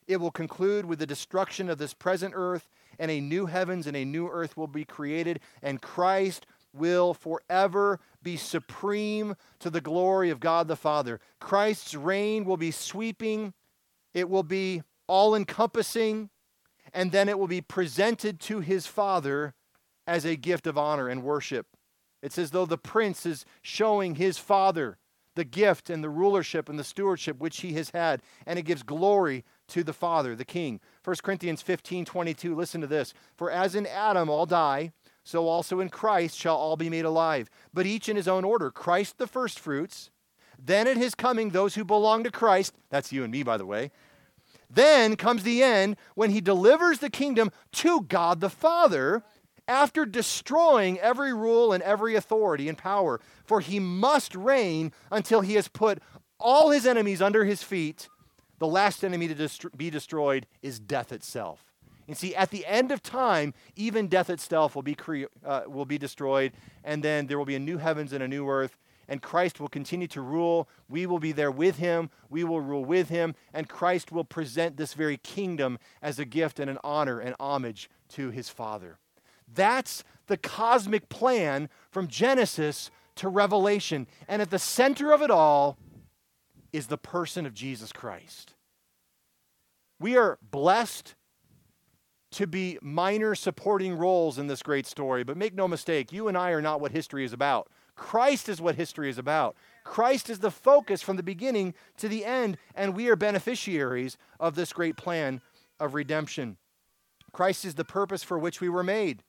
It 0.07 0.17
will 0.19 0.31
conclude 0.31 0.85
with 0.85 0.99
the 0.99 1.07
destruction 1.07 1.71
of 1.71 1.79
this 1.79 1.95
present 1.95 2.35
earth, 2.37 2.69
and 2.99 3.11
a 3.11 3.21
new 3.21 3.47
heavens 3.47 3.87
and 3.87 3.97
a 3.97 4.05
new 4.05 4.29
earth 4.29 4.57
will 4.57 4.67
be 4.67 4.85
created, 4.85 5.41
and 5.63 5.81
Christ 5.81 6.47
will 6.75 7.15
forever 7.15 8.01
be 8.23 8.37
supreme 8.37 9.37
to 9.61 9.71
the 9.71 9.81
glory 9.81 10.31
of 10.31 10.41
God 10.41 10.69
the 10.69 10.77
Father. 10.77 11.21
Christ's 11.39 11.95
reign 11.95 12.45
will 12.45 12.57
be 12.57 12.71
sweeping, 12.71 13.55
it 14.15 14.29
will 14.29 14.43
be 14.43 14.83
all 15.07 15.35
encompassing, 15.35 16.31
and 16.93 17.13
then 17.13 17.29
it 17.29 17.39
will 17.39 17.49
be 17.49 17.61
presented 17.61 18.41
to 18.41 18.61
his 18.61 18.87
Father 18.87 19.55
as 20.07 20.25
a 20.25 20.37
gift 20.37 20.67
of 20.67 20.77
honor 20.77 21.09
and 21.09 21.23
worship. 21.23 21.67
It's 22.23 22.39
as 22.39 22.51
though 22.51 22.67
the 22.67 22.79
prince 22.79 23.27
is 23.27 23.45
showing 23.63 24.17
his 24.17 24.39
Father 24.39 24.99
the 25.35 25.45
gift 25.45 25.89
and 25.89 26.05
the 26.05 26.11
rulership 26.11 26.69
and 26.69 26.79
the 26.79 26.85
stewardship 26.85 27.39
which 27.39 27.61
he 27.61 27.73
has 27.75 27.91
had, 27.91 28.21
and 28.47 28.59
it 28.59 28.63
gives 28.63 28.83
glory 28.83 29.45
to 29.69 29.83
the 29.83 29.93
Father, 29.93 30.37
the 30.37 30.45
King. 30.45 30.81
1 31.05 31.17
Corinthians 31.23 31.63
15 31.63 32.05
22, 32.05 32.55
listen 32.55 32.81
to 32.81 32.87
this. 32.87 33.15
For 33.37 33.51
as 33.51 33.75
in 33.75 33.87
Adam 33.87 34.29
all 34.29 34.47
die, 34.47 34.93
so 35.25 35.49
also 35.49 35.81
in 35.81 35.89
Christ 35.89 36.37
shall 36.37 36.57
all 36.57 36.77
be 36.77 36.91
made 36.91 37.05
alive, 37.05 37.49
but 37.73 37.87
each 37.87 38.09
in 38.09 38.17
his 38.17 38.29
own 38.29 38.45
order. 38.45 38.71
Christ 38.71 39.19
the 39.19 39.27
firstfruits, 39.27 40.11
then 40.59 40.87
at 40.87 40.97
his 40.97 41.15
coming, 41.15 41.51
those 41.51 41.75
who 41.75 41.85
belong 41.85 42.25
to 42.25 42.31
Christ, 42.31 42.75
that's 42.91 43.13
you 43.13 43.25
and 43.25 43.33
me, 43.33 43.43
by 43.43 43.57
the 43.57 43.67
way. 43.67 43.91
Then 44.75 45.17
comes 45.17 45.43
the 45.43 45.63
end 45.63 45.97
when 46.15 46.31
he 46.31 46.41
delivers 46.41 46.99
the 46.99 47.11
kingdom 47.11 47.51
to 47.73 48.03
God 48.03 48.41
the 48.41 48.49
Father 48.49 49.23
after 49.69 50.07
destroying 50.07 50.99
every 50.99 51.33
rule 51.33 51.73
and 51.73 51.83
every 51.83 52.15
authority 52.15 52.69
and 52.69 52.79
power. 52.79 53.21
For 53.45 53.61
he 53.61 53.79
must 53.79 54.35
reign 54.35 54.93
until 55.11 55.43
he 55.43 55.55
has 55.55 55.69
put 55.69 55.99
all 56.41 56.71
his 56.71 56.87
enemies 56.87 57.21
under 57.21 57.45
his 57.45 57.63
feet. 57.63 58.09
The 58.59 58.67
last 58.67 59.05
enemy 59.05 59.29
to 59.29 59.35
dest- 59.35 59.77
be 59.77 59.91
destroyed 59.91 60.47
is 60.63 60.79
death 60.79 61.13
itself. 61.13 61.65
And 62.09 62.17
see, 62.17 62.35
at 62.35 62.51
the 62.51 62.67
end 62.67 62.91
of 62.91 63.03
time, 63.03 63.55
even 63.77 64.09
death 64.09 64.29
itself 64.29 64.75
will 64.75 64.83
be, 64.83 64.95
cre- 64.95 65.25
uh, 65.45 65.63
will 65.67 65.85
be 65.85 65.99
destroyed, 65.99 66.53
and 66.83 67.03
then 67.03 67.27
there 67.27 67.39
will 67.39 67.45
be 67.45 67.55
a 67.55 67.61
new 67.61 67.79
heavens 67.79 68.13
and 68.13 68.23
a 68.23 68.29
new 68.29 68.49
earth, 68.49 68.77
and 69.13 69.21
Christ 69.21 69.61
will 69.61 69.69
continue 69.69 70.07
to 70.09 70.23
rule. 70.23 70.71
We 70.89 71.05
will 71.05 71.19
be 71.19 71.33
there 71.33 71.51
with 71.51 71.77
him, 71.77 72.09
we 72.31 72.45
will 72.45 72.63
rule 72.63 72.83
with 72.83 73.11
him, 73.11 73.35
and 73.53 73.69
Christ 73.69 74.11
will 74.11 74.25
present 74.25 74.79
this 74.79 74.95
very 74.95 75.19
kingdom 75.19 75.79
as 76.01 76.19
a 76.19 76.25
gift 76.25 76.59
and 76.59 76.71
an 76.71 76.79
honor 76.83 77.21
and 77.21 77.37
homage 77.39 77.91
to 78.15 78.31
his 78.31 78.49
Father. 78.49 78.97
That's 79.47 80.03
the 80.29 80.39
cosmic 80.39 81.11
plan 81.11 81.69
from 81.91 82.09
Genesis 82.09 82.91
to 83.17 83.29
Revelation. 83.29 84.07
And 84.29 84.41
at 84.41 84.49
the 84.49 84.59
center 84.59 85.13
of 85.13 85.21
it 85.21 85.31
all 85.31 85.77
is 86.73 86.87
the 86.87 86.97
person 86.97 87.45
of 87.45 87.53
Jesus 87.53 87.93
Christ. 87.93 88.55
We 90.01 90.17
are 90.17 90.39
blessed 90.41 91.17
to 92.31 92.47
be 92.47 92.79
minor 92.81 93.35
supporting 93.35 93.93
roles 93.93 94.39
in 94.39 94.47
this 94.47 94.63
great 94.63 94.87
story. 94.87 95.23
But 95.23 95.37
make 95.37 95.55
no 95.55 95.69
mistake, 95.69 96.15
you 96.15 96.29
and 96.29 96.39
I 96.39 96.53
are 96.53 96.63
not 96.63 96.81
what 96.81 96.93
history 96.93 97.27
is 97.27 97.35
about. 97.35 97.69
Christ 97.95 98.49
is 98.49 98.61
what 98.61 98.77
history 98.77 99.11
is 99.11 99.19
about. 99.19 99.57
Christ 99.85 100.31
is 100.31 100.39
the 100.39 100.51
focus 100.51 101.03
from 101.03 101.17
the 101.17 101.23
beginning 101.23 101.75
to 101.99 102.09
the 102.09 102.25
end, 102.25 102.57
and 102.75 102.97
we 102.97 103.09
are 103.09 103.17
beneficiaries 103.17 104.17
of 104.41 104.55
this 104.55 104.73
great 104.73 104.97
plan 104.97 105.41
of 105.79 105.95
redemption. 105.95 106.57
Christ 107.33 107.65
is 107.65 107.75
the 107.75 107.85
purpose 107.85 108.23
for 108.23 108.39
which 108.39 108.61
we 108.61 108.69
were 108.69 108.85
made. 108.85 109.23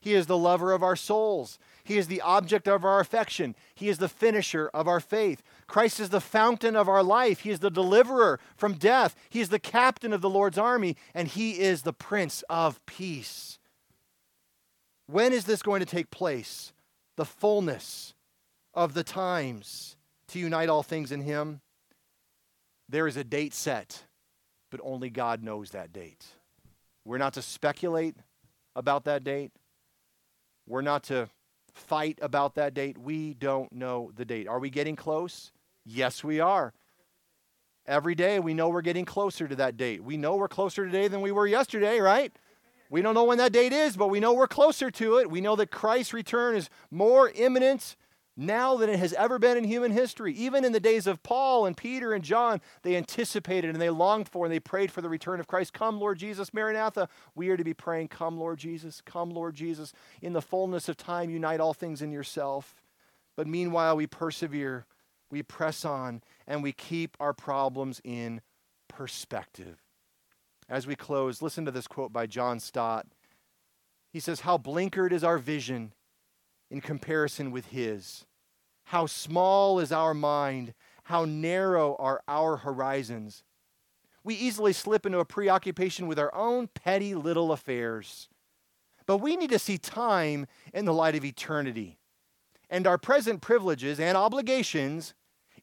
He 0.00 0.14
is 0.14 0.26
the 0.26 0.36
lover 0.36 0.72
of 0.72 0.82
our 0.82 0.96
souls. 0.96 1.60
He 1.84 1.96
is 1.96 2.08
the 2.08 2.20
object 2.22 2.66
of 2.66 2.84
our 2.84 2.98
affection. 2.98 3.54
He 3.72 3.88
is 3.88 3.98
the 3.98 4.08
finisher 4.08 4.68
of 4.74 4.88
our 4.88 4.98
faith. 4.98 5.44
Christ 5.68 6.00
is 6.00 6.08
the 6.08 6.20
fountain 6.20 6.74
of 6.74 6.88
our 6.88 7.04
life. 7.04 7.40
He 7.40 7.50
is 7.50 7.60
the 7.60 7.70
deliverer 7.70 8.40
from 8.56 8.74
death. 8.74 9.14
He 9.30 9.40
is 9.40 9.50
the 9.50 9.60
captain 9.60 10.12
of 10.12 10.20
the 10.20 10.28
Lord's 10.28 10.58
army, 10.58 10.96
and 11.14 11.28
He 11.28 11.60
is 11.60 11.82
the 11.82 11.92
Prince 11.92 12.42
of 12.50 12.84
Peace. 12.84 13.60
When 15.06 15.32
is 15.32 15.44
this 15.44 15.62
going 15.62 15.80
to 15.80 15.86
take 15.86 16.10
place? 16.10 16.72
The 17.16 17.24
fullness 17.24 18.14
of 18.74 18.94
the 18.94 19.04
times 19.04 19.96
to 20.28 20.38
unite 20.38 20.68
all 20.68 20.82
things 20.82 21.12
in 21.12 21.20
Him. 21.20 21.60
There 22.88 23.06
is 23.06 23.16
a 23.16 23.24
date 23.24 23.54
set, 23.54 24.04
but 24.70 24.80
only 24.82 25.10
God 25.10 25.42
knows 25.42 25.70
that 25.70 25.92
date. 25.92 26.24
We're 27.04 27.18
not 27.18 27.34
to 27.34 27.42
speculate 27.42 28.16
about 28.74 29.04
that 29.04 29.24
date. 29.24 29.52
We're 30.66 30.82
not 30.82 31.04
to 31.04 31.28
fight 31.74 32.18
about 32.22 32.54
that 32.54 32.74
date. 32.74 32.98
We 32.98 33.34
don't 33.34 33.72
know 33.72 34.10
the 34.14 34.24
date. 34.24 34.46
Are 34.46 34.58
we 34.58 34.70
getting 34.70 34.96
close? 34.96 35.52
Yes, 35.84 36.22
we 36.22 36.40
are. 36.40 36.72
Every 37.86 38.14
day 38.14 38.38
we 38.38 38.54
know 38.54 38.68
we're 38.68 38.80
getting 38.82 39.04
closer 39.04 39.48
to 39.48 39.56
that 39.56 39.76
date. 39.76 40.04
We 40.04 40.16
know 40.16 40.36
we're 40.36 40.48
closer 40.48 40.86
today 40.86 41.08
than 41.08 41.20
we 41.20 41.32
were 41.32 41.46
yesterday, 41.46 41.98
right? 41.98 42.32
We 42.92 43.00
don't 43.00 43.14
know 43.14 43.24
when 43.24 43.38
that 43.38 43.52
date 43.52 43.72
is, 43.72 43.96
but 43.96 44.08
we 44.08 44.20
know 44.20 44.34
we're 44.34 44.46
closer 44.46 44.90
to 44.90 45.16
it. 45.16 45.30
We 45.30 45.40
know 45.40 45.56
that 45.56 45.70
Christ's 45.70 46.12
return 46.12 46.54
is 46.54 46.68
more 46.90 47.32
imminent 47.34 47.96
now 48.36 48.76
than 48.76 48.90
it 48.90 48.98
has 48.98 49.14
ever 49.14 49.38
been 49.38 49.56
in 49.56 49.64
human 49.64 49.92
history. 49.92 50.34
Even 50.34 50.62
in 50.62 50.72
the 50.72 50.78
days 50.78 51.06
of 51.06 51.22
Paul 51.22 51.64
and 51.64 51.74
Peter 51.74 52.12
and 52.12 52.22
John, 52.22 52.60
they 52.82 52.94
anticipated 52.94 53.70
and 53.70 53.80
they 53.80 53.88
longed 53.88 54.28
for 54.28 54.44
and 54.44 54.52
they 54.52 54.60
prayed 54.60 54.92
for 54.92 55.00
the 55.00 55.08
return 55.08 55.40
of 55.40 55.46
Christ. 55.46 55.72
Come, 55.72 55.98
Lord 55.98 56.18
Jesus. 56.18 56.52
Maranatha, 56.52 57.08
we 57.34 57.48
are 57.48 57.56
to 57.56 57.64
be 57.64 57.72
praying, 57.72 58.08
Come, 58.08 58.36
Lord 58.36 58.58
Jesus. 58.58 59.00
Come, 59.00 59.30
Lord 59.30 59.54
Jesus. 59.54 59.94
In 60.20 60.34
the 60.34 60.42
fullness 60.42 60.86
of 60.90 60.98
time, 60.98 61.30
unite 61.30 61.60
all 61.60 61.72
things 61.72 62.02
in 62.02 62.12
yourself. 62.12 62.82
But 63.38 63.46
meanwhile, 63.46 63.96
we 63.96 64.06
persevere, 64.06 64.84
we 65.30 65.42
press 65.42 65.86
on, 65.86 66.22
and 66.46 66.62
we 66.62 66.72
keep 66.72 67.16
our 67.18 67.32
problems 67.32 68.02
in 68.04 68.42
perspective. 68.86 69.81
As 70.72 70.86
we 70.86 70.96
close, 70.96 71.42
listen 71.42 71.66
to 71.66 71.70
this 71.70 71.86
quote 71.86 72.14
by 72.14 72.26
John 72.26 72.58
Stott. 72.58 73.06
He 74.10 74.20
says, 74.20 74.40
How 74.40 74.56
blinkered 74.56 75.12
is 75.12 75.22
our 75.22 75.36
vision 75.36 75.92
in 76.70 76.80
comparison 76.80 77.50
with 77.50 77.66
His. 77.66 78.24
How 78.84 79.04
small 79.04 79.78
is 79.80 79.92
our 79.92 80.14
mind, 80.14 80.72
how 81.04 81.26
narrow 81.26 81.94
are 81.98 82.22
our 82.26 82.56
horizons. 82.56 83.44
We 84.24 84.34
easily 84.34 84.72
slip 84.72 85.04
into 85.04 85.18
a 85.18 85.26
preoccupation 85.26 86.06
with 86.06 86.18
our 86.18 86.34
own 86.34 86.68
petty 86.68 87.14
little 87.14 87.52
affairs. 87.52 88.30
But 89.04 89.18
we 89.18 89.36
need 89.36 89.50
to 89.50 89.58
see 89.58 89.76
time 89.76 90.46
in 90.72 90.86
the 90.86 90.94
light 90.94 91.16
of 91.16 91.24
eternity 91.24 91.98
and 92.70 92.86
our 92.86 92.96
present 92.96 93.42
privileges 93.42 94.00
and 94.00 94.16
obligations 94.16 95.12